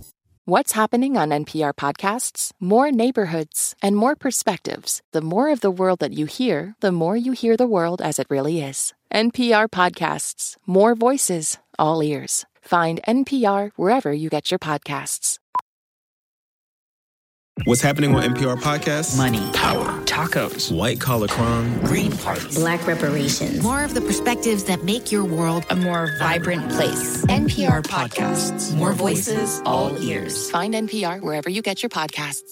What's 0.50 0.72
happening 0.72 1.18
on 1.18 1.32
NPR 1.32 1.74
podcasts? 1.74 2.54
More 2.58 2.90
neighborhoods 2.90 3.76
and 3.82 3.98
more 3.98 4.16
perspectives. 4.16 5.02
The 5.12 5.20
more 5.20 5.50
of 5.50 5.60
the 5.60 5.70
world 5.70 6.00
that 6.00 6.14
you 6.14 6.26
hear, 6.26 6.74
the 6.80 6.94
more 6.94 7.18
you 7.18 7.34
hear 7.34 7.58
the 7.58 7.68
world 7.68 8.02
as 8.02 8.18
it 8.18 8.28
really 8.30 8.62
is. 8.62 8.94
NPR 9.14 9.68
podcasts, 9.68 10.56
more 10.66 10.96
voices, 10.96 11.58
all 11.78 12.02
ears. 12.02 12.46
Find 12.62 13.02
NPR 13.06 13.72
wherever 13.76 14.14
you 14.14 14.30
get 14.30 14.50
your 14.50 14.58
podcasts. 14.58 15.38
What's 17.66 17.82
happening 17.82 18.16
on 18.16 18.24
NPR 18.24 18.58
podcasts? 18.58 19.18
Money, 19.18 19.52
power, 19.52 19.86
tacos, 20.06 20.72
white 20.72 21.00
collar 21.02 21.28
crime, 21.28 21.80
green 21.82 22.12
parties, 22.12 22.56
black 22.56 22.86
reparations. 22.88 23.62
More 23.64 23.84
of 23.84 23.94
the 23.94 24.02
perspectives 24.02 24.64
that 24.66 24.84
make 24.84 25.12
your 25.12 25.26
world 25.26 25.66
a 25.70 25.76
more 25.76 26.10
vibrant 26.20 26.70
place. 26.72 27.26
NPR 27.26 27.84
podcasts. 27.84 28.76
More 28.76 28.94
voices, 28.94 29.62
all 29.66 29.98
ears. 30.02 30.50
Find 30.52 30.74
NPR 30.74 31.22
wherever 31.22 31.50
you 31.50 31.62
get 31.62 31.82
your 31.82 31.90
podcasts. 31.90 32.52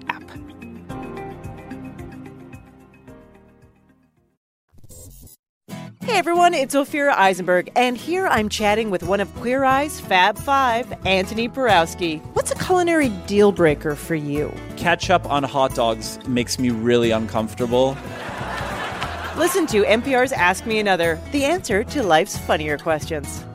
Hey 6.03 6.17
everyone, 6.17 6.55
it's 6.55 6.73
Ophira 6.73 7.13
Eisenberg, 7.13 7.71
and 7.75 7.95
here 7.95 8.25
I'm 8.25 8.49
chatting 8.49 8.89
with 8.89 9.03
one 9.03 9.19
of 9.19 9.33
Queer 9.35 9.63
Eye's 9.63 9.99
Fab 9.99 10.35
Five, 10.35 10.87
Antoni 11.05 11.47
Porowski. 11.47 12.19
What's 12.33 12.49
a 12.49 12.55
culinary 12.55 13.09
deal 13.27 13.51
breaker 13.51 13.95
for 13.95 14.15
you? 14.15 14.51
Ketchup 14.77 15.29
on 15.29 15.43
hot 15.43 15.75
dogs 15.75 16.17
makes 16.27 16.57
me 16.57 16.71
really 16.71 17.11
uncomfortable. 17.11 17.95
Listen 19.37 19.67
to 19.67 19.83
NPR's 19.83 20.31
Ask 20.31 20.65
Me 20.65 20.79
Another, 20.79 21.21
the 21.31 21.45
answer 21.45 21.83
to 21.83 22.01
life's 22.01 22.35
funnier 22.35 22.79
questions. 22.79 23.45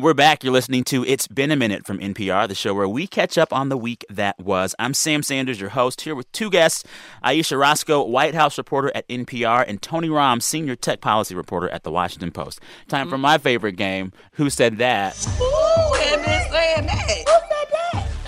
We're 0.00 0.14
back. 0.14 0.44
You're 0.44 0.52
listening 0.52 0.84
to 0.84 1.04
It's 1.04 1.26
Been 1.26 1.50
a 1.50 1.56
Minute 1.56 1.84
from 1.84 1.98
NPR, 1.98 2.46
the 2.46 2.54
show 2.54 2.72
where 2.72 2.88
we 2.88 3.08
catch 3.08 3.36
up 3.36 3.52
on 3.52 3.68
the 3.68 3.76
week 3.76 4.06
that 4.08 4.38
was. 4.38 4.72
I'm 4.78 4.94
Sam 4.94 5.24
Sanders, 5.24 5.58
your 5.58 5.70
host, 5.70 6.02
here 6.02 6.14
with 6.14 6.30
two 6.30 6.50
guests 6.50 6.84
Ayesha 7.24 7.56
Rascoe, 7.56 8.04
White 8.04 8.36
House 8.36 8.58
reporter 8.58 8.92
at 8.94 9.08
NPR, 9.08 9.64
and 9.66 9.82
Tony 9.82 10.08
Romm, 10.08 10.40
senior 10.40 10.76
tech 10.76 11.00
policy 11.00 11.34
reporter 11.34 11.68
at 11.70 11.82
The 11.82 11.90
Washington 11.90 12.30
Post. 12.30 12.60
Time 12.86 13.08
for 13.08 13.16
mm-hmm. 13.16 13.22
my 13.22 13.38
favorite 13.38 13.74
game 13.74 14.12
Who 14.34 14.50
Said 14.50 14.78
That? 14.78 15.16
Ooh, 15.40 15.94
and 15.96 16.52
saying 16.52 16.86
that. 16.86 17.47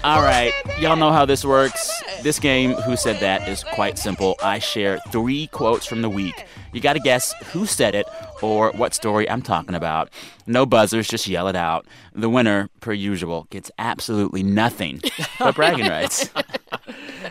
Who 0.02 0.04
said 0.04 0.04
that? 0.04 0.04
All 0.04 0.22
right, 0.22 0.52
y'all 0.78 0.96
know 0.96 1.12
how 1.12 1.24
this 1.24 1.44
works. 1.44 2.02
This 2.22 2.38
game, 2.38 2.72
Who 2.72 2.96
Said 2.96 3.20
That, 3.20 3.48
is 3.48 3.64
quite 3.64 3.98
simple. 3.98 4.36
I 4.42 4.58
share 4.58 4.98
three 5.10 5.46
quotes 5.48 5.86
from 5.86 6.02
the 6.02 6.10
week. 6.10 6.46
You 6.72 6.80
got 6.80 6.92
to 6.94 7.00
guess 7.00 7.32
who 7.52 7.66
said 7.66 7.94
it 7.94 8.06
or 8.42 8.70
what 8.72 8.94
story 8.94 9.28
I'm 9.28 9.42
talking 9.42 9.74
about. 9.74 10.10
No 10.46 10.66
buzzers, 10.66 11.08
just 11.08 11.26
yell 11.26 11.48
it 11.48 11.56
out. 11.56 11.86
The 12.14 12.28
winner, 12.28 12.68
per 12.80 12.92
usual, 12.92 13.46
gets 13.50 13.70
absolutely 13.78 14.42
nothing 14.42 15.00
but 15.38 15.54
bragging 15.54 15.88
rights. 15.88 16.28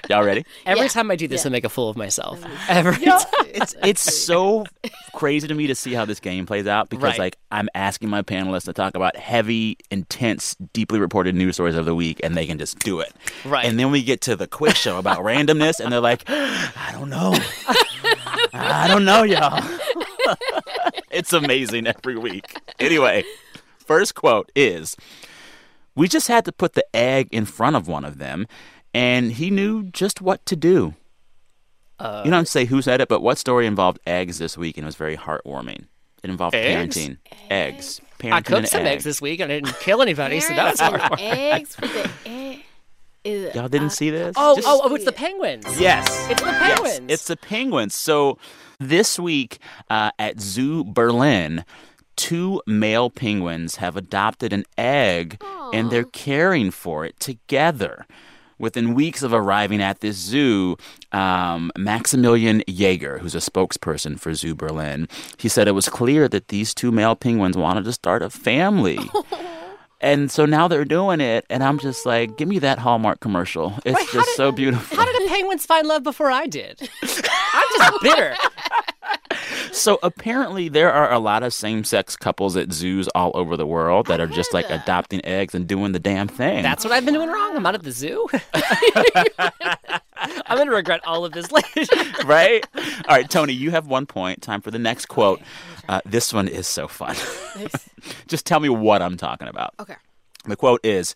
Y'all 0.09 0.23
ready? 0.23 0.45
Every 0.65 0.89
time 0.89 1.09
I 1.11 1.15
do 1.15 1.27
this, 1.27 1.45
I 1.45 1.49
make 1.49 1.65
a 1.65 1.69
fool 1.69 1.89
of 1.89 1.97
myself. 1.97 2.43
Every 2.67 3.03
Yeah, 3.03 3.21
it's 3.47 3.75
it's 3.83 4.01
so 4.01 4.65
crazy 5.19 5.49
to 5.49 5.53
me 5.53 5.67
to 5.67 5.75
see 5.75 5.93
how 5.93 6.05
this 6.05 6.21
game 6.21 6.45
plays 6.45 6.65
out 6.65 6.87
because 6.89 7.03
Right. 7.03 7.19
like 7.19 7.37
I'm 7.51 7.67
asking 7.75 8.07
my 8.07 8.21
panelists 8.21 8.63
to 8.63 8.73
talk 8.73 8.95
about 8.95 9.17
heavy, 9.17 9.75
intense, 9.91 10.55
deeply 10.71 10.97
reported 10.97 11.35
news 11.35 11.55
stories 11.55 11.75
of 11.75 11.83
the 11.85 11.93
week, 11.93 12.21
and 12.23 12.37
they 12.37 12.45
can 12.45 12.57
just 12.57 12.79
do 12.79 13.01
it. 13.01 13.11
Right. 13.43 13.65
And 13.65 13.77
then 13.77 13.91
we 13.91 14.01
get 14.01 14.21
to 14.21 14.37
the 14.37 14.47
quiz 14.47 14.77
show 14.77 14.97
about 14.97 15.19
randomness, 15.19 15.81
and 15.81 15.91
they're 15.91 15.99
like, 15.99 16.23
I 16.29 16.91
don't 16.93 17.09
know, 17.09 17.33
I 18.53 18.87
don't 18.87 19.03
know, 19.03 19.23
y'all. 19.23 19.61
it's 21.11 21.33
amazing 21.33 21.85
every 21.85 22.17
week. 22.17 22.55
Anyway, 22.79 23.25
first 23.77 24.15
quote 24.15 24.49
is. 24.55 24.95
We 25.95 26.07
just 26.07 26.29
had 26.29 26.45
to 26.45 26.53
put 26.53 26.75
the 26.75 26.85
egg 26.95 27.27
in 27.31 27.43
front 27.43 27.75
of 27.75 27.89
one 27.89 28.05
of 28.05 28.19
them, 28.19 28.47
and 28.93 29.33
he 29.33 29.49
knew 29.51 29.83
just 29.83 30.21
what 30.21 30.45
to 30.45 30.55
do. 30.55 30.93
Uh, 31.99 32.21
you 32.25 32.31
don't 32.31 32.47
say 32.47 32.65
who 32.65 32.81
said 32.81 33.01
it, 33.01 33.09
but 33.09 33.21
what 33.21 33.37
story 33.37 33.65
involved 33.67 33.99
eggs 34.07 34.37
this 34.39 34.57
week 34.57 34.77
and 34.77 34.85
it 34.85 34.87
was 34.87 34.95
very 34.95 35.17
heartwarming? 35.17 35.85
It 36.23 36.29
involved 36.29 36.55
Eggs? 36.55 36.97
parenting. 36.97 37.17
Eggs. 37.49 38.01
Parenting 38.19 38.33
I 38.33 38.41
cooked 38.41 38.57
and 38.59 38.67
some 38.69 38.85
eggs 38.85 39.03
this 39.03 39.21
week 39.21 39.39
and 39.39 39.51
I 39.51 39.59
didn't 39.59 39.79
kill 39.79 40.01
anybody, 40.01 40.39
so 40.41 40.53
that's 40.53 40.79
Parents 40.81 41.03
hard. 41.05 41.19
and 41.19 41.37
eggs 41.39 41.75
for 41.75 41.87
the 41.87 42.09
egg. 42.25 42.65
Is, 43.23 43.53
Y'all 43.53 43.67
didn't 43.67 43.89
see 43.91 44.09
this? 44.09 44.33
Oh, 44.37 44.55
Just- 44.55 44.67
oh, 44.67 44.81
oh, 44.83 44.95
it's 44.95 45.05
the 45.05 45.11
penguins. 45.11 45.65
Yes. 45.79 46.07
It's 46.29 46.41
the 46.41 46.47
Yes, 46.47 46.79
penguins. 46.81 47.11
it's 47.11 47.25
the 47.27 47.35
penguins. 47.37 47.95
So 47.95 48.37
this 48.79 49.19
week 49.19 49.59
uh, 49.89 50.11
at 50.17 50.39
Zoo 50.39 50.85
Berlin, 50.85 51.65
two 52.15 52.61
male 52.65 53.09
penguins 53.09 53.75
have 53.77 53.97
adopted 53.97 54.53
an 54.53 54.63
egg 54.77 55.41
and 55.73 55.91
they're 55.91 56.03
caring 56.05 56.71
for 56.71 57.05
it 57.05 57.19
together. 57.19 58.05
Within 58.59 58.93
weeks 58.93 59.23
of 59.23 59.33
arriving 59.33 59.81
at 59.81 60.01
this 60.01 60.17
zoo, 60.17 60.77
um, 61.11 61.71
Maximilian 61.77 62.61
Jaeger, 62.67 63.17
who's 63.19 63.33
a 63.33 63.39
spokesperson 63.39 64.19
for 64.19 64.33
Zoo 64.33 64.53
Berlin, 64.53 65.07
he 65.37 65.47
said 65.47 65.67
it 65.67 65.71
was 65.71 65.89
clear 65.89 66.27
that 66.27 66.49
these 66.49 66.73
two 66.73 66.91
male 66.91 67.15
penguins 67.15 67.57
wanted 67.57 67.85
to 67.85 67.93
start 67.93 68.21
a 68.21 68.29
family. 68.29 68.99
And 70.01 70.31
so 70.31 70.45
now 70.45 70.69
they're 70.69 70.85
doing 70.85 71.19
it, 71.19 71.45
and 71.49 71.61
I'm 71.61 71.77
just 71.77 72.05
like, 72.05 72.37
give 72.37 72.47
me 72.47 72.59
that 72.59 72.79
Hallmark 72.79 73.19
commercial. 73.19 73.77
It's 73.83 74.11
just 74.13 74.33
so 74.37 74.51
beautiful. 74.51 74.95
How 74.95 75.03
did 75.03 75.21
the 75.23 75.27
penguins 75.27 75.65
find 75.65 75.85
love 75.87 76.03
before 76.03 76.31
I 76.31 76.47
did? 76.47 76.79
I'm 77.01 77.77
just 77.77 78.01
bitter. 78.01 78.33
So 79.79 79.97
apparently, 80.03 80.67
there 80.67 80.91
are 80.91 81.11
a 81.11 81.19
lot 81.19 81.41
of 81.41 81.53
same-sex 81.53 82.17
couples 82.17 82.57
at 82.57 82.73
zoos 82.73 83.07
all 83.15 83.31
over 83.33 83.55
the 83.55 83.65
world 83.65 84.07
that 84.07 84.19
are 84.19 84.27
just 84.27 84.53
like 84.53 84.69
adopting 84.69 85.25
eggs 85.25 85.55
and 85.55 85.65
doing 85.67 85.93
the 85.93 85.99
damn 85.99 86.27
thing. 86.27 86.63
That's 86.63 86.83
what 86.83 86.91
I've 86.91 87.05
been 87.05 87.13
doing 87.13 87.29
wrong. 87.29 87.55
I'm 87.55 87.63
not 87.63 87.75
at 87.75 87.83
the 87.83 87.91
zoo. 87.93 88.27
I'm 90.17 90.57
going 90.57 90.67
to 90.67 90.75
regret 90.75 90.99
all 91.07 91.23
of 91.23 91.31
this 91.31 91.49
later. 91.53 91.85
right. 92.25 92.65
All 92.75 92.83
right, 93.15 93.29
Tony, 93.29 93.53
you 93.53 93.71
have 93.71 93.87
one 93.87 94.05
point. 94.05 94.41
Time 94.41 94.59
for 94.61 94.69
the 94.69 94.79
next 94.79 95.05
quote. 95.05 95.41
Uh, 95.87 96.01
this 96.05 96.33
one 96.33 96.49
is 96.49 96.67
so 96.67 96.89
fun. 96.89 97.15
just 98.27 98.45
tell 98.45 98.59
me 98.59 98.67
what 98.67 99.01
I'm 99.01 99.15
talking 99.15 99.47
about. 99.47 99.73
Okay. 99.79 99.95
The 100.45 100.57
quote 100.57 100.81
is. 100.83 101.15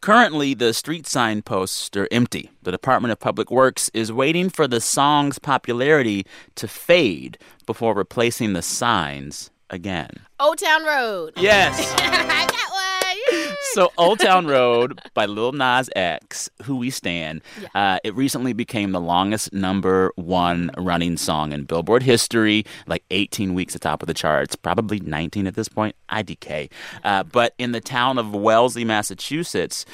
Currently, 0.00 0.54
the 0.54 0.72
street 0.72 1.06
sign 1.06 1.42
posts 1.42 1.94
are 1.94 2.08
empty. 2.10 2.50
The 2.62 2.70
Department 2.70 3.12
of 3.12 3.20
Public 3.20 3.50
Works 3.50 3.90
is 3.92 4.10
waiting 4.10 4.48
for 4.48 4.66
the 4.66 4.80
song's 4.80 5.38
popularity 5.38 6.24
to 6.54 6.66
fade 6.66 7.36
before 7.66 7.94
replacing 7.94 8.54
the 8.54 8.62
signs 8.62 9.50
again. 9.68 10.10
Old 10.38 10.56
Town 10.56 10.84
Road. 10.84 11.34
Yes. 11.36 11.76
I 13.30 13.36
got 13.36 13.46
one. 13.46 13.56
So, 13.72 13.92
Old 13.98 14.18
Town 14.18 14.46
Road 14.46 15.00
by 15.14 15.26
Lil 15.26 15.52
Nas 15.52 15.88
X, 15.94 16.50
Who 16.64 16.76
We 16.76 16.90
Stand, 16.90 17.42
uh, 17.74 17.98
it 18.02 18.14
recently 18.14 18.52
became 18.52 18.92
the 18.92 19.00
longest 19.00 19.52
number 19.52 20.12
one 20.16 20.70
running 20.76 21.16
song 21.16 21.52
in 21.52 21.64
Billboard 21.64 22.02
history, 22.02 22.64
like 22.86 23.04
18 23.10 23.54
weeks 23.54 23.74
atop 23.74 24.02
of 24.02 24.06
the 24.06 24.14
charts, 24.14 24.56
probably 24.56 25.00
19 25.00 25.46
at 25.46 25.54
this 25.54 25.68
point. 25.68 25.94
IDK. 26.10 26.70
Uh, 27.04 27.22
but 27.22 27.54
in 27.58 27.72
the 27.72 27.80
town 27.80 28.18
of 28.18 28.34
Wellesley, 28.34 28.84
Massachusetts, 28.84 29.84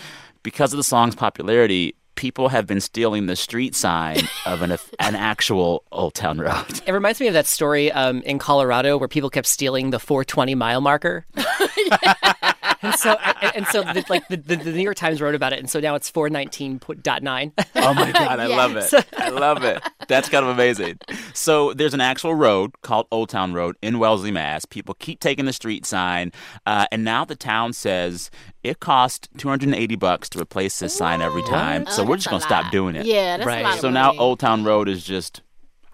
because 0.42 0.72
of 0.72 0.76
the 0.78 0.84
song's 0.84 1.14
popularity, 1.14 1.94
people 2.14 2.48
have 2.48 2.66
been 2.66 2.80
stealing 2.80 3.26
the 3.26 3.36
street 3.36 3.74
sign 3.74 4.18
of 4.46 4.62
an, 4.62 4.72
an 5.00 5.14
actual 5.14 5.84
Old 5.92 6.14
Town 6.14 6.38
Road. 6.38 6.80
It 6.86 6.92
reminds 6.92 7.20
me 7.20 7.28
of 7.28 7.34
that 7.34 7.46
story 7.46 7.92
um, 7.92 8.22
in 8.22 8.38
Colorado 8.38 8.96
where 8.96 9.08
people 9.08 9.30
kept 9.30 9.46
stealing 9.46 9.90
the 9.90 9.98
420 10.00 10.54
mile 10.54 10.80
marker. 10.80 11.26
and 12.86 12.94
so, 12.98 13.10
and, 13.42 13.56
and 13.56 13.66
so, 13.66 13.82
the, 13.82 14.04
like 14.08 14.26
the, 14.28 14.36
the, 14.36 14.56
the 14.56 14.72
New 14.72 14.82
York 14.82 14.96
Times 14.96 15.20
wrote 15.20 15.34
about 15.34 15.52
it, 15.52 15.58
and 15.58 15.68
so 15.70 15.80
now 15.80 15.94
it's 15.94 16.10
419.9. 16.10 17.52
Oh 17.76 17.94
my 17.94 18.12
God, 18.12 18.40
I 18.40 18.46
love 18.46 18.76
it. 18.76 18.92
I 19.16 19.28
love 19.30 19.62
it. 19.64 19.82
That's 20.08 20.28
kind 20.28 20.44
of 20.44 20.50
amazing. 20.52 20.98
So 21.34 21.72
there's 21.74 21.94
an 21.94 22.00
actual 22.00 22.34
road 22.34 22.72
called 22.82 23.06
Old 23.10 23.28
Town 23.28 23.52
Road 23.52 23.76
in 23.82 23.98
Wellesley, 23.98 24.30
Mass. 24.30 24.64
People 24.64 24.94
keep 24.94 25.20
taking 25.20 25.44
the 25.44 25.52
street 25.52 25.84
sign, 25.86 26.32
uh, 26.66 26.86
and 26.92 27.04
now 27.04 27.24
the 27.24 27.36
town 27.36 27.72
says 27.72 28.30
it 28.62 28.80
costs 28.80 29.28
280 29.38 29.96
bucks 29.96 30.28
to 30.30 30.40
replace 30.40 30.78
this 30.78 30.94
sign 30.94 31.20
every 31.22 31.42
time. 31.44 31.84
Oh, 31.86 31.90
so 31.90 32.04
we're 32.04 32.16
just 32.16 32.28
gonna 32.28 32.40
stop 32.40 32.70
doing 32.72 32.96
it. 32.96 33.06
Yeah, 33.06 33.36
that's 33.36 33.46
a 33.46 33.48
Right. 33.48 33.62
lot 33.64 33.74
of 33.74 33.80
So 33.80 33.90
now. 33.90 34.14
Old 34.16 34.40
Town 34.40 34.64
Road 34.64 34.88
is 34.88 35.04
just 35.04 35.42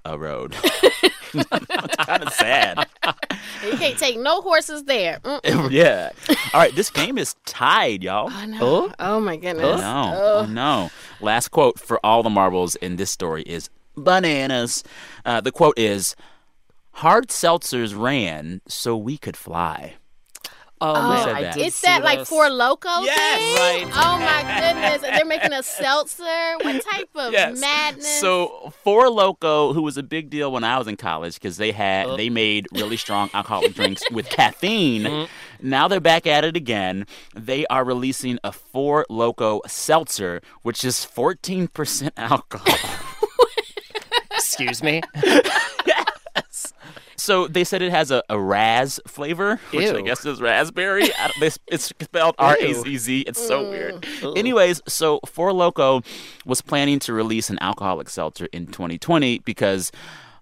a 0.04 0.18
road. 0.18 0.54
it's 1.34 1.96
kind 1.96 2.22
of 2.22 2.32
sad. 2.32 2.86
You 3.64 3.76
can't 3.76 3.98
take 3.98 4.18
no 4.18 4.40
horses 4.40 4.84
there. 4.84 5.18
Mm-mm. 5.24 5.70
yeah. 5.70 6.10
All 6.52 6.60
right, 6.60 6.74
this 6.74 6.90
game 6.90 7.18
is 7.18 7.34
tied, 7.44 8.02
y'all. 8.04 8.28
I 8.30 8.46
know. 8.46 8.92
Oh, 8.98 9.20
my 9.20 9.36
goodness. 9.36 9.80
No, 9.80 10.12
Oh. 10.14 10.46
no. 10.46 10.90
Last 11.20 11.48
quote 11.48 11.78
for 11.78 12.04
all 12.04 12.22
the 12.22 12.30
marbles 12.30 12.76
in 12.76 12.96
this 12.96 13.10
story 13.10 13.42
is 13.42 13.68
bananas. 13.96 14.84
Uh, 15.24 15.40
the 15.40 15.50
quote 15.52 15.78
is 15.78 16.14
Hard 16.92 17.28
seltzers 17.28 17.96
ran 17.98 18.60
so 18.68 18.96
we 18.96 19.16
could 19.18 19.36
fly. 19.36 19.94
Oh, 20.84 20.94
Who 20.94 21.00
oh, 21.00 21.08
man, 21.10 21.24
said 21.24 21.36
I 21.36 21.42
that? 21.42 21.54
did 21.54 21.66
It's 21.68 21.76
see 21.76 21.86
that 21.86 22.02
like 22.02 22.18
this. 22.20 22.28
Four 22.28 22.50
Loco 22.50 22.88
Yes. 23.02 23.38
thing. 23.38 23.88
Right. 23.88 23.92
Oh 23.94 24.18
my 24.18 24.60
goodness! 24.60 25.02
They're 25.02 25.24
making 25.24 25.52
a 25.52 25.62
seltzer. 25.62 26.24
What 26.60 26.84
type 26.92 27.08
of 27.14 27.32
Yes. 27.32 27.60
madness? 27.60 28.20
So 28.20 28.72
Four 28.82 29.08
Loco, 29.08 29.72
who 29.72 29.82
was 29.82 29.96
a 29.96 30.02
big 30.02 30.28
deal 30.28 30.50
when 30.50 30.64
I 30.64 30.78
was 30.78 30.88
in 30.88 30.96
college 30.96 31.34
because 31.34 31.56
they 31.56 31.70
had 31.72 32.06
oh. 32.06 32.16
they 32.16 32.28
made 32.30 32.66
really 32.72 32.96
strong 32.96 33.30
alcoholic 33.32 33.74
drinks 33.74 34.02
with 34.10 34.28
caffeine. 34.30 35.02
Mm-hmm. 35.02 35.68
Now 35.68 35.86
they're 35.86 36.00
back 36.00 36.26
at 36.26 36.42
it 36.44 36.56
again. 36.56 37.06
They 37.34 37.64
are 37.68 37.84
releasing 37.84 38.38
a 38.42 38.50
Four 38.50 39.06
Loco 39.08 39.60
seltzer, 39.68 40.42
which 40.62 40.84
is 40.84 40.96
14% 41.06 42.10
alcohol. 42.16 42.76
Excuse 44.32 44.82
me. 44.82 45.00
So 47.22 47.46
they 47.46 47.62
said 47.62 47.82
it 47.82 47.92
has 47.92 48.10
a, 48.10 48.20
a 48.28 48.36
raz 48.38 48.98
flavor, 49.06 49.60
which 49.72 49.84
I 49.96 50.00
guess 50.02 50.26
is 50.26 50.40
raspberry. 50.40 51.04
It's, 51.40 51.56
it's 51.68 51.84
spelled 51.84 52.34
R 52.36 52.56
A 52.60 52.72
Z 52.74 52.96
Z. 52.98 53.20
It's 53.20 53.46
so 53.46 53.70
weird. 53.70 54.04
Anyways, 54.36 54.82
so 54.88 55.20
Four 55.26 55.52
Loco 55.52 56.02
was 56.44 56.62
planning 56.62 56.98
to 57.00 57.12
release 57.12 57.48
an 57.48 57.58
alcoholic 57.60 58.08
seltzer 58.10 58.48
in 58.52 58.66
2020 58.66 59.38
because 59.40 59.92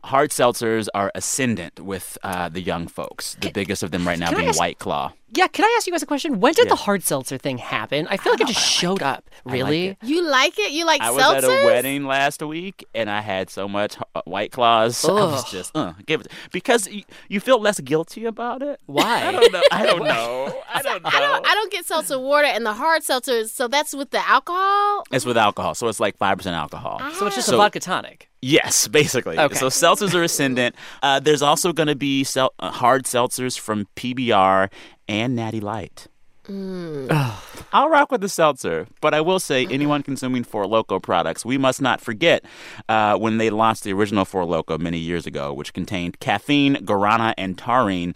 hard 0.05 0.31
seltzers 0.31 0.89
are 0.95 1.13
ascendant 1.15 1.81
with 1.81 2.17
uh, 2.23 2.49
the 2.49 2.63
young 2.63 2.89
folks. 2.89 3.37
The 3.43 3.51
biggest 3.51 3.83
of 3.83 3.91
them 3.91 4.07
right 4.09 4.19
now 4.19 4.29
can 4.29 4.37
being 4.39 4.49
ask- 4.49 4.59
White 4.59 4.79
Claw. 4.79 5.13
Yeah, 5.33 5.47
can 5.47 5.65
I 5.65 5.75
ask 5.77 5.87
you 5.87 5.93
guys 5.93 6.03
a 6.03 6.07
question? 6.07 6.41
When 6.41 6.53
did 6.55 6.65
Yeah. 6.67 6.71
the 6.71 6.77
hard 6.77 7.03
seltzer 7.05 7.39
thing 7.39 7.59
happen? 7.59 8.09
I 8.11 8.17
feel 8.17 8.33
like 8.33 8.41
it 8.41 8.49
just 8.49 8.67
showed 8.69 9.03
up. 9.03 9.31
Really? 9.45 9.97
you 10.03 10.23
like 10.29 10.59
it? 10.59 10.73
You 10.73 10.85
like 10.85 11.01
seltzer? 11.03 11.23
I 11.23 11.35
was 11.35 11.45
at 11.45 11.63
a 11.63 11.65
wedding 11.67 12.05
last 12.05 12.43
week 12.43 12.85
and 12.95 13.09
I 13.09 13.21
had 13.21 13.49
so 13.49 13.69
much 13.69 13.97
uh, 14.15 14.23
White 14.25 14.51
Claws. 14.53 15.05
I 15.05 15.13
was 15.13 15.51
just 15.51 15.71
uh, 15.77 15.93
give 16.05 16.23
it 16.23 16.29
because 16.53 16.89
y- 16.89 17.05
you 17.29 17.39
feel 17.41 17.61
less 17.61 17.79
guilty 17.81 18.25
about 18.25 18.61
it. 18.63 18.81
Why? 18.87 19.29
I 19.29 19.33
don't 19.33 19.53
know. 19.53 19.63
I 19.71 19.87
don't 19.87 20.05
know. 20.05 20.63
I 20.75 20.83
don't 20.83 21.03
know. 21.05 21.11
I 21.13 21.21
don't. 21.21 21.47
I 21.47 21.55
don't 21.55 21.71
get 21.73 21.87
seltzer 21.87 22.19
water 22.19 22.47
and 22.47 22.67
the 22.67 22.73
hard 22.73 23.03
seltzers. 23.03 23.51
So 23.51 23.69
that's 23.69 23.95
with 23.95 24.11
the 24.11 24.29
alcohol. 24.29 25.05
It's 25.13 25.25
with 25.25 25.37
alcohol, 25.37 25.75
so 25.75 25.87
it's 25.89 26.01
like 26.01 26.17
five 26.19 26.39
percent 26.39 26.57
alcohol. 26.57 27.01
So 27.15 27.27
it's 27.27 27.37
just 27.37 27.49
So- 27.49 27.55
a 27.55 27.59
vodka 27.59 27.79
tonic. 27.81 28.27
Yes, 28.43 28.89
basically. 28.89 29.39
Okay. 29.39 29.55
So 29.55 29.67
seltzers 29.67 30.15
are 30.15 30.23
ascendant. 30.23 30.75
Uh, 31.03 31.21
there's 31.21 31.43
also 31.43 31.75
going 31.75 31.89
to 31.89 31.95
be 31.95 32.25
sel- 32.25 32.55
uh, 32.59 32.71
hard 32.71 33.05
seltzers 33.05 33.59
from 33.59 33.87
PBR 33.97 34.71
and 35.11 35.35
Natty 35.35 35.61
Light. 35.61 36.07
I'll 36.49 37.89
rock 37.89 38.11
with 38.11 38.23
the 38.23 38.29
seltzer, 38.29 38.87
but 39.01 39.13
I 39.15 39.21
will 39.21 39.39
say 39.39 39.67
anyone 39.71 40.03
consuming 40.03 40.43
Four 40.43 40.67
Loco 40.67 40.99
products, 40.99 41.45
we 41.45 41.59
must 41.59 41.81
not 41.81 42.01
forget 42.01 42.45
uh, 42.89 43.17
when 43.17 43.39
they 43.39 43.51
launched 43.51 43.85
the 43.85 43.93
original 43.93 44.25
Four 44.25 44.45
Loco 44.47 44.79
many 44.79 44.99
years 44.99 45.27
ago, 45.27 45.53
which 45.53 45.73
contained 45.73 46.19
caffeine, 46.21 46.77
guarana, 46.77 47.35
and 47.37 47.59
taurine. 47.59 48.15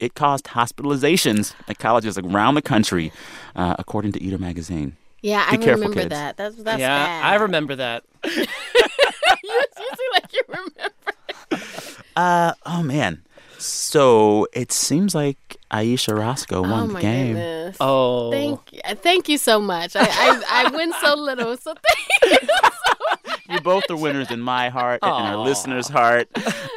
It 0.00 0.14
caused 0.14 0.46
hospitalizations 0.46 1.54
at 1.68 1.78
colleges 1.78 2.16
around 2.18 2.54
the 2.54 2.62
country, 2.62 3.12
uh, 3.56 3.76
according 3.78 4.12
to 4.12 4.22
Eater 4.22 4.38
magazine. 4.38 4.96
Yeah, 5.22 5.50
Be 5.50 5.56
I 5.56 5.60
careful, 5.60 5.88
remember 5.88 6.00
kids. 6.00 6.10
that. 6.10 6.36
That's 6.36 6.56
that's 6.56 6.80
yeah, 6.80 7.04
bad. 7.04 7.24
I 7.24 7.34
remember 7.36 7.76
that. 7.76 8.04
you, 8.24 8.32
you 8.32 9.90
seem 9.96 10.10
like 10.12 10.32
you 10.32 10.42
remember. 10.48 11.64
Uh 12.16 12.52
oh 12.66 12.82
man. 12.82 13.22
So 13.58 14.46
it 14.52 14.72
seems 14.72 15.14
like 15.14 15.56
Ayesha 15.74 16.14
Rascoe 16.14 16.62
won 16.62 16.90
oh 16.90 16.94
the 16.94 17.00
game. 17.00 17.34
goodness. 17.34 17.76
Oh. 17.80 18.30
Thank 18.30 18.72
you. 18.72 18.80
Thank 18.94 19.28
you 19.28 19.38
so 19.38 19.60
much. 19.60 19.96
I, 19.96 20.06
I, 20.08 20.66
I 20.66 20.70
win 20.70 20.92
so 21.02 21.16
little. 21.16 21.56
So 21.56 21.74
thank 21.74 22.42
you. 22.42 22.48
You 23.46 23.60
both 23.60 23.84
are 23.90 23.96
winners 23.96 24.30
in 24.30 24.40
my 24.40 24.70
heart 24.70 25.00
and 25.02 25.10
in 25.10 25.32
our 25.32 25.36
listeners' 25.36 25.88
heart. 25.88 26.28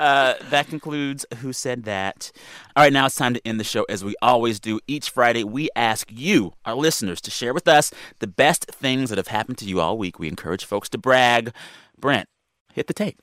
Uh, 0.02 0.34
that 0.50 0.68
concludes 0.68 1.26
Who 1.38 1.54
Said 1.54 1.86
That. 1.86 2.30
All 2.76 2.84
right, 2.84 2.92
now 2.92 3.06
it's 3.06 3.16
time 3.16 3.34
to 3.34 3.48
end 3.48 3.60
the 3.60 3.64
show 3.64 3.86
as 3.88 4.04
we 4.04 4.16
always 4.22 4.60
do. 4.60 4.80
Each 4.86 5.10
Friday, 5.10 5.46
we 5.46 5.70
ask 5.78 6.12
you, 6.12 6.54
our 6.66 6.76
listeners, 6.76 7.22
to 7.22 7.32
share 7.32 7.54
with 7.54 7.70
us 7.70 7.94
the 8.20 8.28
best 8.28 8.66
things 8.66 9.10
that 9.10 9.18
have 9.18 9.28
happened 9.28 9.58
to 9.60 9.66
you 9.66 9.80
all 9.80 9.98
week. 9.98 10.20
We 10.20 10.28
encourage 10.28 10.66
folks 10.66 10.90
to 10.90 10.98
brag. 10.98 11.54
Brent, 11.98 12.28
hit 12.74 12.88
the 12.88 12.94
tape. 12.94 13.22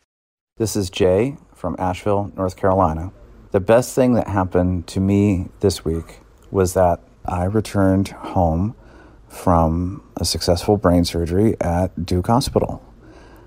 This 0.57 0.75
is 0.75 0.89
Jay 0.89 1.37
from 1.55 1.77
Asheville, 1.79 2.33
North 2.37 2.57
Carolina. 2.57 3.13
The 3.55 3.61
best 3.61 3.95
thing 3.95 4.15
that 4.15 4.27
happened 4.27 4.89
to 4.89 4.99
me 4.99 5.47
this 5.61 5.85
week 5.85 6.19
was 6.51 6.75
that 6.75 6.99
I 7.25 7.45
returned 7.45 8.09
home 8.09 8.75
from 9.29 10.03
a 10.17 10.25
successful 10.25 10.77
brain 10.77 11.05
surgery 11.05 11.55
at 11.61 12.05
Duke 12.05 12.27
Hospital. 12.27 12.83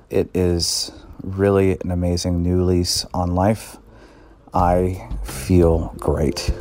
It 0.10 0.30
is 0.34 0.94
really 1.22 1.72
an 1.82 1.92
amazing 1.92 2.42
new 2.42 2.64
lease 2.64 3.06
on 3.14 3.36
life. 3.36 3.80
I 4.54 5.10
feel 5.26 5.94
great. 6.00 6.54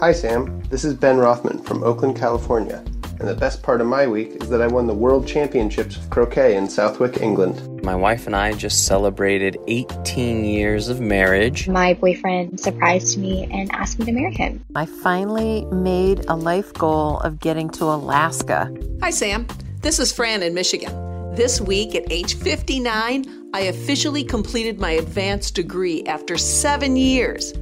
Hi, 0.00 0.10
Sam. 0.10 0.60
This 0.70 0.84
is 0.84 0.94
Ben 0.94 1.18
Rothman 1.18 1.62
from 1.62 1.84
Oakland, 1.84 2.16
California. 2.16 2.84
And 3.20 3.28
the 3.28 3.34
best 3.34 3.62
part 3.62 3.80
of 3.80 3.86
my 3.86 4.06
week 4.06 4.42
is 4.42 4.48
that 4.48 4.60
I 4.60 4.66
won 4.66 4.86
the 4.86 4.94
World 4.94 5.26
Championships 5.26 5.96
of 5.96 6.10
Croquet 6.10 6.56
in 6.56 6.68
Southwick, 6.68 7.20
England. 7.20 7.82
My 7.84 7.94
wife 7.94 8.26
and 8.26 8.34
I 8.34 8.54
just 8.54 8.86
celebrated 8.86 9.56
18 9.68 10.44
years 10.44 10.88
of 10.88 11.00
marriage. 11.00 11.68
My 11.68 11.94
boyfriend 11.94 12.58
surprised 12.58 13.16
me 13.16 13.48
and 13.52 13.70
asked 13.72 13.98
me 13.98 14.06
to 14.06 14.12
marry 14.12 14.34
him. 14.34 14.64
I 14.74 14.86
finally 14.86 15.64
made 15.66 16.24
a 16.26 16.34
life 16.34 16.72
goal 16.74 17.20
of 17.20 17.38
getting 17.38 17.70
to 17.70 17.84
Alaska. 17.84 18.74
Hi, 19.00 19.10
Sam. 19.10 19.46
This 19.80 20.00
is 20.00 20.12
Fran 20.12 20.42
in 20.42 20.52
Michigan. 20.54 20.92
This 21.34 21.60
week 21.60 21.94
at 21.94 22.10
age 22.10 22.36
59, 22.36 23.50
I 23.54 23.60
officially 23.60 24.24
completed 24.24 24.80
my 24.80 24.90
advanced 24.90 25.54
degree 25.54 26.02
after 26.04 26.36
seven 26.36 26.96
years. 26.96 27.52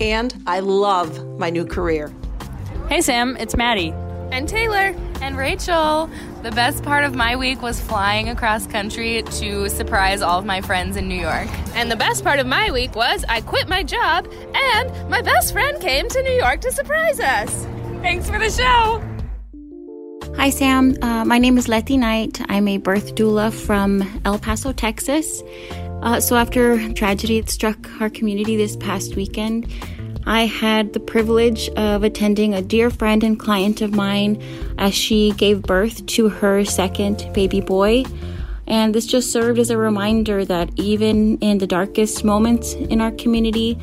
And 0.00 0.34
I 0.46 0.60
love 0.60 1.38
my 1.38 1.50
new 1.50 1.64
career. 1.64 2.12
Hey, 2.88 3.00
Sam, 3.00 3.36
it's 3.38 3.56
Maddie. 3.56 3.94
And 4.30 4.48
Taylor. 4.48 4.94
And 5.20 5.36
Rachel. 5.36 6.08
The 6.42 6.52
best 6.52 6.82
part 6.84 7.04
of 7.04 7.14
my 7.14 7.34
week 7.36 7.60
was 7.60 7.80
flying 7.80 8.28
across 8.28 8.66
country 8.66 9.22
to 9.22 9.68
surprise 9.68 10.22
all 10.22 10.38
of 10.38 10.46
my 10.46 10.60
friends 10.60 10.96
in 10.96 11.08
New 11.08 11.20
York. 11.20 11.48
And 11.74 11.90
the 11.90 11.96
best 11.96 12.22
part 12.22 12.38
of 12.38 12.46
my 12.46 12.70
week 12.70 12.94
was 12.94 13.24
I 13.28 13.40
quit 13.40 13.68
my 13.68 13.82
job 13.82 14.28
and 14.54 15.10
my 15.10 15.20
best 15.22 15.52
friend 15.52 15.80
came 15.80 16.08
to 16.08 16.22
New 16.22 16.32
York 16.32 16.60
to 16.60 16.72
surprise 16.72 17.18
us. 17.18 17.66
Thanks 18.00 18.30
for 18.30 18.38
the 18.38 18.50
show. 18.50 19.02
Hi, 20.36 20.50
Sam. 20.50 20.96
Uh, 21.02 21.24
my 21.24 21.38
name 21.38 21.58
is 21.58 21.66
Letty 21.66 21.96
Knight. 21.96 22.40
I'm 22.48 22.68
a 22.68 22.78
birth 22.78 23.16
doula 23.16 23.52
from 23.52 24.02
El 24.24 24.38
Paso, 24.38 24.72
Texas. 24.72 25.42
Uh, 26.02 26.20
so, 26.20 26.36
after 26.36 26.92
tragedy 26.92 27.42
struck 27.46 27.88
our 28.00 28.08
community 28.08 28.56
this 28.56 28.76
past 28.76 29.16
weekend, 29.16 29.66
I 30.28 30.44
had 30.44 30.92
the 30.92 31.00
privilege 31.00 31.70
of 31.70 32.04
attending 32.04 32.52
a 32.52 32.60
dear 32.60 32.90
friend 32.90 33.24
and 33.24 33.38
client 33.38 33.80
of 33.80 33.94
mine 33.94 34.42
as 34.76 34.94
she 34.94 35.30
gave 35.30 35.62
birth 35.62 36.04
to 36.04 36.28
her 36.28 36.66
second 36.66 37.30
baby 37.32 37.62
boy. 37.62 38.04
And 38.66 38.94
this 38.94 39.06
just 39.06 39.32
served 39.32 39.58
as 39.58 39.70
a 39.70 39.78
reminder 39.78 40.44
that 40.44 40.68
even 40.76 41.38
in 41.38 41.56
the 41.56 41.66
darkest 41.66 42.24
moments 42.24 42.74
in 42.74 43.00
our 43.00 43.12
community, 43.12 43.78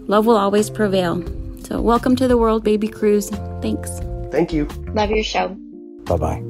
love 0.00 0.26
will 0.26 0.36
always 0.36 0.68
prevail. 0.68 1.24
So, 1.64 1.80
welcome 1.80 2.14
to 2.16 2.28
the 2.28 2.36
world, 2.36 2.62
baby 2.62 2.88
Cruz. 2.88 3.30
Thanks. 3.62 3.98
Thank 4.30 4.52
you. 4.52 4.66
Love 4.92 5.08
your 5.08 5.24
show. 5.24 5.56
Bye 6.04 6.16
bye. 6.18 6.45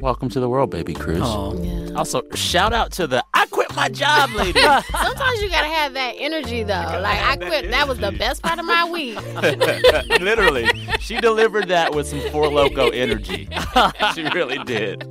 Welcome 0.00 0.30
to 0.30 0.40
the 0.40 0.48
world, 0.48 0.70
baby 0.70 0.94
Cruz. 0.94 1.20
Oh. 1.22 1.92
Also, 1.94 2.22
shout 2.34 2.72
out 2.72 2.90
to 2.92 3.06
the 3.06 3.22
I 3.34 3.44
quit 3.46 3.74
my 3.76 3.90
job 3.90 4.30
lady. 4.34 4.58
Sometimes 4.60 5.42
you 5.42 5.50
gotta 5.50 5.68
have 5.68 5.92
that 5.92 6.14
energy 6.16 6.62
though. 6.62 7.00
Like 7.02 7.20
I 7.20 7.36
quit. 7.36 7.70
That 7.70 7.86
was 7.86 7.98
the 7.98 8.10
best 8.12 8.42
part 8.42 8.58
of 8.58 8.64
my 8.64 8.88
week. 8.88 9.18
Literally, 10.20 10.66
she 11.00 11.20
delivered 11.20 11.68
that 11.68 11.94
with 11.94 12.06
some 12.06 12.20
Four 12.30 12.48
Loco 12.48 12.88
energy. 12.88 13.48
she 14.14 14.22
really 14.30 14.58
did. 14.64 15.04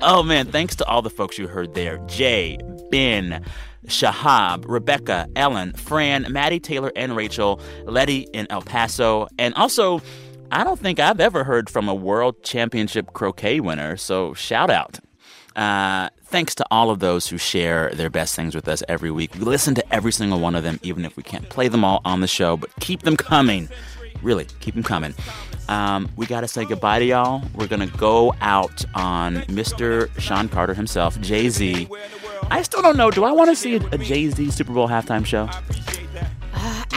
Oh 0.00 0.24
man, 0.24 0.46
thanks 0.50 0.74
to 0.76 0.84
all 0.86 1.00
the 1.00 1.10
folks 1.10 1.38
you 1.38 1.46
heard 1.46 1.74
there 1.74 1.98
Jay, 2.08 2.58
Ben, 2.90 3.44
Shahab, 3.86 4.64
Rebecca, 4.66 5.28
Ellen, 5.36 5.74
Fran, 5.74 6.26
Maddie, 6.28 6.58
Taylor, 6.60 6.90
and 6.96 7.14
Rachel, 7.14 7.60
Letty 7.84 8.26
in 8.32 8.48
El 8.50 8.62
Paso, 8.62 9.28
and 9.38 9.54
also. 9.54 10.02
I 10.54 10.62
don't 10.62 10.78
think 10.78 11.00
I've 11.00 11.18
ever 11.18 11.42
heard 11.42 11.68
from 11.68 11.88
a 11.88 11.94
world 11.94 12.44
championship 12.44 13.12
croquet 13.12 13.58
winner, 13.58 13.96
so 13.96 14.34
shout 14.34 14.70
out. 14.70 15.00
Uh, 15.56 16.10
thanks 16.26 16.54
to 16.54 16.64
all 16.70 16.90
of 16.90 17.00
those 17.00 17.26
who 17.26 17.38
share 17.38 17.90
their 17.90 18.08
best 18.08 18.36
things 18.36 18.54
with 18.54 18.68
us 18.68 18.80
every 18.88 19.10
week. 19.10 19.34
We 19.34 19.40
listen 19.40 19.74
to 19.74 19.92
every 19.94 20.12
single 20.12 20.38
one 20.38 20.54
of 20.54 20.62
them, 20.62 20.78
even 20.84 21.04
if 21.04 21.16
we 21.16 21.24
can't 21.24 21.48
play 21.48 21.66
them 21.66 21.84
all 21.84 22.00
on 22.04 22.20
the 22.20 22.28
show, 22.28 22.56
but 22.56 22.70
keep 22.78 23.02
them 23.02 23.16
coming. 23.16 23.68
Really, 24.22 24.46
keep 24.60 24.74
them 24.74 24.84
coming. 24.84 25.12
Um, 25.68 26.08
we 26.14 26.24
got 26.24 26.42
to 26.42 26.48
say 26.48 26.64
goodbye 26.64 27.00
to 27.00 27.04
y'all. 27.04 27.42
We're 27.56 27.66
going 27.66 27.88
to 27.88 27.98
go 27.98 28.32
out 28.40 28.84
on 28.94 29.38
Mr. 29.46 30.08
Sean 30.20 30.48
Carter 30.48 30.74
himself, 30.74 31.20
Jay 31.20 31.48
Z. 31.48 31.88
I 32.48 32.62
still 32.62 32.80
don't 32.80 32.96
know. 32.96 33.10
Do 33.10 33.24
I 33.24 33.32
want 33.32 33.50
to 33.50 33.56
see 33.56 33.74
a, 33.74 33.86
a 33.90 33.98
Jay 33.98 34.30
Z 34.30 34.52
Super 34.52 34.72
Bowl 34.72 34.86
halftime 34.86 35.26
show? 35.26 35.48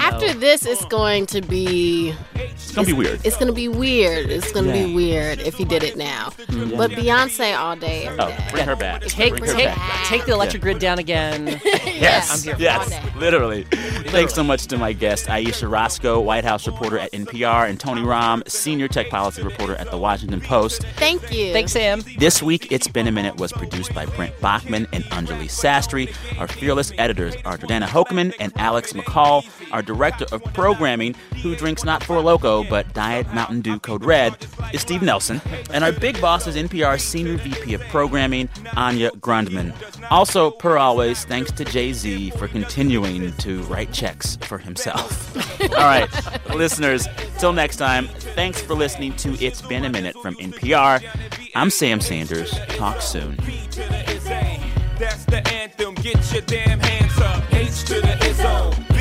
After 0.07 0.25
After 0.27 0.39
this, 0.39 0.65
it's 0.65 0.85
going 0.85 1.25
to 1.27 1.41
be. 1.41 2.13
It's 2.35 2.71
gonna 2.73 2.87
be 2.87 2.93
weird. 2.93 3.19
It's 3.25 3.37
gonna 3.37 3.51
be 3.53 3.67
weird. 3.67 4.29
It's 4.29 4.51
gonna 4.51 4.67
Yeah. 4.75 4.85
be 4.85 4.93
weird 4.95 5.39
if 5.39 5.55
he 5.55 5.65
did 5.65 5.83
it 5.83 5.97
now. 5.97 6.29
Mm. 6.47 6.77
But 6.77 6.91
Beyonce 6.91 7.57
all 7.57 7.75
day, 7.75 8.05
every 8.05 8.19
Oh, 8.19 8.27
day. 8.27 8.37
bring 8.51 8.65
her 8.65 8.75
back. 8.75 9.01
Take 9.03 9.35
Bring 9.37 9.45
her 9.51 9.53
take 9.55 9.65
back. 9.75 10.05
take 10.07 10.25
the 10.25 10.33
electric 10.33 10.61
grid 10.61 10.79
down 10.79 10.97
again. 10.99 11.59
Yes, 11.97 12.29
I'm 12.31 12.43
here 12.43 12.55
yes, 12.59 12.93
all 12.93 13.19
literally. 13.19 13.63
Thanks 14.09 14.31
so 14.35 14.43
much 14.43 14.67
to 14.67 14.77
my 14.77 14.93
guest, 14.93 15.27
Ayesha 15.31 15.67
Rascoe, 15.67 16.19
White 16.19 16.45
House 16.45 16.67
reporter 16.67 16.99
at 16.99 17.11
NPR, 17.11 17.67
and 17.67 17.79
Tony 17.79 18.03
Romm, 18.03 18.47
senior 18.47 18.87
tech 18.87 19.09
policy 19.09 19.41
reporter 19.41 19.75
at 19.77 19.89
The 19.89 19.97
Washington 19.97 20.39
Post. 20.39 20.83
Thank 20.97 21.33
you. 21.33 21.51
Thanks, 21.53 21.71
Sam. 21.71 22.03
This 22.19 22.43
week, 22.43 22.71
It's 22.71 22.87
Been 22.87 23.07
a 23.07 23.11
Minute 23.11 23.37
was 23.37 23.51
produced 23.51 23.95
by 23.95 24.05
Brent 24.05 24.39
Baughman 24.41 24.85
and 24.93 25.05
Anjali 25.05 25.47
Sastry. 25.49 26.13
Our 26.39 26.47
fearless 26.47 26.91
editors 26.99 27.33
are 27.45 27.57
Jordana 27.57 27.87
Hochman 27.87 28.31
and 28.39 28.53
Alex 28.57 28.93
McCall. 28.93 29.43
Our 29.71 29.81
director 29.97 30.25
of 30.31 30.43
programming, 30.53 31.15
who 31.41 31.55
drinks 31.55 31.83
not 31.83 32.03
Four 32.03 32.21
Loco 32.21 32.63
but 32.63 32.93
Diet 32.93 33.33
Mountain 33.33 33.61
Dew 33.61 33.79
Code 33.79 34.05
Red, 34.05 34.35
is 34.71 34.81
Steve 34.81 35.01
Nelson. 35.01 35.41
And 35.71 35.83
our 35.83 35.91
big 35.91 36.21
boss 36.21 36.45
is 36.45 36.55
NPR's 36.55 37.01
senior 37.01 37.37
VP 37.37 37.73
of 37.73 37.81
programming, 37.89 38.47
Anya 38.75 39.09
Grundmann. 39.11 39.73
Also, 40.11 40.51
per 40.51 40.77
always, 40.77 41.25
thanks 41.25 41.51
to 41.53 41.65
Jay 41.65 41.93
Z 41.93 42.29
for 42.31 42.47
continuing 42.47 43.33
to 43.37 43.63
write 43.63 43.91
checks 43.91 44.37
for 44.43 44.59
himself. 44.59 45.35
All 45.61 45.69
right, 45.69 46.07
listeners, 46.55 47.07
till 47.39 47.53
next 47.53 47.77
time, 47.77 48.07
thanks 48.35 48.61
for 48.61 48.75
listening 48.75 49.15
to 49.17 49.33
It's 49.43 49.61
Been 49.63 49.85
a 49.85 49.89
Minute 49.89 50.15
from 50.21 50.35
NPR. 50.35 51.03
I'm 51.55 51.71
Sam 51.71 51.99
Sanders. 52.01 52.51
Talk 52.69 53.01
soon. 53.01 53.35
That's 54.99 55.25
the 55.25 55.47
anthem. 55.53 55.93
Get 55.95 56.33
your 56.33 56.41
damn 56.41 56.79
hands 56.79 57.19
up. 57.19 57.53
H 57.53 57.83
to 57.85 58.01
the 58.01 58.17
Izzo, 58.21 58.96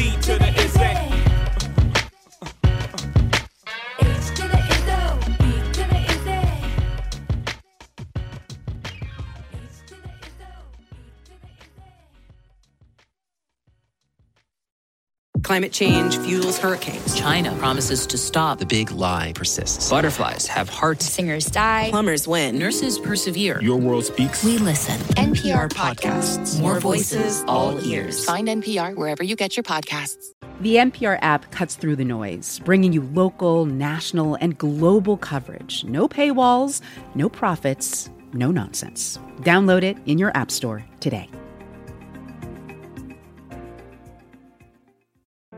Climate 15.56 15.72
change 15.72 16.18
fuels 16.18 16.58
hurricanes. 16.58 17.14
China 17.18 17.50
promises 17.56 18.06
to 18.08 18.18
stop. 18.18 18.58
The 18.58 18.66
big 18.66 18.90
lie 18.90 19.32
persists. 19.34 19.88
Butterflies 19.88 20.46
have 20.48 20.68
hearts. 20.68 21.06
Singers 21.06 21.46
die. 21.46 21.88
Plumbers 21.88 22.28
win. 22.28 22.58
Nurses 22.58 22.98
persevere. 22.98 23.58
Your 23.62 23.78
world 23.78 24.04
speaks. 24.04 24.44
We 24.44 24.58
listen. 24.58 24.98
NPR 25.16 25.70
podcasts. 25.70 26.60
More 26.60 26.78
voices, 26.78 27.42
all 27.48 27.82
ears. 27.86 28.22
Find 28.22 28.48
NPR 28.48 28.96
wherever 28.96 29.22
you 29.22 29.34
get 29.34 29.56
your 29.56 29.64
podcasts. 29.64 30.26
The 30.60 30.76
NPR 30.76 31.18
app 31.22 31.50
cuts 31.52 31.74
through 31.74 31.96
the 31.96 32.04
noise, 32.04 32.60
bringing 32.62 32.92
you 32.92 33.00
local, 33.14 33.64
national, 33.64 34.34
and 34.42 34.58
global 34.58 35.16
coverage. 35.16 35.86
No 35.86 36.06
paywalls, 36.06 36.82
no 37.14 37.30
profits, 37.30 38.10
no 38.34 38.50
nonsense. 38.50 39.18
Download 39.40 39.82
it 39.82 39.96
in 40.04 40.18
your 40.18 40.36
App 40.36 40.50
Store 40.50 40.84
today. 41.00 41.30